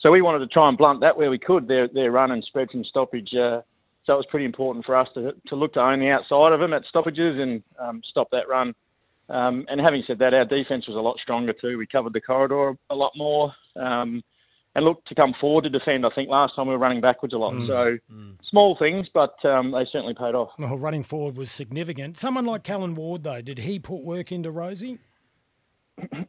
[0.00, 1.68] so we wanted to try and blunt that where we could.
[1.68, 3.30] Their their run and spread from stoppage.
[3.34, 3.62] Uh,
[4.04, 6.60] so it was pretty important for us to to look to own the outside of
[6.60, 8.74] them at stoppages and um, stop that run.
[9.28, 11.76] Um, and having said that, our defence was a lot stronger too.
[11.76, 14.22] We covered the corridor a lot more um,
[14.74, 16.06] and looked to come forward to defend.
[16.06, 17.52] I think last time we were running backwards a lot.
[17.66, 17.98] So
[18.48, 20.50] small things, but um, they certainly paid off.
[20.58, 22.16] Well, running forward was significant.
[22.16, 24.98] Someone like Callan Ward, though, did he put work into Rozee?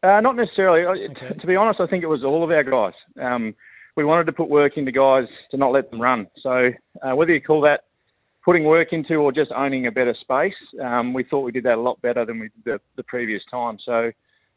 [0.04, 0.86] Uh, not necessarily.
[0.86, 2.94] I- To be honest, I think it was all of our guys.
[3.20, 3.56] Um,
[3.96, 6.28] we wanted to put work into guys to not let them run.
[6.42, 7.84] So uh, whether you call that
[8.46, 11.78] putting work into or just owning a better space, um, we thought we did that
[11.78, 13.78] a lot better than we did the, the previous time.
[13.86, 14.12] So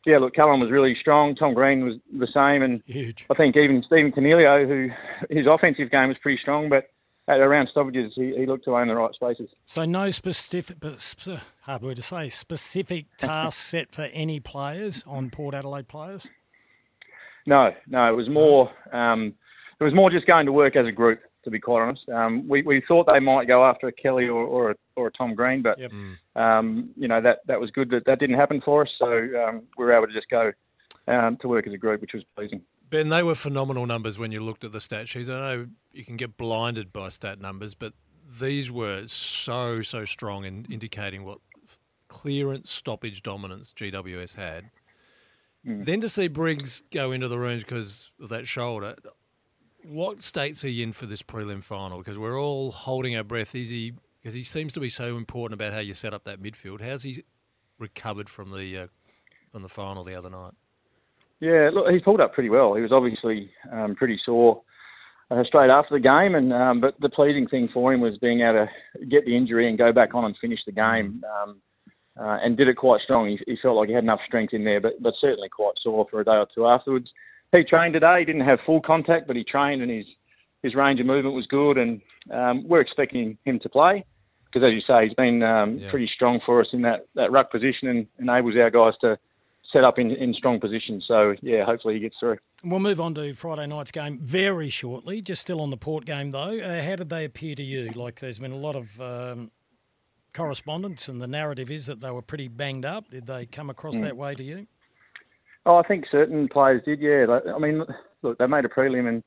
[0.06, 1.34] yeah, look, Callan was really strong.
[1.34, 3.26] Tom Green was the same, and Huge.
[3.30, 4.90] I think even Stephen Coniglio, who
[5.34, 6.88] his offensive game was pretty strong, but
[7.34, 9.48] at around stoppages, he, he looked to own the right spaces.
[9.66, 10.76] So no specific,
[11.62, 16.28] hard word to say, specific task set for any players on Port Adelaide players.
[17.46, 18.70] No, no, it was more.
[18.92, 19.34] Um,
[19.80, 21.20] it was more just going to work as a group.
[21.44, 24.44] To be quite honest, um, we we thought they might go after a Kelly or
[24.44, 25.90] or a, or a Tom Green, but Yep.
[26.36, 28.88] um, you know that that was good that that didn't happen for us.
[28.96, 30.52] So um, we were able to just go
[31.08, 32.62] um, to work as a group, which was pleasing.
[32.92, 35.30] Ben, they were phenomenal numbers when you looked at the stat sheets.
[35.30, 37.94] I know you can get blinded by stat numbers, but
[38.38, 41.38] these were so, so strong in indicating what
[42.08, 44.70] clearance stoppage dominance GWS had.
[45.64, 48.96] Then to see Briggs go into the range because of that shoulder,
[49.84, 51.96] what state's he in for this prelim final?
[51.96, 53.54] Because we're all holding our breath.
[53.54, 56.42] Is he, because he seems to be so important about how you set up that
[56.42, 56.82] midfield.
[56.82, 57.24] How's he
[57.78, 58.86] recovered from the uh,
[59.50, 60.52] from the final the other night?
[61.42, 62.74] Yeah, look, he pulled up pretty well.
[62.74, 64.62] He was obviously um, pretty sore
[65.28, 68.42] uh, straight after the game, and um, but the pleasing thing for him was being
[68.42, 68.66] able
[69.00, 71.22] to get the injury and go back on and finish the game.
[71.42, 71.60] Um,
[72.20, 73.26] uh, and did it quite strong.
[73.26, 76.06] He, he felt like he had enough strength in there, but but certainly quite sore
[76.10, 77.08] for a day or two afterwards.
[77.52, 78.16] He trained today.
[78.20, 80.04] He didn't have full contact, but he trained and his
[80.62, 84.04] his range of movement was good, and um, we're expecting him to play
[84.44, 85.90] because, as you say, he's been um, Yeah.
[85.90, 89.18] pretty strong for us in that, that ruck position and enables our guys to
[89.72, 91.04] set up in, in strong positions.
[91.10, 92.38] So yeah, hopefully he gets through.
[92.64, 95.22] We'll move on to Friday night's game very shortly.
[95.22, 96.58] Just still on the Port game though.
[96.58, 97.90] Uh, how did they appear to you?
[97.94, 99.50] Like there's been a lot of um,
[100.34, 103.10] correspondence, and the narrative is that they were pretty banged up.
[103.10, 104.02] Did they come across Mm.
[104.02, 104.66] that way to you?
[105.66, 107.00] Oh, I think certain players did.
[107.00, 107.82] Yeah, I mean,
[108.22, 109.22] look, they made a prelim and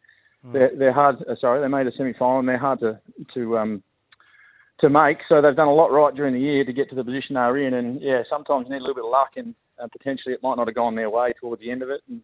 [0.54, 1.16] they're, they're hard.
[1.30, 3.00] uh, Sorry, they made a semi-final and they're hard to
[3.34, 3.84] to um
[4.82, 5.18] to make.
[5.30, 7.58] So they've done a lot right during the year to get to the position they're
[7.58, 7.74] in.
[7.74, 10.56] And yeah, sometimes you need a little bit of luck and uh, potentially it might
[10.56, 12.02] not have gone their way towards the end of it.
[12.10, 12.22] And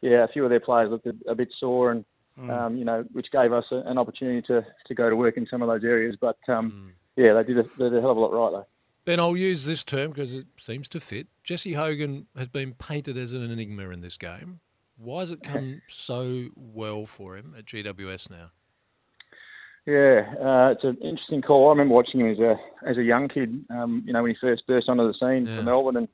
[0.00, 2.04] yeah, a few of their players looked a, a bit sore and
[2.48, 5.46] um, you know, which gave us a, an opportunity to to go to work in
[5.50, 6.16] some of those areas.
[6.20, 8.66] But um, yeah, they did a, they did a hell of a lot right though.
[9.04, 11.26] Ben, I'll use this term because it seems to fit.
[11.42, 14.60] Jesse Hogan has been painted as an enigma in this game.
[14.98, 18.50] Why has it come so well for him at GWS now?
[19.86, 21.68] Yeah, uh, it's an interesting call.
[21.68, 23.64] I remember watching him as a as a young kid.
[23.70, 25.56] Um, you know, when he first burst onto the scene Yeah.
[25.56, 26.08] for Melbourne, and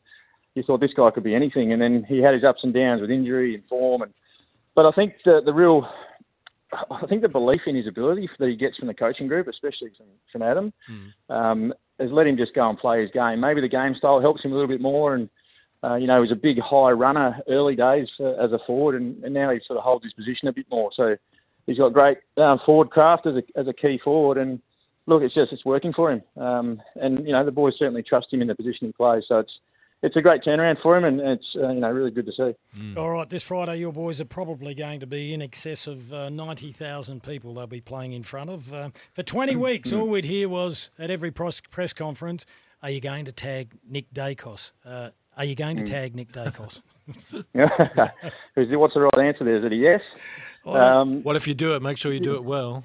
[0.54, 1.72] you thought this guy could be anything.
[1.72, 4.02] And then he had his ups and downs with injury and form.
[4.02, 4.12] And
[4.74, 5.88] but I think the the real,
[6.90, 9.90] I think the belief in his ability that he gets from the coaching group, especially
[9.96, 10.72] from from Adam,
[11.28, 13.40] um, has let him just go and play his game.
[13.40, 15.28] Maybe the game style helps him a little bit more, and
[15.84, 19.00] uh, you know, he was a big high runner early days uh, as a forward,
[19.00, 20.90] and, and now he sort of holds his position a bit more.
[20.96, 21.16] So
[21.66, 24.60] he's got great um, forward craft as a as a key forward, and
[25.06, 26.22] look, it's just it's working for him.
[26.36, 29.24] Um, and you know, the boys certainly trust him in the position he plays.
[29.28, 29.52] So it's
[30.04, 32.94] it's a great turnaround for him, and it's uh, you know really good to see.
[32.96, 36.28] All right, this Friday, your boys are probably going to be in excess of uh,
[36.28, 38.72] 90,000 people they'll be playing in front of.
[38.72, 42.44] Uh, for 20 weeks, all we'd hear was at every press, press conference,
[42.82, 44.72] are you going to tag Nick Daicos?
[44.84, 45.88] Uh, are you going to Mm.
[45.90, 46.82] tag Nick Daicos?
[48.56, 49.56] Is What's the right answer there?
[49.56, 50.00] Is it a yes?
[50.66, 52.84] Um, Well, if you do it, make sure you do it well.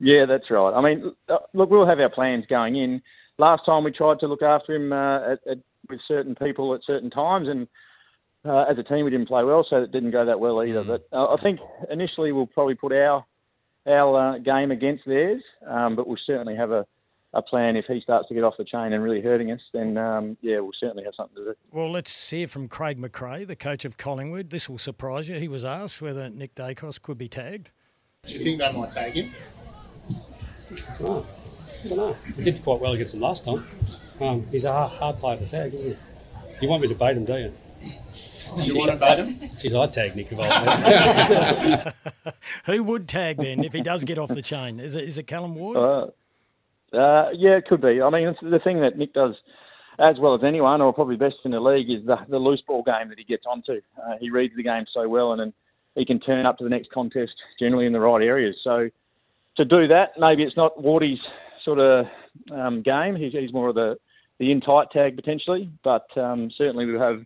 [0.00, 0.72] Yeah, that's right.
[0.74, 3.00] I mean, uh, look, we'll have our plans going in.
[3.38, 5.58] Last time we tried to look after him uh, at, at,
[5.88, 7.68] with certain people at certain times, and
[8.44, 10.84] uh, as a team we didn't play well, so it didn't go that well either.
[10.84, 11.60] But uh, I think
[11.90, 13.24] initially we'll probably put our
[13.86, 16.86] our uh, game against theirs, um, but we'll certainly have a,
[17.34, 19.60] a plan if he starts to get off the chain and really hurting us.
[19.72, 21.54] Then um, yeah, we'll certainly have something to do.
[21.72, 24.50] Well, let's hear from Craig McRae, the coach of Collingwood.
[24.50, 25.36] This will surprise you.
[25.36, 27.70] He was asked whether Nick Daicos could be tagged.
[28.24, 29.32] Do you think they might tag him?
[31.00, 31.26] Oh,
[31.84, 32.16] I don't know.
[32.36, 33.66] He did quite well against him last time.
[34.22, 35.98] Um, he's a hard, hard player to tag, isn't he?
[36.62, 37.52] You want me to bait him, do you?
[38.56, 39.50] Do you want to bait him?
[39.58, 41.94] Geez, I'd tag Nick if
[42.66, 44.78] Who would tag then if he does get off the chain?
[44.78, 45.76] Is it, is it Callan Ward?
[45.76, 46.06] Uh,
[46.96, 48.00] uh, yeah, it could be.
[48.02, 49.34] I mean, it's the thing that Nick does
[49.98, 52.82] as well as anyone, or probably best in the league, is the, the loose ball
[52.82, 53.80] game that he gets onto.
[53.98, 55.52] Uh, he reads the game so well, and then
[55.94, 58.56] he can turn up to the next contest generally in the right areas.
[58.64, 58.88] So
[59.56, 61.18] to do that, maybe it's not Wardy's
[61.64, 62.06] sort of
[62.50, 63.16] um, game.
[63.16, 63.96] He's, he's more of the
[64.42, 67.24] the in tight tag potentially, but um, certainly we'll have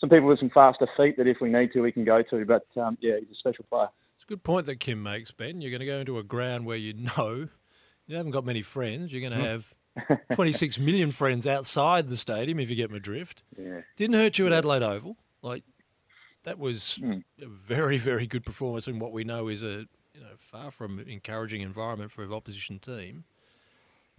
[0.00, 2.44] some people with some faster feet that if we need to, we can go to.
[2.44, 3.86] But um, yeah, he's a special player.
[4.14, 5.60] It's a good point that Kim makes, Ben.
[5.60, 7.48] You're going to go into a ground where you know
[8.06, 9.12] you haven't got many friends.
[9.12, 9.48] You're going to
[10.08, 13.42] have 26 million friends outside the stadium, if you get my drift.
[13.58, 13.80] Yeah.
[13.96, 15.16] Didn't hurt you at Adelaide Oval.
[15.42, 15.64] Like
[16.44, 17.18] that was Hmm.
[17.40, 21.00] a very, very good performance in what we know is a you know far from
[21.00, 23.24] encouraging environment for an opposition team.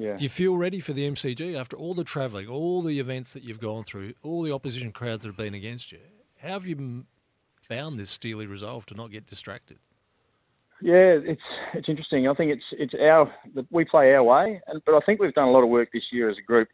[0.04, 0.18] Yeah.
[0.18, 3.44] Do you feel ready for the MCG after all the travelling, all the events that
[3.44, 6.00] you've gone through, all the opposition crowds that have been against you?
[6.42, 7.06] How have you
[7.62, 9.80] found this steely resolve to not get distracted?
[10.82, 11.42] Yeah, it's
[11.74, 12.28] it's interesting.
[12.28, 13.34] I think it's it's our
[13.72, 16.04] we play our way, and but I think we've done a lot of work this
[16.12, 16.68] year as a group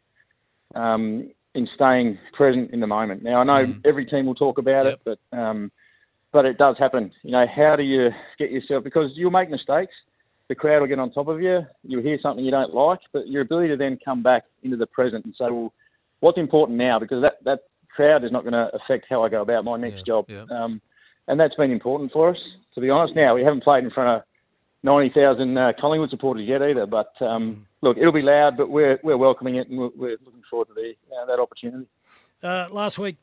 [0.74, 3.22] um, in staying present in the moment.
[3.22, 5.70] Now I know every team will talk about it, but um,
[6.32, 7.12] but it does happen.
[7.22, 8.08] You know, how do you
[8.40, 9.94] get yourself because you'll make mistakes.
[10.50, 11.60] The crowd will get on top of you.
[11.84, 14.86] You'll hear something you don't like, but your ability to then come back into the
[14.88, 15.72] present and say, well,
[16.18, 16.98] what's important now?
[16.98, 17.60] Because that that
[17.94, 20.26] crowd is not going to affect how I go about my next job.
[20.50, 20.80] Um,
[21.28, 22.36] and that's been important for us.
[22.74, 24.26] To be honest, now we haven't played in front of
[24.82, 26.84] ninety thousand uh, Collingwood supporters yet either.
[26.84, 30.42] But um, look, it'll be loud, but we're we're welcoming it and we're, we're looking
[30.50, 31.86] forward to the uh, that opportunity.
[32.42, 33.18] Uh, last week,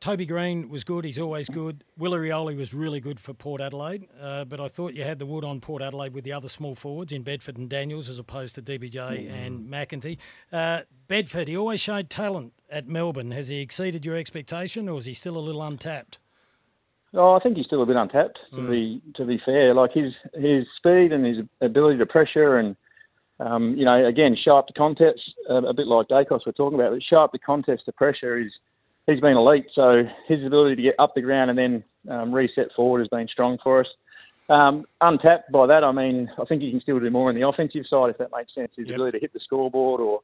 [0.00, 1.04] Toby Green was good.
[1.04, 1.82] He's always good.
[1.96, 5.26] Willie Rioli was really good for Port Adelaide, uh, but I thought you had the
[5.26, 8.54] wood on Port Adelaide with the other small forwards in Bedford and Daniels as opposed
[8.56, 10.18] to DBJ and McEntee.
[10.52, 13.30] Uh, Bedford, he always showed talent at Melbourne.
[13.30, 16.18] Has he exceeded your expectation or is he still a little untapped?
[17.14, 18.38] Oh, I think he's still a bit untapped.
[18.54, 22.76] To be to be fair, like his his speed and his ability to pressure and
[23.38, 25.20] um, you know, again, sharp to contest,
[25.50, 28.50] uh, a bit like Daicos we're talking about, but sharp to contest to pressure is,
[29.06, 29.66] he's been elite.
[29.74, 33.28] So his ability to get up the ground and then um, reset forward has been
[33.28, 33.86] strong for us.
[34.48, 37.46] Um, untapped by that, I mean, I think he can still do more on the
[37.46, 38.70] offensive side, if that makes sense.
[38.76, 38.94] His Yep.
[38.94, 40.20] ability to hit the scoreboard or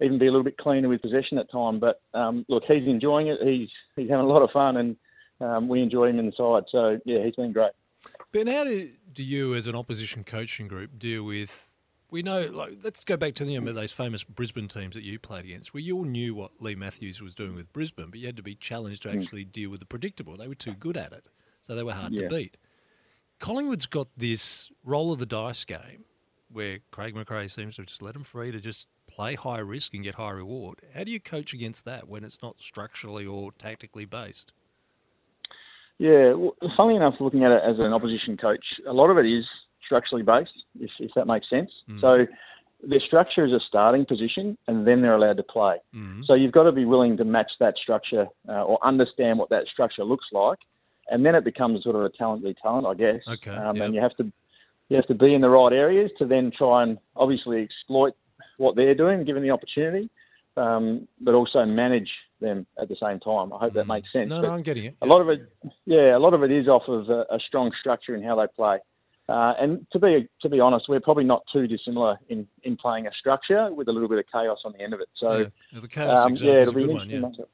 [0.00, 1.78] even be a little bit cleaner with possession at time.
[1.78, 3.40] But um, look, he's enjoying it.
[3.42, 4.96] He's he's having a lot of fun, and
[5.40, 6.64] um, we enjoy him inside.
[6.70, 7.72] So yeah, he's been great.
[8.32, 11.67] Ben, how do, do you, as an opposition coaching group, deal with?
[12.10, 15.02] We know, like, let's go back to the, you know, those famous Brisbane teams that
[15.02, 18.18] you played against, where you all knew what Leigh Matthews was doing with Brisbane, but
[18.18, 19.18] you had to be challenged to Mm.
[19.20, 20.34] actually deal with the predictable.
[20.36, 21.26] They were too good at it,
[21.60, 22.28] so they were hard Yeah.
[22.28, 22.56] to beat.
[23.40, 26.06] Collingwood's got this roll of the dice game
[26.50, 29.92] where Craig McRae seems to have just let them free to just play high risk
[29.92, 30.80] and get high reward.
[30.94, 34.54] How do you coach against that when it's not structurally or tactically based?
[35.98, 39.26] Yeah, well, funnily enough, looking at it as an opposition coach, a lot of it
[39.26, 39.44] is
[39.88, 41.70] structurally based, if, if that makes sense.
[42.00, 42.10] So
[42.90, 45.76] their structure is a starting position, and then they're allowed to play.
[46.26, 49.64] So you've got to be willing to match that structure uh, or understand what that
[49.74, 50.58] structure looks like,
[51.10, 53.20] and then it becomes sort of a talent v talent, I guess.
[53.36, 53.84] Okay, Um, yep.
[53.86, 54.24] And you have to
[54.90, 58.14] you have to be in the right areas to then try and obviously exploit
[58.58, 60.08] what they're doing, given the opportunity,
[60.56, 62.10] um, but also manage
[62.40, 63.52] them at the same time.
[63.52, 64.30] I hope that makes sense.
[64.30, 64.96] No, But no, I'm getting it.
[65.02, 65.40] a lot of it,
[65.84, 68.46] yeah, a lot of it is off of a, a strong structure in how they
[68.54, 68.78] play.
[69.28, 73.06] Uh, and to be to be honest, we're probably not too dissimilar in, in playing
[73.06, 75.08] a structure with a little bit of chaos on the end of it.
[75.16, 75.46] So, Yeah.
[75.72, 77.48] Yeah, the chaos um, yeah, it'll a be one, interesting matchup.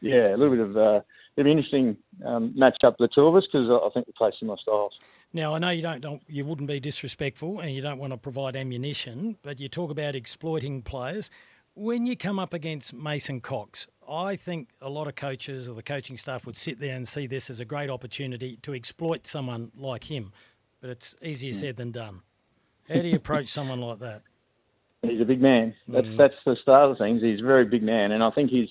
[0.00, 1.00] Yeah, a little bit of uh,
[1.36, 4.30] it'll be interesting um, match up the two of us because I think we play
[4.38, 4.92] similar styles.
[5.32, 8.16] Now I know you don't, don't you wouldn't be disrespectful and you don't want to
[8.16, 11.28] provide ammunition, but you talk about exploiting players.
[11.74, 15.84] When you come up against Mason Cox, I think a lot of coaches or the
[15.84, 19.70] coaching staff would sit there and see this as a great opportunity to exploit someone
[19.76, 20.32] like him.
[20.80, 22.20] But it's easier said than done.
[22.88, 24.22] How do you approach someone like that?
[25.02, 25.74] He's a big man.
[25.88, 26.16] That's Mm.
[26.18, 27.22] that's the start of things.
[27.22, 28.68] He's a very big man, and I think he's,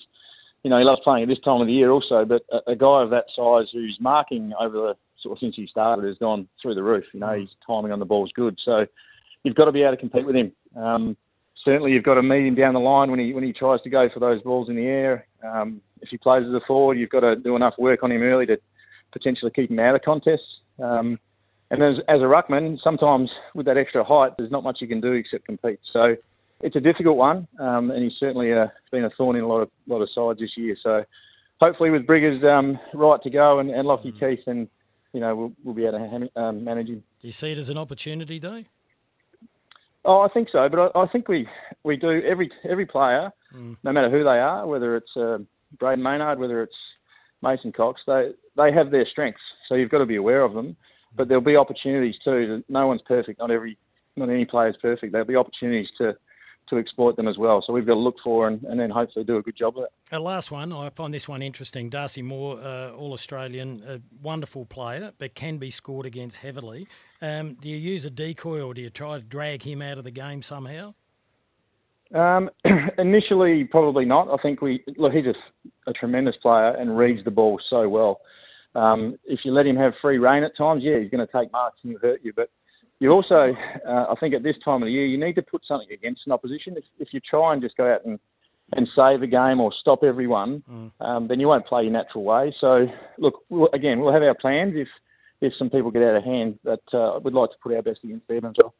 [0.62, 2.24] you know, he loves playing at this time of the year also.
[2.24, 5.66] But a, a guy of that size who's marking over the sort of since he
[5.66, 7.04] started has gone through the roof.
[7.12, 8.86] You know, his timing on the ball is good, so
[9.42, 10.52] you've got to be able to compete with him.
[10.76, 11.16] Um,
[11.64, 13.90] certainly, you've got to meet him down the line when he when he tries to
[13.90, 15.26] go for those balls in the air.
[15.42, 18.22] Um, if he plays as a forward, you've got to do enough work on him
[18.22, 18.56] early to
[19.12, 20.60] potentially keep him out of contests.
[20.80, 21.18] Um,
[21.70, 25.00] and as, as a ruckman, sometimes with that extra height, there's not much you can
[25.00, 25.78] do except compete.
[25.92, 26.16] So
[26.62, 29.60] it's a difficult one, um, and he's certainly uh, been a thorn in a lot
[29.60, 30.76] of lot of sides this year.
[30.82, 31.04] So
[31.60, 34.68] hopefully, with Briggers um, right to go and, and Lachie Keeffe, and
[35.12, 37.02] you know we'll, we'll be able to ham- um, manage him.
[37.20, 38.64] Do you see it as an opportunity, though?
[40.04, 41.46] Oh, I think so, but I, I think we
[41.84, 43.76] we do every every player, Mm.
[43.82, 45.38] no matter who they are, whether it's uh,
[45.76, 46.74] Brayden Maynard, whether it's
[47.42, 50.76] Mason Cox, they they have their strengths, so you've got to be aware of them.
[51.16, 52.62] But there'll be opportunities too.
[52.68, 53.38] No one's perfect.
[53.38, 53.76] Not every
[54.16, 55.12] not any player is perfect.
[55.12, 56.16] There'll be opportunities to
[56.70, 57.62] to exploit them as well.
[57.66, 59.84] So we've got to look for and, and then hopefully do a good job of
[59.84, 59.90] it.
[60.12, 61.90] Uh, last one, I find this one interesting.
[61.90, 66.86] Darcy Moore, uh, All Australian, a wonderful player, but can be scored against heavily.
[67.20, 70.04] Um, do you use a decoy or do you try to drag him out of
[70.04, 70.94] the game somehow?
[72.14, 72.50] Um,
[72.98, 74.28] initially, probably not.
[74.30, 75.12] I think we look.
[75.12, 78.20] He's a, a tremendous player and reads the ball so well.
[78.74, 81.52] Um, if you let him have free reign at times, yeah, he's going to take
[81.52, 82.32] marks and hurt you.
[82.34, 82.50] But
[83.00, 83.56] you also,
[83.86, 86.22] uh, I think, at this time of the year, you need to put something against
[86.26, 86.76] an opposition.
[86.76, 88.18] If, if you try and just go out and
[88.72, 90.62] and save a game or stop everyone,
[91.00, 92.54] um, then you won't play your natural way.
[92.60, 92.86] So,
[93.18, 94.86] look, we'll, again, we'll have our plans if
[95.40, 98.00] if some people get out of hand, but uh, we'd like to put our best
[98.04, 98.74] against them as well.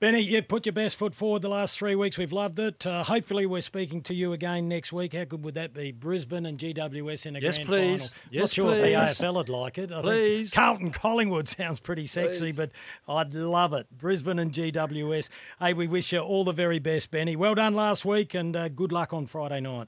[0.00, 2.18] Benny, you put your best foot forward the last three weeks.
[2.18, 2.84] We've loved it.
[2.84, 5.14] Uh, hopefully, we're speaking to you again next week.
[5.14, 5.92] How good would that be?
[5.92, 8.00] Brisbane and GWS in a Yes, grand please.
[8.02, 8.14] final.
[8.26, 8.92] Not Yes, sure if please.
[9.18, 9.92] the AFL would like it.
[9.92, 10.50] I Please.
[10.50, 12.56] Think Carlton Collingwood sounds pretty sexy, Please.
[12.56, 12.70] but
[13.08, 13.86] I'd love it.
[13.96, 15.28] Brisbane and GWS.
[15.60, 17.36] Hey, we wish you all the very best, Benny.
[17.36, 19.86] Well done last week, and uh, good luck on Friday night.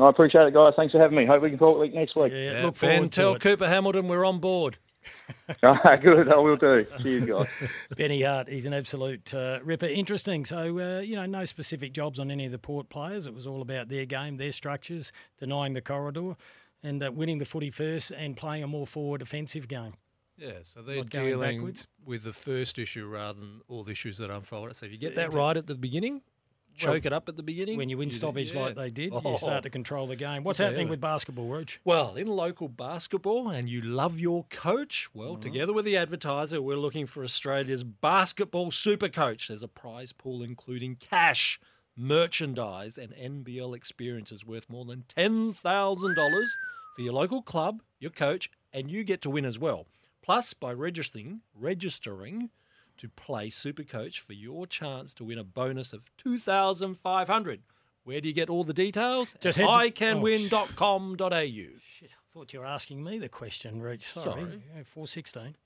[0.00, 0.72] I appreciate it, guys.
[0.74, 1.26] Thanks for having me.
[1.26, 2.32] Hope we can talk next week.
[2.32, 3.42] Yeah, Yeah, look ben, forward tell to it.
[3.42, 4.78] Cooper Hamilton we're on board.
[5.62, 6.86] Good, I will do.
[7.02, 7.48] Cheers, guys.
[7.96, 9.86] Benny Hart, he's an absolute uh, ripper.
[9.86, 10.44] Interesting.
[10.44, 13.26] So, uh, you know, no specific jobs on any of the Port players.
[13.26, 16.36] It was all about their game, their structures, denying the corridor,
[16.82, 19.94] and uh, winning the footy first and playing a more forward offensive game.
[20.36, 21.86] Yeah, so they're dealing backwards.
[22.04, 24.74] with the first issue rather than all the issues that unfold.
[24.74, 26.22] So if you get that right at the beginning,
[26.82, 27.76] Well, choke it up at the beginning.
[27.76, 28.60] When you win stoppage yeah.
[28.62, 29.32] like they did, Oh.
[29.32, 30.44] you start to control the game.
[30.44, 31.78] What's happening with basketball, Rooch?
[31.84, 35.40] Well, in local basketball, and you love your coach, well, Mm-hmm.
[35.40, 39.48] together with the advertiser, we're looking for Australia's basketball super coach.
[39.48, 41.60] There's a prize pool including cash,
[41.96, 46.46] merchandise, and NBL experiences worth more than $10,000
[46.96, 49.86] for your local club, your coach, and you get to win as well.
[50.22, 52.50] Plus, by registering, registering
[53.02, 57.60] to play Supercoach for your chance to win a bonus of 2500
[58.04, 59.34] Where do you get all the details?
[59.40, 61.24] Just At head to- iCanWin.com.au.
[61.26, 64.06] Oh, Shit, I thought you were asking me the question, Reach.
[64.06, 64.24] Sorry.
[64.24, 64.62] Sorry.
[64.76, 65.56] Yeah, 416.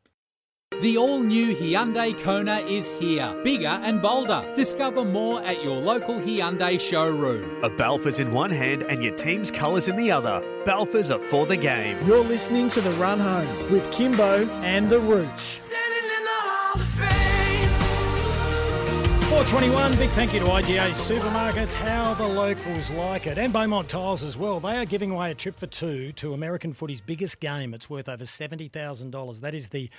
[0.81, 4.45] The all new Hyundai Kona is here, bigger and bolder.
[4.57, 7.63] Discover more at your local Hyundai showroom.
[7.65, 10.43] A Balfour's in one hand and your team's colours in the other.
[10.67, 11.97] Balfour's are for the game.
[12.07, 15.61] You're listening to The Run Home with Kymbo and The Rooch.
[19.37, 24.25] 421, big thank you to IGA Supermarkets, how the locals like it, and Beaumont Tiles
[24.25, 24.61] as well.
[24.61, 27.75] They are giving away a trip for two to American footy's biggest game.
[27.75, 29.41] It's worth over $70,000.
[29.41, 29.91] That is the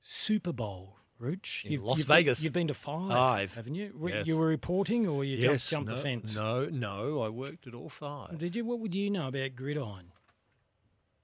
[0.00, 1.64] Super Bowl, Rooch.
[1.64, 2.40] In Las you've Vegas.
[2.40, 3.54] Been, you've been to five, Five.
[3.54, 3.94] haven't you?
[3.96, 4.26] Were- Yes.
[4.26, 6.34] You were reporting or you yes, jumped, jumped no, the fence?
[6.34, 8.36] No, no, I worked at all five.
[8.38, 8.64] Did you?
[8.64, 10.10] What would you know about gridiron?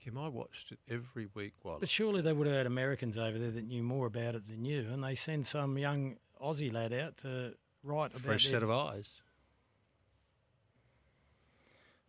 [0.05, 3.41] Kim, I watched it every week while But surely they would have had Americans over
[3.41, 6.93] there that knew more about it than you, and they send some young Aussie lad
[6.93, 9.20] out to write about fresh set of eyes.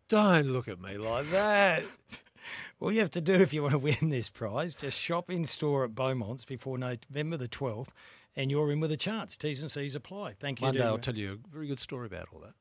[0.08, 1.84] Don't look at me like that.
[2.80, 5.46] All you have to do if you want to win this prize, just shop in
[5.46, 7.88] store at Beaumont's before November the 12th,
[8.36, 9.36] and you're in with a chance.
[9.36, 10.34] T's and C's apply.
[10.40, 10.66] Thank you.
[10.66, 12.54] One day to- I'll tell you a very good story about all that.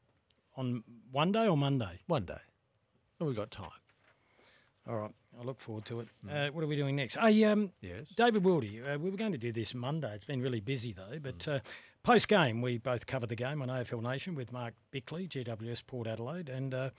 [0.55, 2.01] On one day or Monday?
[2.07, 2.39] One day.
[3.19, 3.69] And we've got time.
[4.87, 5.11] All right.
[5.39, 6.07] I look forward to it.
[6.29, 7.15] Uh, what are we doing next?
[7.15, 8.09] Hey, um, Yes.
[8.09, 10.13] David Wildy, uh, we were going to do this Monday.
[10.13, 11.17] It's been really busy, though.
[11.21, 11.55] But Mm.
[11.55, 11.59] uh,
[12.03, 16.07] post game, we both covered the game on AFL Nation with Mark Bickley, GWS Port
[16.07, 16.49] Adelaide.
[16.49, 16.89] And uh,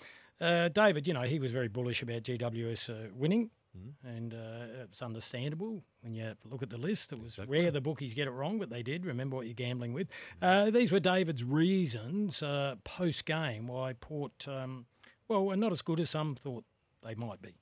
[0.41, 3.51] uh, David, you know, he was very bullish about GWS uh, winning.
[3.79, 3.93] Mm.
[4.17, 7.13] And uh, it's understandable when you look at the list.
[7.13, 9.07] It was rare the bookies get it wrong, but they did.
[9.07, 10.09] Remember what you're gambling with.
[10.43, 14.87] Uh, these were David's reasons uh, post game why Port, um,
[15.29, 16.65] well, are not as good as some thought
[17.03, 17.55] they might be.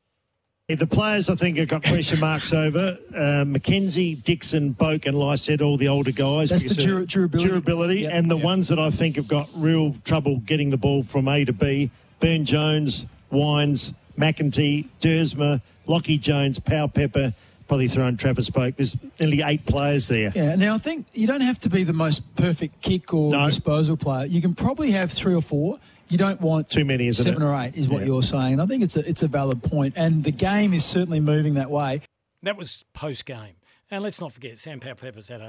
[0.78, 2.96] The players, I think, have got question marks over.
[3.14, 6.50] Uh, McKenzie, Dixon, Boak, and Lycett, all the older guys.
[6.50, 7.48] That's the dura- durability.
[7.48, 8.00] Durability.
[8.02, 8.10] Yep.
[8.14, 8.44] And the Yep.
[8.44, 11.90] ones that I think have got real trouble getting the ball from A to B
[12.20, 17.32] Byrne Jones, Wines, McEntee, Duursma, Lachie Jones, Powell Pepper,
[17.66, 18.76] probably throwing Travis Boak.
[18.76, 20.30] There's nearly eight players there.
[20.34, 23.96] Yeah, now I think you don't have to be the most perfect kick or disposal
[23.96, 24.26] player.
[24.26, 25.78] You can probably have three or four.
[26.10, 27.46] You don't want too many, isn't seven it?
[27.46, 28.06] or eight, is what Yeah.
[28.08, 28.60] you're saying.
[28.60, 31.70] I think it's a it's a valid point, and the game is certainly moving that
[31.70, 32.00] way.
[32.42, 33.54] That was post game.
[33.90, 35.46] And let's not forget, Sam Powell Peppers had a,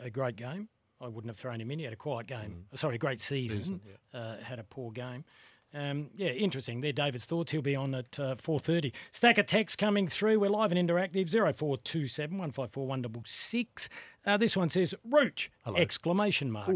[0.00, 0.68] uh, a great game.
[1.00, 1.78] I wouldn't have thrown him in.
[1.78, 2.64] He had a quiet game.
[2.74, 3.60] Sorry, a great season.
[3.62, 3.80] Season,
[4.12, 5.24] uh, had a poor game.
[5.72, 6.80] Um, yeah, interesting.
[6.80, 7.50] There, David's thoughts.
[7.52, 8.92] He'll be on at uh, 4.30.
[9.12, 10.38] Stack of text coming through.
[10.40, 11.28] We're live and interactive.
[11.30, 13.88] 0427 154 166.
[14.26, 15.50] Uh, this one says, Rooch!
[15.64, 15.76] Hello.
[15.76, 16.68] Exclamation mark.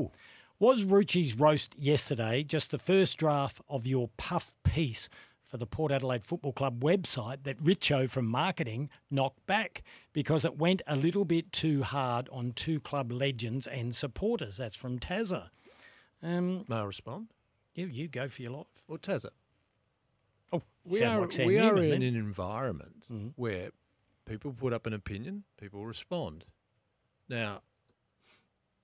[0.59, 5.09] Was Rucci's roast yesterday just the first draft of your puff piece
[5.47, 9.83] for the Port Adelaide Football Club website that Richo from marketing knocked back
[10.13, 14.57] because it went a little bit too hard on two club legends and supporters?
[14.57, 15.49] That's from Tazza.
[16.23, 17.29] Um, May I respond?
[17.75, 18.67] you, you go for your life.
[18.89, 19.31] Well, Tazza,
[20.53, 22.03] Oh, we are, like we are in then.
[22.03, 23.33] an environment Mhm.
[23.37, 23.71] where
[24.25, 26.45] people put up an opinion, people respond.
[27.29, 27.63] Now,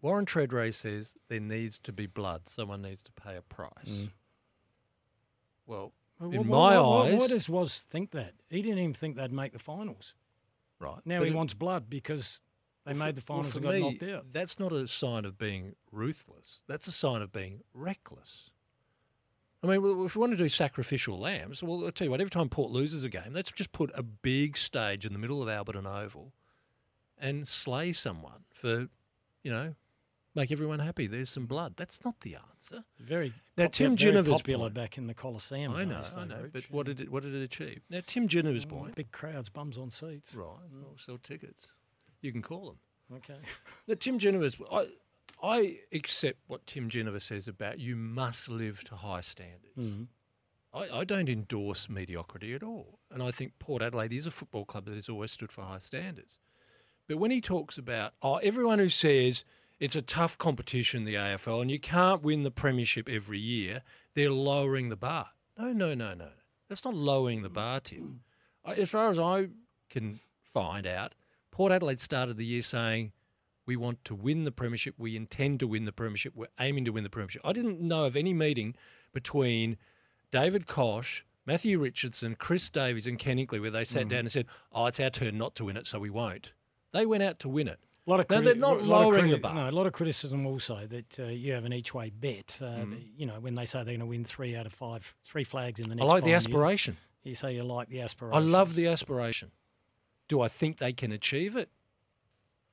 [0.05, 2.46] Warren Tredrea says there needs to be blood.
[2.46, 3.70] Someone needs to pay a price.
[3.88, 4.11] Mm.
[5.66, 8.34] Well, Well, in why- my why- eyes, why does Was think that?
[8.50, 10.14] He didn't even think they'd make the finals.
[10.78, 12.42] right Now but he it- wants blood because
[12.84, 14.32] they well, made the finals and got me, knocked out.
[14.32, 16.62] That's not a sign of being ruthless.
[16.66, 18.50] That's a sign of being reckless.
[19.62, 22.30] I mean, if we want to do sacrificial lambs, well, I'll tell you what, every
[22.30, 25.48] time Port loses a game, let's just put a big stage in the middle of
[25.48, 26.34] Alberton Oval
[27.16, 28.88] and slay someone for,
[29.42, 29.74] you know,
[30.35, 31.07] make everyone happy.
[31.07, 31.74] There's some blood.
[31.76, 32.85] That's not the answer.
[32.99, 35.72] Very Now, Tim Ginever's popular point- back in the Coliseum.
[35.74, 36.41] I know, I know.
[36.43, 36.53] Rich.
[36.53, 37.82] But what did it, what did it achieve?
[37.91, 38.95] Now, Tim Ginever's Mm, point.
[38.97, 40.35] Big crowds, bums on seats.
[40.35, 41.68] Right, well, sell tickets.
[42.20, 43.18] You can call them.
[43.18, 43.37] Okay.
[43.87, 44.89] Now, Tim Ginevers, I,
[45.43, 49.76] I accept what Tim Ginever says about you must live to high standards.
[49.78, 50.07] Mhm.
[50.72, 52.99] I, I don't endorse mediocrity at all.
[53.11, 55.78] And I think Port Adelaide is a football club that has always stood for high
[55.78, 56.41] standards.
[57.07, 59.45] But when he talks about, oh, everyone who says
[59.81, 63.83] it's a tough competition, the AFL, and you can't win the premiership every year,
[64.14, 65.29] they're lowering the bar.
[65.59, 66.29] No, no, no, no.
[66.68, 68.20] That's not lowering the bar, Tim.
[68.64, 69.49] As far as I
[69.91, 71.14] can find out,
[71.51, 73.12] Port Adelaide started the year saying,
[73.66, 76.91] we want to win the premiership, we intend to win the premiership, we're aiming to
[76.93, 77.43] win the premiership.
[77.45, 78.75] I didn't know of any meeting
[79.12, 79.77] between
[80.31, 84.11] David Koch, Matthew Richardson, Chris Davies, and Ken Hinkley where they sat Mhm.
[84.11, 86.53] down and said, oh, it's our turn not to win it, so we won't.
[86.93, 87.81] They went out to win it.
[88.07, 89.55] A lot of criti- they're not a lot of lowering the bar.
[89.55, 92.59] No, a lot of criticism also that uh, you have an each way bet.
[92.61, 92.90] Uh, Mhm.
[92.90, 95.44] that, you know, when they say they're going to win three out of five, three
[95.44, 96.05] flags in the next.
[96.11, 96.96] I like the years, aspiration.
[97.22, 98.36] You say you like the aspiration.
[98.36, 99.52] I love the aspiration.
[100.28, 101.70] Do I think they can achieve it?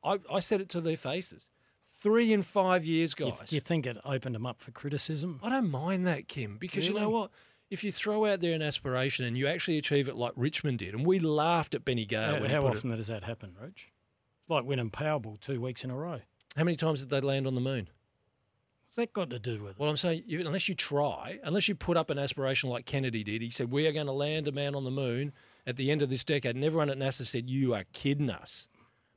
[0.03, 1.47] I, I said it to their faces.
[1.87, 3.53] Three in five years, You, guys.
[3.53, 5.39] you think it opened them up for criticism?
[5.43, 7.31] I don't mind that, Kim, because you know what?
[7.69, 10.93] If you throw out there an aspiration and you actually achieve it like Richmond did,
[10.93, 12.21] and we laughed at Benny Gale.
[12.21, 13.91] How, how put it- often does that happen, Rooch?
[14.51, 16.19] Like winning Powerball two weeks in a row.
[16.57, 17.87] how many times did they land on the moon?
[18.89, 19.79] What's that got to do with it?
[19.79, 23.23] Well, I'm saying you, unless you try, unless you put up an aspiration like Kennedy
[23.23, 25.31] did, he said we are going to land a man on the moon
[25.65, 28.67] at the end of this decade, and everyone at NASA said you are kidding us.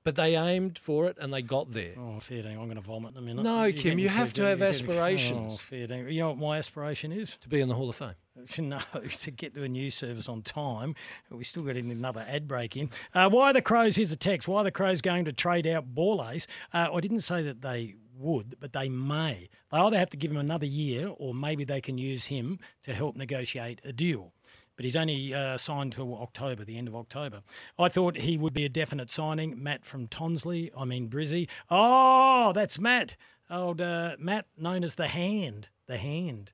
[0.05, 1.95] But they aimed for it and they got there.
[1.99, 2.59] Oh, fair ding.
[2.59, 3.43] I'm going to vomit in a minute.
[3.43, 5.55] No, You're Kim, you have to have You're getting- aspirations.
[5.55, 6.09] Oh, fair ding.
[6.11, 7.39] You know what my aspiration is?
[7.41, 8.15] To be in the Hall of Fame.
[8.59, 8.81] No,
[9.21, 10.95] to get to a news service on time.
[11.31, 12.91] We still got another ad break in.
[13.15, 13.97] Uh, why the Crows?
[13.97, 14.47] Here's a text.
[14.49, 16.47] Why the Crows going to trade out Borlase?
[16.73, 19.49] Uh, I didn't say that they would, but they may.
[19.73, 22.93] They either have to give him another year or maybe they can use him to
[22.93, 24.33] help negotiate a deal.
[24.77, 27.43] But he's only uh, signed till October, the end of October.
[27.79, 29.63] I thought he would be a definite signing.
[29.63, 31.49] Matt from Tonsley, I mean Brizzy.
[31.71, 33.17] Oh, that's Matt.
[33.51, 35.69] Old uh, Matt, known as the Hand.
[35.87, 36.53] The Hand.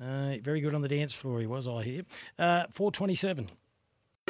[0.00, 2.02] Uh, very good on the dance floor, he was, I hear.
[2.38, 3.50] Uh, 427.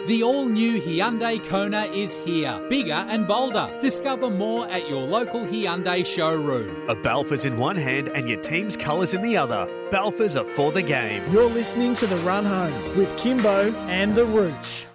[0.06, 3.70] The all new Hyundai Kona is here, bigger and bolder.
[3.82, 6.88] Discover more at your local Hyundai showroom.
[6.88, 9.68] A Balfour's in one hand and your team's colours in the other.
[9.90, 11.22] Balfour's are for the game.
[11.30, 14.86] You're listening to The Run Home with Kymbo and The Rooch.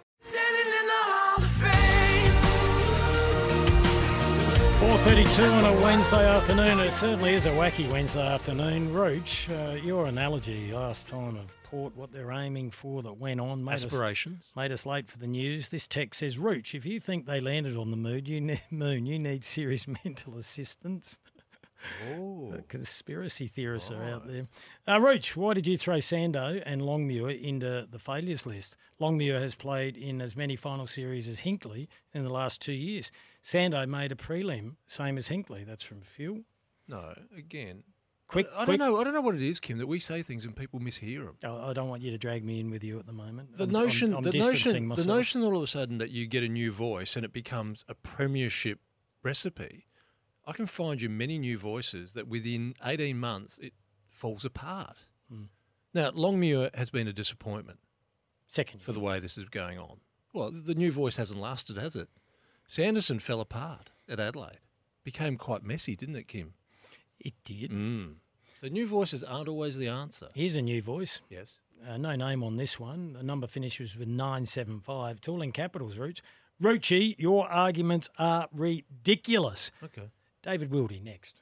[4.79, 6.79] 4.32 on a Wednesday afternoon.
[6.79, 8.91] It certainly is a wacky Wednesday afternoon.
[8.91, 11.45] Rooch, uh, your analogy last time of
[11.75, 13.63] What they're aiming for that went on.
[13.63, 14.41] Made Aspirations.
[14.41, 15.69] Us, made us late for the news.
[15.69, 19.05] This text says, Rooch, if you think they landed on the moon, you need, moon,
[19.05, 21.19] you need serious mental assistance.
[22.09, 22.53] Oh.
[22.67, 24.47] Conspiracy theorists are out there.
[24.87, 28.75] Uh, Rooch, why did you throw Sando and Longmuir into the failures list?
[28.99, 33.11] Longmuir has played in as many final series as Hinkley in the last two years.
[33.43, 35.65] Sando made a prelim, same as Hinkley.
[35.65, 36.39] That's from Phil.
[36.87, 37.83] No, again.
[38.27, 38.99] Quick, I, I quick- don't know.
[38.99, 41.35] I don't know what it is, Kym, that we say things and people mishear them.
[41.43, 43.57] I I don't want you to drag me in with you at the moment.
[43.57, 45.07] The I'm- notion, I'm, I'm the distancing notion, myself.
[45.07, 47.85] the notion all of a sudden that you get a new voice and it becomes
[47.87, 48.79] a premiership
[49.23, 49.85] recipe.
[50.47, 53.73] I can find you many new voices that within 18 months it
[54.09, 54.97] falls apart.
[55.29, 55.43] Hmm.
[55.93, 57.79] Now, Longmuir has been a disappointment.
[58.47, 59.97] Second for the way this is going on.
[60.33, 62.09] Well, the new voice hasn't lasted, has it?
[62.67, 64.59] Sanderson fell apart at Adelaide.
[65.03, 66.49] Became quite messy, didn't it, Kym?
[67.19, 67.71] It did.
[67.71, 68.15] Mm.
[68.59, 70.29] So new voices aren't always the answer.
[70.33, 71.21] Here's a new voice.
[71.29, 71.59] Yes.
[71.87, 73.13] Uh, no name on this one.
[73.13, 75.17] The number finishes with 975.
[75.17, 76.21] It's all in capitals, Rooch.
[76.61, 79.71] Roochy, your arguments are ridiculous.
[79.83, 80.09] Okay.
[80.41, 81.41] David Wildy next.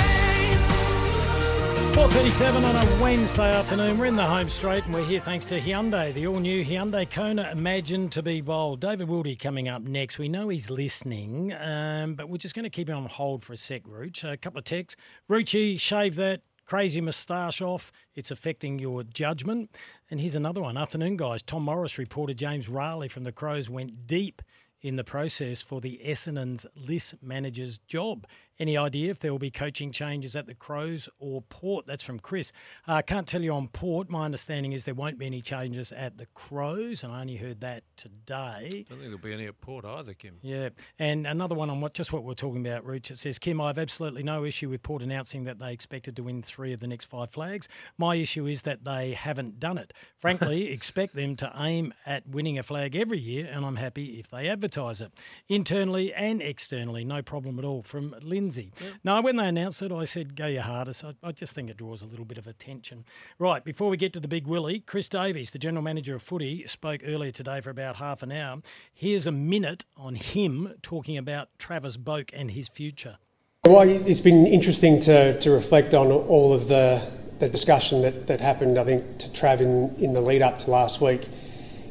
[1.91, 3.97] 4.37 on a Wednesday afternoon.
[3.97, 7.49] We're in the home straight and we're here thanks to Hyundai, the all-new Hyundai Kona
[7.51, 8.79] Imagine to be bold.
[8.79, 10.17] David Wildy coming up next.
[10.17, 13.51] We know he's listening, um, but we're just going to keep him on hold for
[13.51, 14.23] a sec, Rooch.
[14.23, 14.95] A couple of texts.
[15.29, 17.91] Roochy, shave that crazy moustache off.
[18.15, 19.75] It's affecting your judgment.
[20.09, 20.77] And here's another one.
[20.77, 21.41] Afternoon, guys.
[21.41, 24.41] Tom Morris reported James Raleigh from the Crows went deep
[24.81, 28.25] in the process for the Essendon's list manager's job.
[28.61, 31.87] Any idea if there will be coaching changes at the Crows or Port?
[31.87, 32.51] That's from Chris.
[32.85, 34.07] I uh, can't tell you on Port.
[34.07, 37.61] My understanding is there won't be any changes at the Crows, and I only heard
[37.61, 38.35] that today.
[38.37, 40.33] I don't think there'll be any at Port either, Kym.
[40.43, 43.09] Yeah, and another one on what just what we're talking about, Rooch.
[43.09, 46.21] It says, Kym, I have absolutely no issue with Port announcing that they expected to
[46.21, 47.67] win three of the next five flags.
[47.97, 49.91] My issue is that they haven't done it.
[50.19, 54.29] Frankly, expect them to aim at winning a flag every year, and I'm happy if
[54.29, 55.11] they advertise it
[55.49, 57.03] internally and externally.
[57.03, 57.81] No problem at all.
[57.81, 58.13] From
[58.57, 58.71] Lindsay.
[59.03, 61.05] No, when they announced it, I said, go your hardest.
[61.05, 63.05] I, I just think it draws a little bit of attention.
[63.39, 66.67] Right, before we get to the big Willie, Chris Davis, the general manager of footy,
[66.67, 68.61] spoke earlier today for about half an hour.
[68.93, 73.17] Here's a minute on him talking about Travis Boak and his future.
[73.65, 77.01] Well, it's been interesting to, to reflect on all of the,
[77.39, 80.71] the discussion that, that happened, I think, to Trav in, in the lead up to
[80.71, 81.29] last week.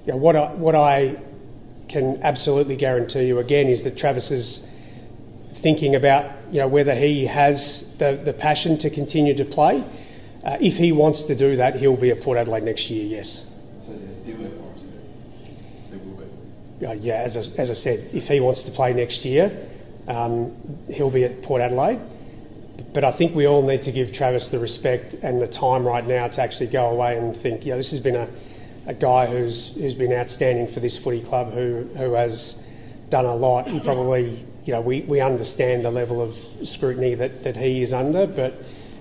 [0.04, 1.16] You know, what, I, what I
[1.88, 4.66] can absolutely guarantee you again is that Travis's is
[5.60, 9.84] thinking about you know, whether he has the, the passion to continue to play.
[10.44, 13.44] Uh, if he wants to do that, he'll be at Port Adelaide next year, yes.
[13.86, 13.92] So
[16.86, 19.68] uh, yeah, as I, as I said, if he wants to play next year,
[20.08, 20.56] um,
[20.88, 22.00] he'll be at Port Adelaide.
[22.94, 26.06] But I think we all need to give Travis the respect and the time right
[26.06, 28.28] now to actually go away and think, yeah, this has been a,
[28.86, 32.56] a guy who's who's been outstanding for this footy club, who who has
[33.10, 33.68] done a lot.
[33.68, 36.36] He probably you know, we, we understand the level of
[36.68, 38.54] scrutiny that, that he is under, but,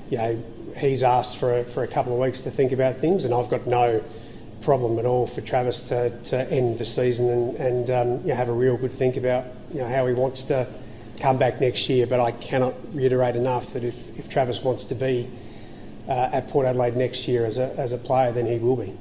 [0.10, 0.43] you know,
[0.78, 3.49] he's asked for a, for a couple of weeks to think about things, and I've
[3.49, 4.03] got no
[4.62, 8.36] problem at all for Travis to, to end the season and, and um, you know,
[8.36, 10.68] have a real good think about you know, how he wants to
[11.20, 12.05] come back next year.
[12.05, 15.30] But I cannot reiterate enough that if, if Travis wants to be
[16.07, 18.97] uh, at Port Adelaide next year as a, as a player, then he will be.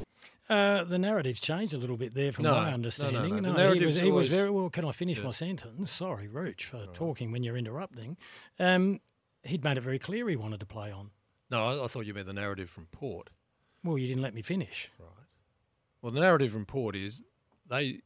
[0.49, 3.43] Uh, the narrative's changed a little bit there, from No, my no, no, understanding.
[3.43, 3.73] no.
[3.75, 4.71] He was, he was very well.
[4.71, 5.25] Can I finish Yeah.
[5.25, 5.91] my sentence?
[5.91, 8.17] Sorry, Rooch, for talking when you're interrupting.
[8.59, 9.01] Um,
[9.43, 11.11] he'd made it very clear he wanted to play on.
[11.51, 13.29] No, I, I thought you meant the narrative from Port.
[13.85, 14.91] Well, you didn't let me finish.
[14.99, 15.09] Right.
[16.01, 17.23] Well, the narrative from Port is
[17.69, 18.01] they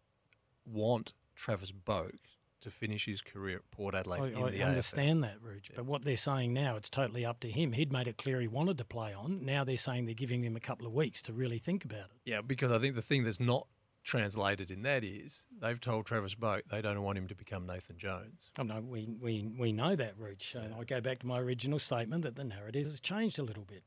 [0.67, 2.19] want Travis Boak
[2.63, 4.67] to finish his career at Port Adelaide I, in I the AFL.
[4.67, 7.73] understand that, Rooch, but what they're saying now, it's totally up to him.
[7.73, 9.45] He'd made it clear he wanted to play on.
[9.45, 12.21] Now they're saying they're giving him a couple of weeks to really think about it.
[12.25, 13.67] Yeah, because I think the thing that's not
[14.05, 17.99] translated in that is they've told Travis Boak they don't want him to become Nathan
[17.99, 18.51] Jones.
[18.59, 20.55] Oh, no, we, we, we know that, Rooch.
[20.55, 23.65] And I go back to my original statement that the narrative has changed a little
[23.65, 23.83] bit.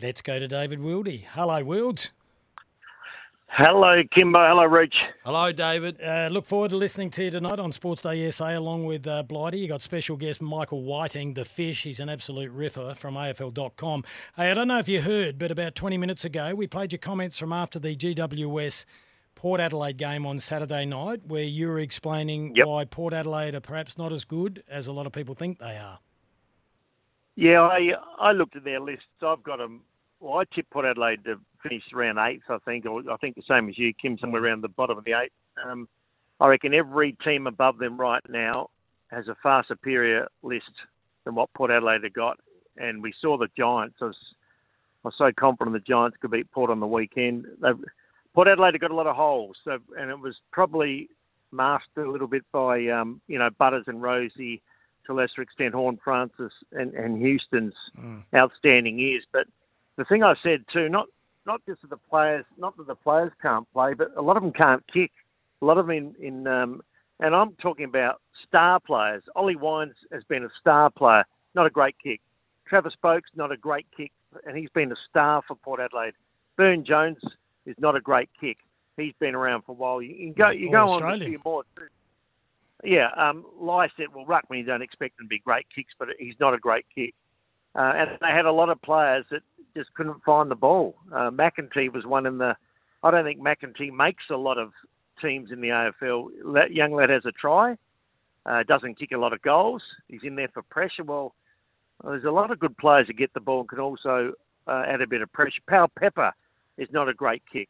[0.00, 1.24] Let's go to David Wildy.
[1.24, 2.10] Hello, Wilds.
[3.48, 4.46] Hello, Kymbo.
[4.48, 4.94] Hello, Rooch.
[5.24, 5.98] Hello, David.
[6.02, 9.60] Uh, look forward to listening to you tonight on Sportsday SA along with uh, Blighty.
[9.60, 11.84] You got special guest Michael Whiting, the fish.
[11.84, 14.04] He's an absolute riffer from AFL.com.
[14.36, 16.98] Hey, I don't know if you heard, but about 20 minutes ago, we played your
[16.98, 18.84] comments from after the GWS
[19.36, 23.96] Port Adelaide game on Saturday night, where you were explaining why Port Adelaide are perhaps
[23.96, 26.00] not as good as a lot of people think they are.
[27.36, 29.04] Yeah, I I looked at their lists.
[29.22, 29.82] I've got them.
[30.20, 31.38] Well, I tipped Port Adelaide to
[31.68, 34.62] finish around eighth, I think, or I think the same as you, Kym, somewhere around
[34.62, 35.32] the bottom of the eight.
[35.64, 35.88] Um,
[36.40, 38.70] I reckon every team above them right now
[39.08, 40.70] has a far superior list
[41.24, 42.38] than what Port Adelaide have got.
[42.76, 43.96] And we saw the Giants.
[44.00, 44.16] I was,
[45.04, 47.46] I was so confident the Giants could beat Port on the weekend.
[47.62, 47.78] They've,
[48.34, 51.08] Port Adelaide have got a lot of holes, so, and it was probably
[51.52, 54.60] masked a little bit by um, you know Butters and Rozee,
[55.06, 57.72] to a lesser extent Horne-Francis and, and Houston's
[58.34, 59.24] outstanding years.
[59.32, 59.46] But
[59.96, 61.06] the thing I said too, not
[61.46, 64.42] not just that the players, not that the players can't play, but a lot of
[64.42, 65.12] them can't kick.
[65.62, 66.82] A lot of them in, in um,
[67.20, 69.22] and I'm talking about star players.
[69.34, 71.24] Ollie Wines has been a star player,
[71.54, 72.20] not a great kick.
[72.66, 74.12] Travis Boak's not a great kick,
[74.44, 76.14] and he's been a star for Port Adelaide.
[76.56, 77.18] Byrne Jones
[77.64, 78.58] is not a great kick.
[78.96, 80.02] He's been around for a while.
[80.02, 81.64] You can go, you All go on a few more.
[82.84, 86.34] Yeah, um, Lycett, well, Ruckman, you don't expect them to be great kicks, but he's
[86.40, 87.14] not a great kick.
[87.76, 89.42] Uh, and they had a lot of players that
[89.76, 90.96] just couldn't find the ball.
[91.12, 92.56] Uh, McEntee was one in the.
[93.02, 94.72] I don't think McEntee makes a lot of
[95.20, 96.28] teams in the AFL.
[96.54, 97.76] That young lad has a try,
[98.46, 99.82] uh, doesn't kick a lot of goals.
[100.08, 101.04] He's in there for pressure.
[101.04, 101.34] Well,
[102.02, 104.32] there's a lot of good players that get the ball and can also
[104.66, 105.60] uh, add a bit of pressure.
[105.68, 106.32] Pal Pepper
[106.78, 107.68] is not a great kick.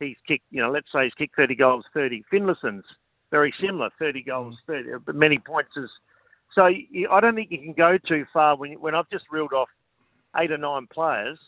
[0.00, 2.24] He's kicked, you know, let's say he's kicked 30 goals, 30.
[2.32, 2.84] Finlayson's
[3.30, 5.70] very similar, 30 goals, 30, but many points.
[5.76, 5.90] Is,
[6.54, 9.52] so you, I don't think you can go too far when, when I've just reeled
[9.52, 9.68] off
[10.38, 11.38] eight or nine players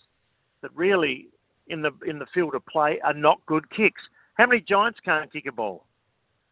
[0.62, 1.28] that really
[1.68, 4.00] in the in the field of play are not good kicks.
[4.34, 5.84] How many Giants can't kick a ball?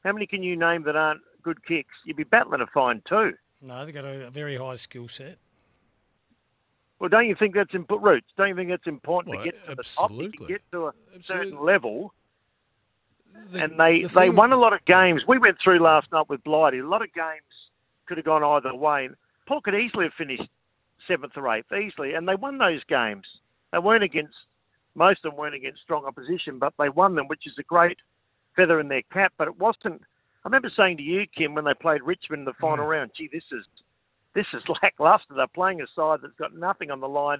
[0.04, 1.94] How many can you name that aren't good kicks?
[2.04, 3.32] You'd be battling to find two.
[3.60, 5.38] No, they've got a, a very high skill set.
[6.98, 8.24] Well, don't you think that's important, Rooch?
[8.36, 10.10] Don't you think that's important Well, to get to the top?
[10.12, 10.46] You can absolutely.
[10.46, 11.22] get to a Absolutely.
[11.50, 12.14] certain level.
[13.50, 15.22] The- and they the they won a lot of games.
[15.26, 16.78] We went through last night with Blighty.
[16.78, 17.42] A lot of games
[18.06, 19.06] could have gone either way.
[19.06, 20.48] And Port could easily have finished
[21.08, 23.26] seventh or eighth, easily, and they won those games.
[23.72, 24.34] They weren't against
[24.94, 27.98] most of them weren't against strong opposition, but they won them, which is a great
[28.56, 29.32] feather in their cap.
[29.38, 30.02] But it wasn't.
[30.44, 33.28] I remember saying to you, Kym, when they played Richmond in the final round, "Gee,
[33.32, 33.64] this is
[34.34, 35.34] this is lackluster.
[35.34, 37.38] They're playing a side that's got nothing on the line.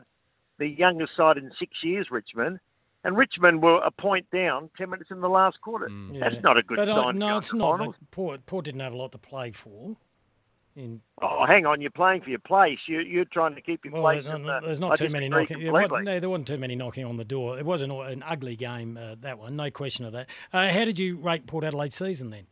[0.59, 2.61] The youngest side in six years, Richmond."
[3.05, 5.89] And Richmond were a point down, ten minutes in the last quarter.
[6.21, 7.19] That's not a good but, uh, sign.
[7.19, 7.79] no, it's not.
[7.79, 7.97] finals.
[7.99, 9.97] But Port, Port didn't have a lot to play for.
[10.75, 12.79] In Oh, hang on, you're playing for your place.
[12.87, 14.25] You, you're trying to keep your well, place.
[14.25, 15.59] no, in the, there's I not too many knocking.
[15.59, 15.91] There completely.
[15.91, 17.59] wasn't, no, there wasn't too many knocking on the door.
[17.59, 18.97] It was an, an ugly game.
[18.97, 20.29] Uh, that one, no question of that.
[20.53, 22.47] Uh, how did you rate Port Adelaide season then?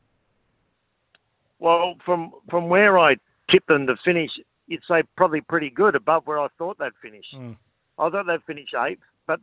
[1.58, 3.16] Well, from from where I
[3.50, 4.30] tipped them to finish,
[4.66, 7.26] you'd say probably pretty good, above where I thought they'd finish.
[7.34, 7.52] Hmm.
[7.98, 9.40] I thought they'd finish eighth, but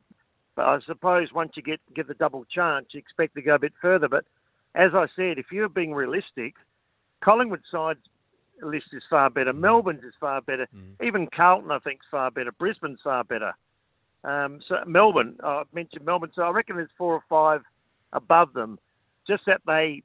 [0.56, 3.60] but I suppose once you get get the double chance, you expect to go a
[3.60, 4.08] bit further.
[4.08, 4.26] But
[4.74, 6.56] as I said, if you're being realistic,
[7.24, 8.00] Collingwood side's
[8.62, 9.54] list is far better.
[9.54, 10.68] Melbourne's is far better.
[11.04, 12.52] Even Carlton, I think, is far better.
[12.52, 13.54] Brisbane's far better.
[14.24, 17.62] Um, so Melbourne, I mentioned Melbourne, so I reckon there's four or five
[18.14, 18.80] above them.
[19.28, 20.04] Just that they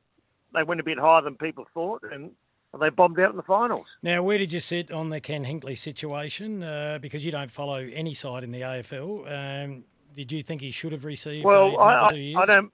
[0.55, 2.31] they went a bit higher than people thought, and
[2.79, 3.87] they bombed out in the finals.
[4.03, 6.63] Now, where did you sit on the Ken Hinkley situation?
[6.63, 9.65] Uh, because you don't follow any side in the AFL.
[9.65, 9.85] Um,
[10.15, 12.39] did you think he should have received Well, I, two I, years?
[12.41, 12.73] I don't.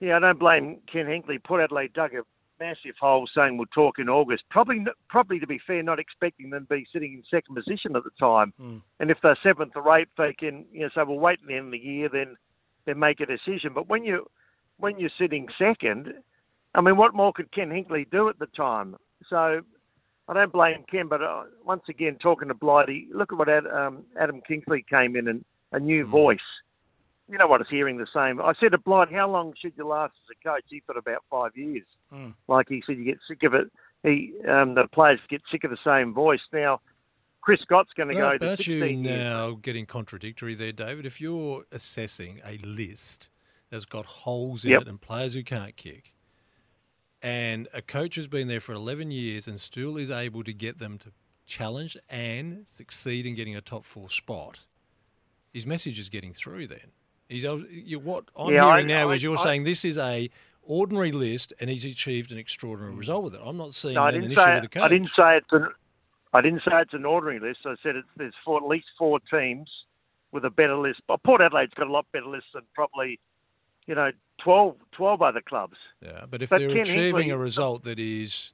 [0.00, 1.42] Yeah, I don't blame Ken Hinkley.
[1.42, 2.22] Port Adelaide dug a
[2.60, 4.44] massive hole saying we'll talk in August.
[4.50, 8.04] Probably, probably to be fair, not expecting them to be sitting in second position at
[8.04, 8.52] the time.
[8.60, 8.82] Mm.
[9.00, 11.56] And if they're seventh or eighth, they can you know say we'll wait till the
[11.56, 12.36] end of the year, then
[12.86, 13.72] then make a decision.
[13.74, 14.26] But when you
[14.78, 16.14] when you're sitting second,
[16.74, 18.96] I mean, what more could Ken Hinkley do at the time?
[19.28, 19.62] So
[20.28, 23.66] I don't blame Ken, but uh, once again, talking to Blighty, look at what Ad,
[23.66, 26.38] um, Adam Kingsley came in and a new voice.
[27.30, 27.60] You know what?
[27.60, 28.40] It's hearing the same.
[28.40, 30.64] I said to Blight, how long should you last as a coach?
[30.68, 31.84] He thought about five years.
[32.12, 32.34] Mm.
[32.48, 33.70] Like he said, you get sick of it.
[34.02, 36.40] He, um, the players get sick of the same voice.
[36.52, 36.80] Now,
[37.42, 38.98] Chris Scott's going to go to aren't you years.
[38.98, 41.04] now getting contradictory there, David?
[41.06, 43.28] If you're assessing a list
[43.70, 44.82] that's got holes in Yep.
[44.82, 46.14] it and players who can't kick,
[47.20, 50.78] and a coach has been there for 11 years and still is able to get
[50.78, 51.10] them to
[51.44, 54.60] challenge and succeed in getting a top four spot,
[55.52, 56.92] his message is getting through then.
[57.28, 59.98] He's, you, what I'm Yeah, I- hearing now I- is you're I- saying this is
[59.98, 60.30] a
[60.62, 63.40] ordinary list and he's achieved an extraordinary result with it.
[63.44, 64.82] I'm not seeing No, an issue with the coach.
[64.82, 65.68] I didn't say it's an
[66.34, 67.60] I didn't say it's an ordinary list.
[67.64, 69.70] I said it's there's four, at least four teams
[70.30, 71.00] with a better list.
[71.08, 73.18] But Port Adelaide's got a lot better list than probably
[73.86, 74.10] you know
[74.42, 75.76] 12, 12 other clubs.
[76.02, 78.52] Yeah, but if But they're Ken achieving Hinkley- a result that is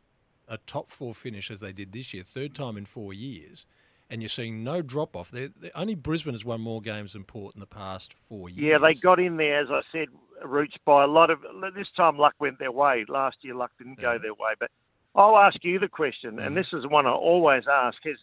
[0.49, 3.67] a top four finish as they did this year, third time in four years,
[4.11, 5.33] and you're seeing no drop off,
[5.75, 8.63] only Brisbane has won more games than Port in the past four years.
[8.63, 10.09] Yeah, they got in there as I said,
[10.45, 11.41] Rooch by a lot of.
[11.75, 13.05] This time luck went their way.
[13.09, 14.53] Last year luck didn't go their way.
[14.59, 14.71] But
[15.15, 16.55] I'll ask you the question, and mm.
[16.55, 18.19] this is one I always ask: is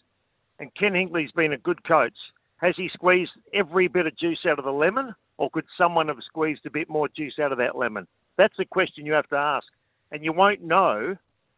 [0.59, 2.13] and Ken Hinkley's been a good coach.
[2.57, 6.19] Has he squeezed every bit of juice out of the lemon, or could someone have
[6.23, 8.07] squeezed a bit more juice out of that lemon?
[8.37, 9.65] That's the question you have to ask,
[10.11, 11.17] and you won't know.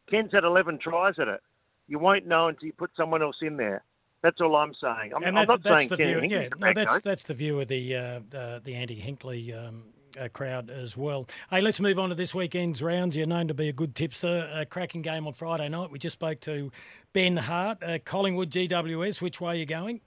[0.09, 1.41] Ken's had 11 tries at it.
[1.87, 3.83] You won't know until you put someone else in there.
[4.23, 5.11] That's all I'm saying.
[5.13, 6.17] I'm, and I'm that's, not that's saying the Ken view.
[6.21, 7.03] Hinkley's Yeah, no, that's coach.
[7.03, 9.83] that's the view of the uh, the, the anti Hinkley um,
[10.19, 11.27] uh, crowd as well.
[11.49, 13.15] Hey, let's move on to this weekend's round.
[13.15, 14.49] You're known to be a good tipster.
[14.53, 15.91] A cracking game on Friday night.
[15.91, 16.71] We just spoke to
[17.11, 19.21] Ben Hart, uh, Collingwood GWS.
[19.21, 19.99] Which way are you going?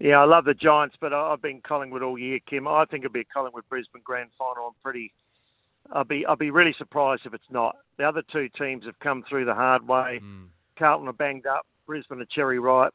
[0.00, 2.68] Yeah, I love the Giants, but I- I've been Collingwood all year, Kym.
[2.68, 4.68] I think it'll be a Collingwood Brisbane grand final.
[4.68, 5.12] I'm pretty.
[5.92, 7.76] I'll be I'll be really surprised if it's not.
[7.96, 10.20] The other two teams have come through the hard way.
[10.76, 11.66] Carlton are banged up.
[11.88, 12.94] Brisbane are cherry ripe.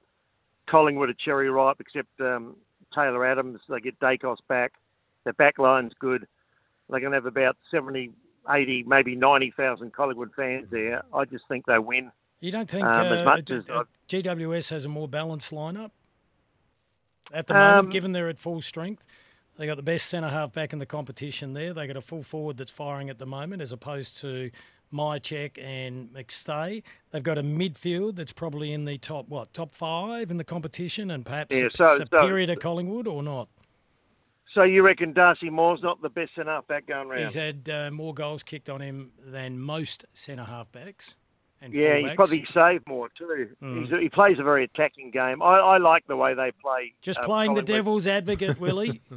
[0.69, 2.55] Collingwood are cherry ripe, except um,
[2.95, 3.59] Taylor Adams.
[3.67, 4.73] They get Daicos back.
[5.25, 6.25] Their back line's good.
[6.89, 8.11] They're going to have about 70,
[8.49, 11.01] 80, maybe 90,000 Collingwood fans there.
[11.13, 12.11] I just think they win.
[12.39, 15.51] You don't think Um, as uh, much uh, as uh, GWS has a more balanced
[15.51, 15.91] lineup
[17.33, 19.05] at the Um, moment, given they're at full strength?
[19.57, 21.73] They got the best centre half back in the competition there.
[21.73, 24.51] They got a full forward that's firing at the moment, as opposed to
[24.93, 26.83] Mihocek and McStay.
[27.11, 31.11] They've got a midfield that's probably in the top what top five in the competition,
[31.11, 33.49] and perhaps Yeah, so- so- superior to Collingwood or not.
[34.53, 37.23] So you reckon Darcy Moore's not the best centre half back going round?
[37.23, 41.15] He's had uh, more goals kicked on him than most centre half backs.
[41.71, 43.49] Yeah, he probably saved more too.
[43.61, 44.01] Mm.
[44.01, 45.41] He plays a very attacking game.
[45.41, 46.93] I, I like the way they play.
[47.01, 49.01] Just uh, playing the devil's advocate, Willie.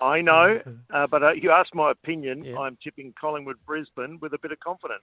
[0.00, 0.60] I know,
[0.94, 2.56] uh, but uh, you asked my opinion.
[2.58, 5.02] I'm tipping Collingwood Brisbane with a bit of confidence.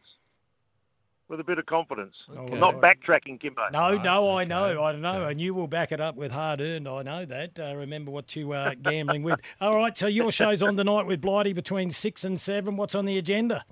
[1.27, 2.13] With a bit of confidence.
[2.29, 2.59] Okay.
[2.59, 3.71] Not backtracking, Kymbo.
[3.71, 6.87] No, no, I know, I know, and you will back it up with hard earned.
[6.87, 7.59] I know that.
[7.59, 9.39] Uh, remember what you are gambling with.
[9.61, 12.77] All right, so your show's on tonight with Blighty between six and seven.
[12.77, 13.65] What's on the agenda?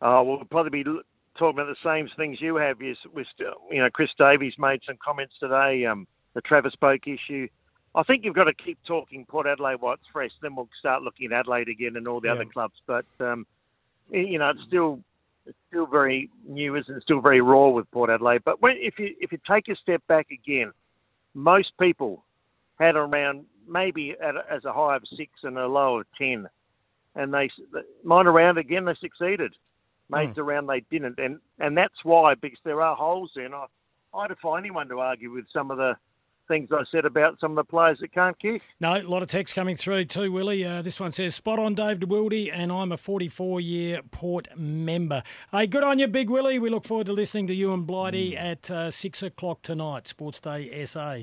[0.00, 0.84] Oh, we'll probably be
[1.38, 2.80] talking about the same things you have.
[2.80, 5.84] Yes, we're still, you know, Chris Davis made some comments today.
[5.84, 7.48] Um, the Travis Boak issue.
[7.94, 10.30] I think you've got to keep talking Port Adelaide while it's fresh.
[10.40, 12.74] Then we'll start looking at Adelaide again and all the other clubs.
[12.86, 13.46] But um,
[14.10, 15.00] you know, it's still
[15.46, 17.02] it's still very new, isn't it?
[17.02, 18.42] Still very raw with Port Adelaide.
[18.44, 20.72] But when, if you if you take a step back again,
[21.34, 22.24] most people
[22.78, 26.48] had around maybe at as a high of six and a low of ten,
[27.16, 27.50] and they
[28.04, 29.52] mine around again they succeeded.
[30.08, 33.46] Maids around they didn't, and and that's why because there are holes there.
[33.46, 33.66] And I
[34.12, 35.94] I defy anyone to argue with some of the
[36.50, 38.60] things I said about some of the players that can't kick.
[38.80, 40.64] No, a lot of text coming through too, Willie.
[40.64, 45.22] Uh, this one says, spot on Dave DeWildy, and I'm a 44 year Port member.
[45.52, 46.58] Hey, good on you, Big Willie.
[46.58, 50.86] We look forward to listening to you and Blighty at uh, 6 o'clock tonight, Sportsday
[50.86, 51.20] SA.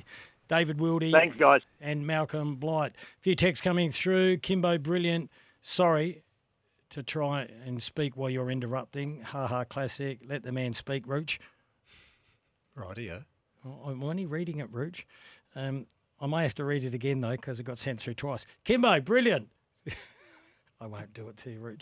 [0.48, 1.12] David Wildy.
[1.12, 1.62] Thanks, guys.
[1.82, 2.94] And Malcolm Blight.
[2.94, 4.38] A few texts coming through.
[4.38, 5.30] Kymbo, brilliant.
[5.62, 6.24] Sorry
[6.92, 9.24] to try and speak while you're interrupting.
[9.24, 10.20] Ha ha, classic.
[10.26, 11.38] Let the man speak, Rooch.
[12.76, 13.26] Right here.
[13.66, 15.06] I'm only reading it, Rooch.
[15.56, 15.88] Um,
[16.20, 18.46] I may have to read it again though because it got sent through twice.
[18.66, 19.50] Kymbo, brilliant.
[20.80, 21.78] I won't do it to you.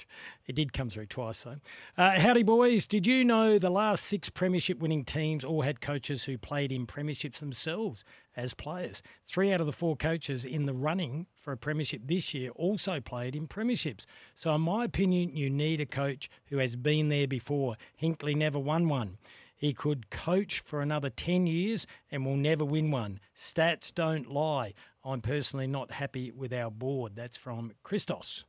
[0.47, 1.57] It did come through twice, though.
[1.97, 2.87] Uh, howdy, boys.
[2.87, 6.87] Did you know the last six premiership winning teams all had coaches who played in
[6.87, 8.05] premierships themselves
[8.37, 9.01] as players?
[9.27, 13.01] Three out of the four coaches in the running for a premiership this year also
[13.01, 14.05] played in premierships.
[14.33, 17.75] So, in my opinion, you need a coach who has been there before.
[18.01, 19.17] Hinkley never won one.
[19.65, 23.19] He could coach for another 10 years and will never win one.
[23.35, 24.75] Stats don't lie.
[25.03, 27.15] I'm personally not happy with our board.
[27.15, 28.45] That's from Christos.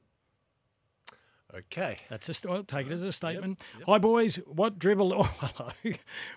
[1.54, 1.96] Okay.
[2.10, 3.62] That's a st- well, take it as a statement.
[3.86, 5.14] Hi boys, what dribble?
[5.18, 5.94] Oh, hello.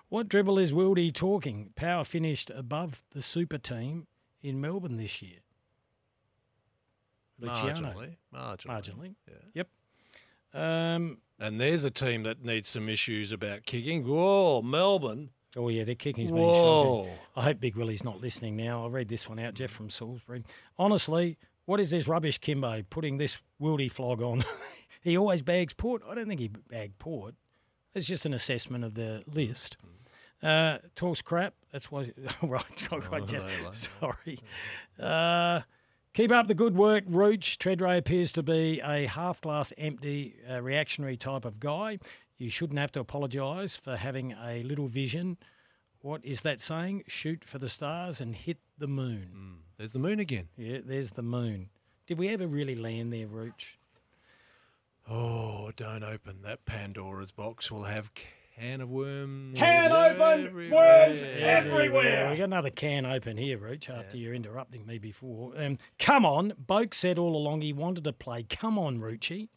[0.07, 1.71] What dribble is Wildy talking?
[1.75, 4.07] Power finished above the super team
[4.41, 5.39] in Melbourne this year.
[7.37, 7.89] Luciano.
[7.93, 8.15] Marginally.
[8.33, 8.65] Marginally.
[8.65, 9.15] Marginally.
[9.27, 9.33] Yeah.
[9.55, 9.67] Yep.
[10.53, 14.05] Um, And there's a team that needs some issues about kicking.
[14.05, 15.29] Whoa, Melbourne.
[15.55, 17.03] Oh yeah, their kicking's been Whoa.
[17.05, 17.19] shocking.
[17.35, 18.83] I hope Big Willie's not listening now.
[18.83, 20.43] I'll read this one out, Jeff from Salisbury.
[20.77, 22.83] Honestly, what is this rubbish, Kymbo?
[22.89, 24.43] Putting this Wildy flog on.
[25.01, 26.03] he always bags port.
[26.07, 27.33] I don't think he bagged port.
[27.95, 29.77] It's just an assessment of the list.
[30.43, 31.53] Uh, talks crap.
[31.71, 32.11] That's why.
[32.43, 33.73] right, right, Jeff.
[33.73, 34.39] Sorry.
[34.99, 35.61] Uh,
[36.13, 37.57] keep up the good work, Rooch.
[37.57, 41.99] Tredrea appears to be a half glass empty, uh, reactionary type of guy.
[42.37, 45.37] You shouldn't have to apologise for having a little vision.
[46.01, 47.03] What is that saying?
[47.07, 49.59] Shoot for the stars and hit the moon.
[49.77, 50.47] There's the moon again.
[50.57, 51.69] Yeah, there's the moon.
[52.07, 53.77] Did we ever really land there, Rooch?
[55.09, 57.69] Oh, don't open that Pandora's box.
[57.69, 58.11] We'll have
[58.59, 59.57] can of worms.
[59.57, 61.07] Can open, everywhere.
[61.07, 62.29] worms everywhere.
[62.31, 65.53] We got another can open here, Rooch, after you're interrupting me before.
[65.57, 66.53] Um, come on.
[66.67, 68.43] Boak said all along he wanted to play.
[68.43, 69.49] Come on, Rucci.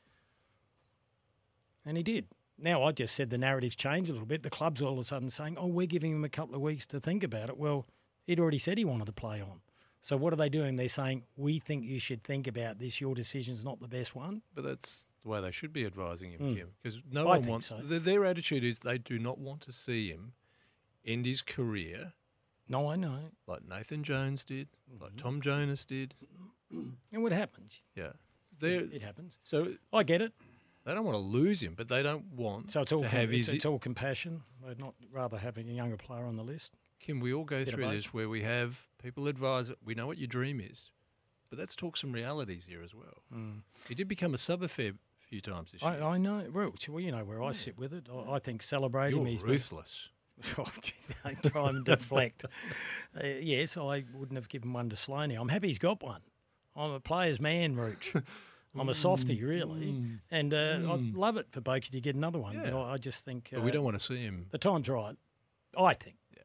[1.85, 2.27] And he did.
[2.59, 4.45] Now, I just said the narrative's changed a little bit.
[4.45, 6.87] The club's all of a sudden saying, oh, we're giving him a couple of weeks
[6.87, 7.57] to think about it.
[7.57, 7.87] Well,
[8.25, 9.61] he'd already said he wanted to play on.
[10.01, 10.77] So what are they doing?
[10.77, 13.01] They're saying, we think you should think about this.
[13.01, 14.43] Your decision's not the best one.
[14.55, 16.57] But that's the way they should be advising him, Mm.
[16.57, 16.67] Kym.
[16.83, 17.67] Because no I one wants.
[17.69, 17.77] so.
[17.83, 20.33] Their, their attitude is they do not want to see him
[21.05, 22.13] end his career.
[22.69, 23.31] No, I know.
[23.47, 25.03] Like Nathan Jones did, Mm-hmm.
[25.05, 26.15] like Tom Jonas did.
[27.13, 27.81] And what happens?
[27.95, 28.13] Yeah.
[28.59, 29.39] They're, It happens.
[29.45, 30.33] So I get it.
[30.85, 33.31] They don't want to lose him, but they don't want So it's all to have
[33.33, 33.57] it's, his.
[33.57, 34.43] it's all compassion.
[34.67, 36.73] They'd not rather having a younger player on the list.
[37.05, 39.71] Kym, we all go Bit through this where we have people advise.
[39.85, 40.91] We know what your dream is,
[41.51, 43.23] but let's talk some realities here as well.
[43.35, 43.61] Mm.
[43.89, 44.63] He did become a sub
[45.33, 45.91] few times this year.
[46.03, 46.45] I, I know.
[46.53, 48.07] Well, well, you know where I sit with it.
[48.13, 50.11] I, I think celebrating You're he's ruthless.
[50.57, 52.45] Don't try and deflect.
[52.45, 55.41] Uh, yes, I wouldn't have given one to Sloaney.
[55.41, 56.21] I'm happy he's got one.
[56.77, 58.15] I'm a player's man, Rooch.
[58.79, 60.19] I'm a softie, really, Mm.
[60.31, 60.93] and uh, Mm.
[61.11, 62.61] I'd love it for Boki to get another one.
[62.63, 64.47] But I, I just think But we uh, don't want to see him.
[64.51, 65.17] The time's right,
[65.79, 66.17] I think.
[66.35, 66.43] Yeah.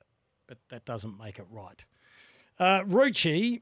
[0.47, 1.83] But that doesn't make it right.
[2.59, 3.61] Uh, Rucci,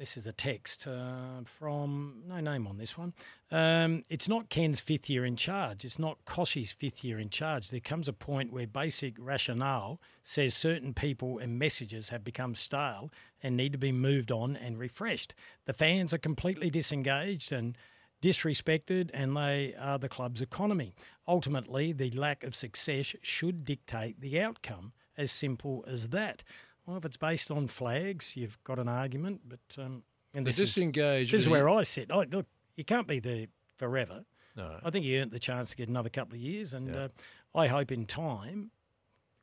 [0.00, 3.12] this is a text uh, from, no name on this one.
[3.50, 5.84] Um, it's not Ken's fifth year in charge.
[5.84, 7.68] It's not Kochie's fifth year in charge.
[7.68, 13.10] There comes a point where basic rationale says certain people and messages have become stale
[13.42, 15.34] and need to be moved on and refreshed.
[15.66, 17.76] The fans are completely disengaged and
[18.22, 20.94] disrespected, and they are the club's economy.
[21.28, 24.92] Ultimately, the lack of success should dictate the outcome.
[25.18, 26.42] As simple as that.
[26.90, 30.02] Well, if it's based on flags, you've got an argument, but um,
[30.34, 32.10] and this is, this is where I sit.
[32.10, 33.46] I, look, you can't be there
[33.76, 34.24] forever.
[34.56, 34.80] No.
[34.82, 37.08] I think he earned the chance to get another couple of years, and uh,
[37.54, 38.72] I hope in time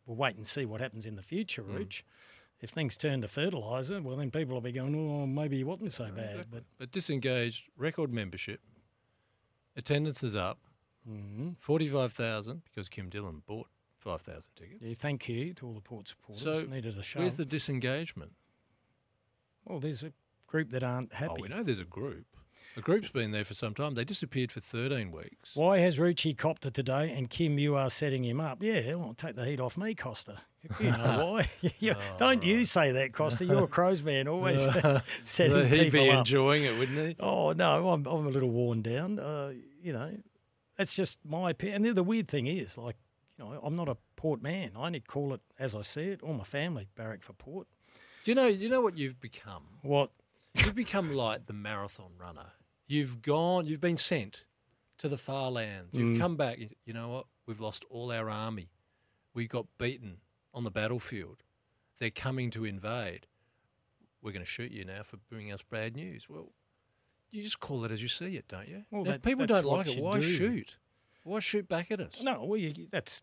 [0.06, 2.04] we'll wait and see what happens in the future, Mm.
[2.60, 5.94] If things turn to fertiliser, well, then people will be going, oh, maybe he wasn't
[5.94, 6.48] so bad.
[6.52, 8.60] But But disengaged, record membership,
[9.78, 10.58] attendance is up,
[11.08, 11.56] Mhm.
[11.60, 13.70] 45,000 because Kym Dillon bought
[14.00, 14.78] 5,000 tickets.
[14.82, 16.44] yeah, thank you to all the port supporters.
[16.44, 17.20] So Needed a show.
[17.20, 18.32] where's the disengagement?
[19.66, 20.14] well, there's a
[20.48, 21.34] group that aren't happy.
[21.40, 22.26] Oh, we know there's a group.
[22.76, 23.96] The group's been there for some time.
[23.96, 25.52] They disappeared for 13 weeks.
[25.56, 28.62] Why has Rucci copped it today and Kym, you are setting him up?
[28.62, 30.38] Yeah, well, take the heat off me, Costa.
[30.80, 31.50] You know why.
[31.80, 33.46] You- Don't you say that, Costa.
[33.46, 34.68] You're a Crows man, always
[35.24, 36.20] setting He'd people be up.
[36.20, 37.16] enjoying it, wouldn't he?
[37.20, 39.18] Oh, no, I'm, I'm a little worn down.
[39.18, 40.12] Uh, you know,
[40.78, 41.84] that's just my opinion.
[41.84, 42.96] And the weird thing is, like,
[43.38, 44.72] you know, I'm not a port man.
[44.78, 46.22] I only call it as I see it.
[46.24, 47.68] All my family barrack for port.
[48.24, 48.50] Do you know?
[48.52, 49.64] Do you know what you've become?
[49.82, 50.12] What?
[50.56, 52.48] You've become like the marathon runner.
[52.88, 53.68] You've gone.
[53.68, 54.46] You've been sent
[54.98, 55.94] to the far lands.
[55.94, 56.20] You've Mm.
[56.20, 56.58] come back.
[56.60, 57.26] you- know what?
[57.46, 58.70] We've lost all our army.
[59.34, 60.22] We got beaten
[60.54, 61.44] on the battlefield.
[62.00, 63.28] They're coming to invade.
[64.22, 66.28] We're going to shoot you now for bringing us bad news.
[66.28, 66.52] Well,
[67.30, 68.86] you just call it as you see it, don't you?
[68.90, 70.24] Well, that- if people don't like it, why do.
[70.24, 70.78] shoot?
[71.28, 72.22] Why shoot back at us?
[72.22, 73.22] No, well, you, that's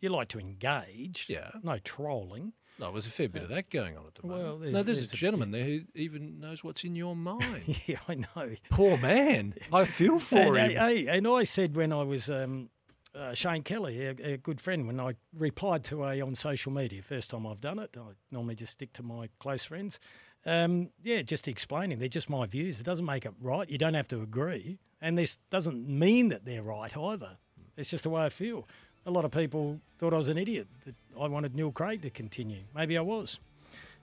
[0.00, 1.26] you like to engage.
[1.28, 1.50] Yeah.
[1.62, 2.52] No trolling.
[2.78, 4.44] No, there's a fair bit of that going on at the moment.
[4.44, 7.16] Well, there's- no, there's, there's a a gentleman there who even knows what's in your
[7.16, 7.62] mind.
[7.86, 8.54] yeah, I know.
[8.70, 9.54] Poor man.
[9.72, 10.78] I feel for and, him.
[10.78, 12.68] hey, and I said when I was um,
[13.14, 17.00] uh, Shane Kelly, a, a good friend, when I replied to a on social media,
[17.02, 19.98] first time I've done it, I normally just stick to my close friends.
[20.44, 21.98] Um, yeah, just explaining.
[21.98, 22.78] They're just my views.
[22.78, 23.68] It doesn't make it right.
[23.70, 24.78] You don't have to agree.
[25.00, 27.38] And this doesn't mean that they're right either.
[27.76, 28.66] It's just the way I feel.
[29.04, 32.10] A lot of people thought I was an idiot, that I wanted Neil Craig to
[32.10, 32.60] continue.
[32.74, 33.38] Maybe I was.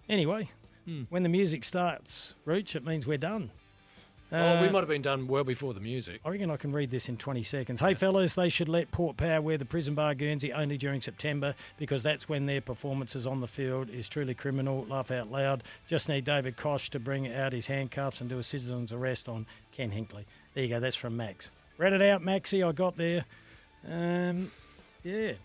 [0.09, 0.49] Anyway,
[0.85, 1.03] Hmm.
[1.09, 3.51] when the music starts, Rooch, it means we're done.
[4.31, 6.19] oh, we Uh, might have been done well before the music.
[6.25, 7.79] I reckon I can read this in 20 seconds.
[7.79, 11.53] Hey, fellas, they should let Port Power wear the prison bar Guernsey only during September
[11.77, 14.85] because that's when their performances on the field is truly criminal.
[14.89, 15.63] Laugh out loud.
[15.87, 19.45] Just need David Koch to bring out his handcuffs and do a citizen's arrest on
[19.71, 20.25] Ken Hinkley.
[20.55, 20.79] There you go.
[20.79, 21.49] That's from Max.
[21.77, 22.63] Read it out, Maxie.
[22.63, 23.25] I got there.
[23.89, 24.51] Um,
[25.03, 25.13] yeah.
[25.13, 25.37] Yes.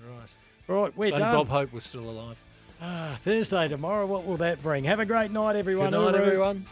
[0.00, 0.34] Right.
[0.68, 1.34] Right, we're Only done.
[1.34, 2.36] Bob Hope was still alive.
[2.82, 4.04] Ah, Thursday tomorrow.
[4.04, 4.84] What will that bring?
[4.84, 5.90] Have a great night, everyone.
[5.92, 6.24] Good night, Uru.
[6.26, 6.66] everyone.